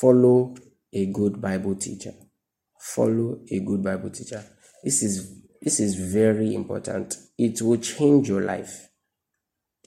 [0.00, 0.54] Follow
[0.92, 2.12] a good Bible teacher.
[2.78, 4.44] Follow a good Bible teacher.
[4.84, 7.16] This is this is very important.
[7.38, 8.90] It will change your life.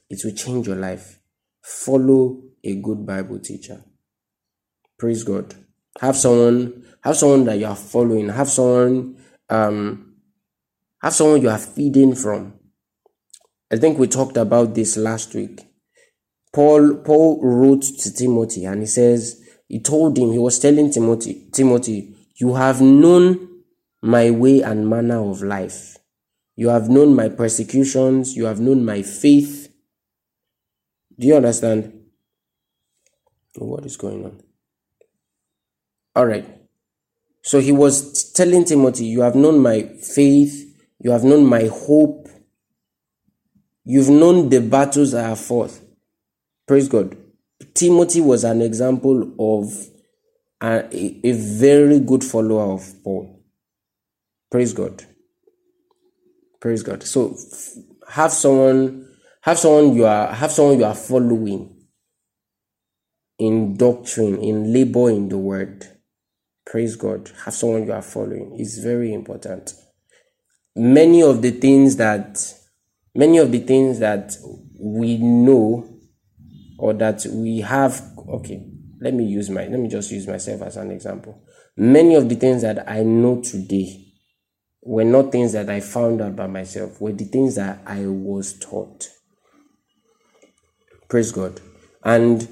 [0.10, 1.20] It will change your life.
[1.62, 3.84] Follow a good Bible teacher.
[4.98, 5.54] Praise God.
[6.02, 8.30] Have someone have someone that you are following.
[8.30, 9.16] Have someone
[9.48, 10.16] um
[11.04, 12.56] have someone you are feeding from.
[13.72, 15.62] I think we talked about this last week.
[16.52, 19.40] Paul Paul wrote to Timothy and he says
[19.70, 23.48] he told him he was telling Timothy Timothy you have known
[24.02, 25.98] my way and manner of life.
[26.56, 29.74] You have known my persecutions, you have known my faith.
[31.18, 31.94] Do you understand?
[33.56, 34.42] What is going on?
[36.16, 36.46] All right.
[37.44, 42.28] So he was telling Timothy, You have known my faith, you have known my hope,
[43.84, 45.78] you've known the battles I have fought.
[46.68, 47.18] Praise God.
[47.74, 49.74] Timothy was an example of
[50.62, 53.44] a, a, very good follower of Paul.
[54.52, 55.04] Praise God.
[56.60, 57.04] Praise God.
[57.04, 57.38] So
[58.10, 59.08] have someone
[59.42, 61.76] have someone you are have someone you are following
[63.38, 65.86] in doctrine, in labor in the word.
[66.66, 67.32] Praise God.
[67.46, 68.58] Have someone you are following.
[68.60, 69.74] It's very important.
[70.76, 72.54] Many of the things that
[73.16, 74.36] many of the things that
[74.80, 75.89] we know
[76.80, 78.66] or that we have okay,
[79.02, 81.44] let me use my let me just use myself as an example.
[81.78, 84.06] Many of the things that I know today
[84.82, 88.58] were not things that I found out by myself, were the things that I was
[88.58, 89.10] taught.
[91.10, 91.60] Praise God.
[92.04, 92.48] And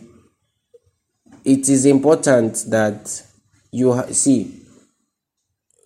[1.45, 3.23] it is important that
[3.71, 4.63] you ha- see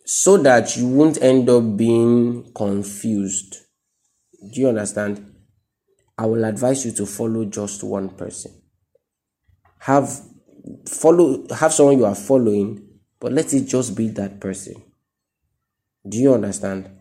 [0.05, 3.57] so that you won't end up being confused.
[4.53, 5.30] Do you understand?
[6.21, 8.51] I will advise you to follow just one person.
[9.79, 10.21] Have
[10.87, 12.87] follow have someone you are following,
[13.19, 14.75] but let it just be that person.
[16.07, 16.91] Do you understand?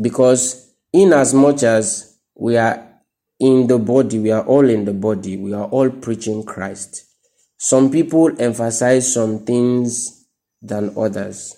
[0.00, 2.86] Because in as much as we are
[3.40, 7.06] in the body, we are all in the body, we are all preaching Christ.
[7.56, 10.28] Some people emphasize some things
[10.62, 11.56] than others.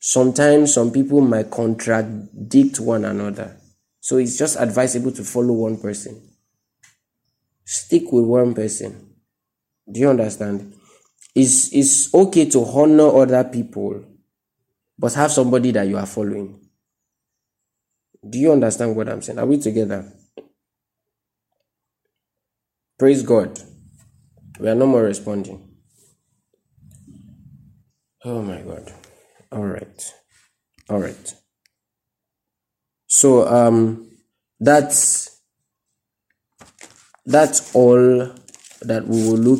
[0.00, 3.59] Sometimes some people might contradict one another.
[4.00, 6.20] So it's just advisable to follow one person.
[7.64, 9.14] Stick with one person.
[9.90, 10.74] Do you understand?
[11.34, 14.04] It's, it's okay to honor other people,
[14.98, 16.60] but have somebody that you are following.
[18.28, 19.38] Do you understand what I'm saying?
[19.38, 20.12] Are we together?
[22.98, 23.58] Praise God.
[24.58, 25.68] We are no more responding.
[28.24, 28.92] Oh my God.
[29.52, 30.14] All right.
[30.90, 31.34] All right.
[33.10, 34.06] So um
[34.60, 35.40] that's
[37.26, 38.30] that's all
[38.82, 39.58] that we will look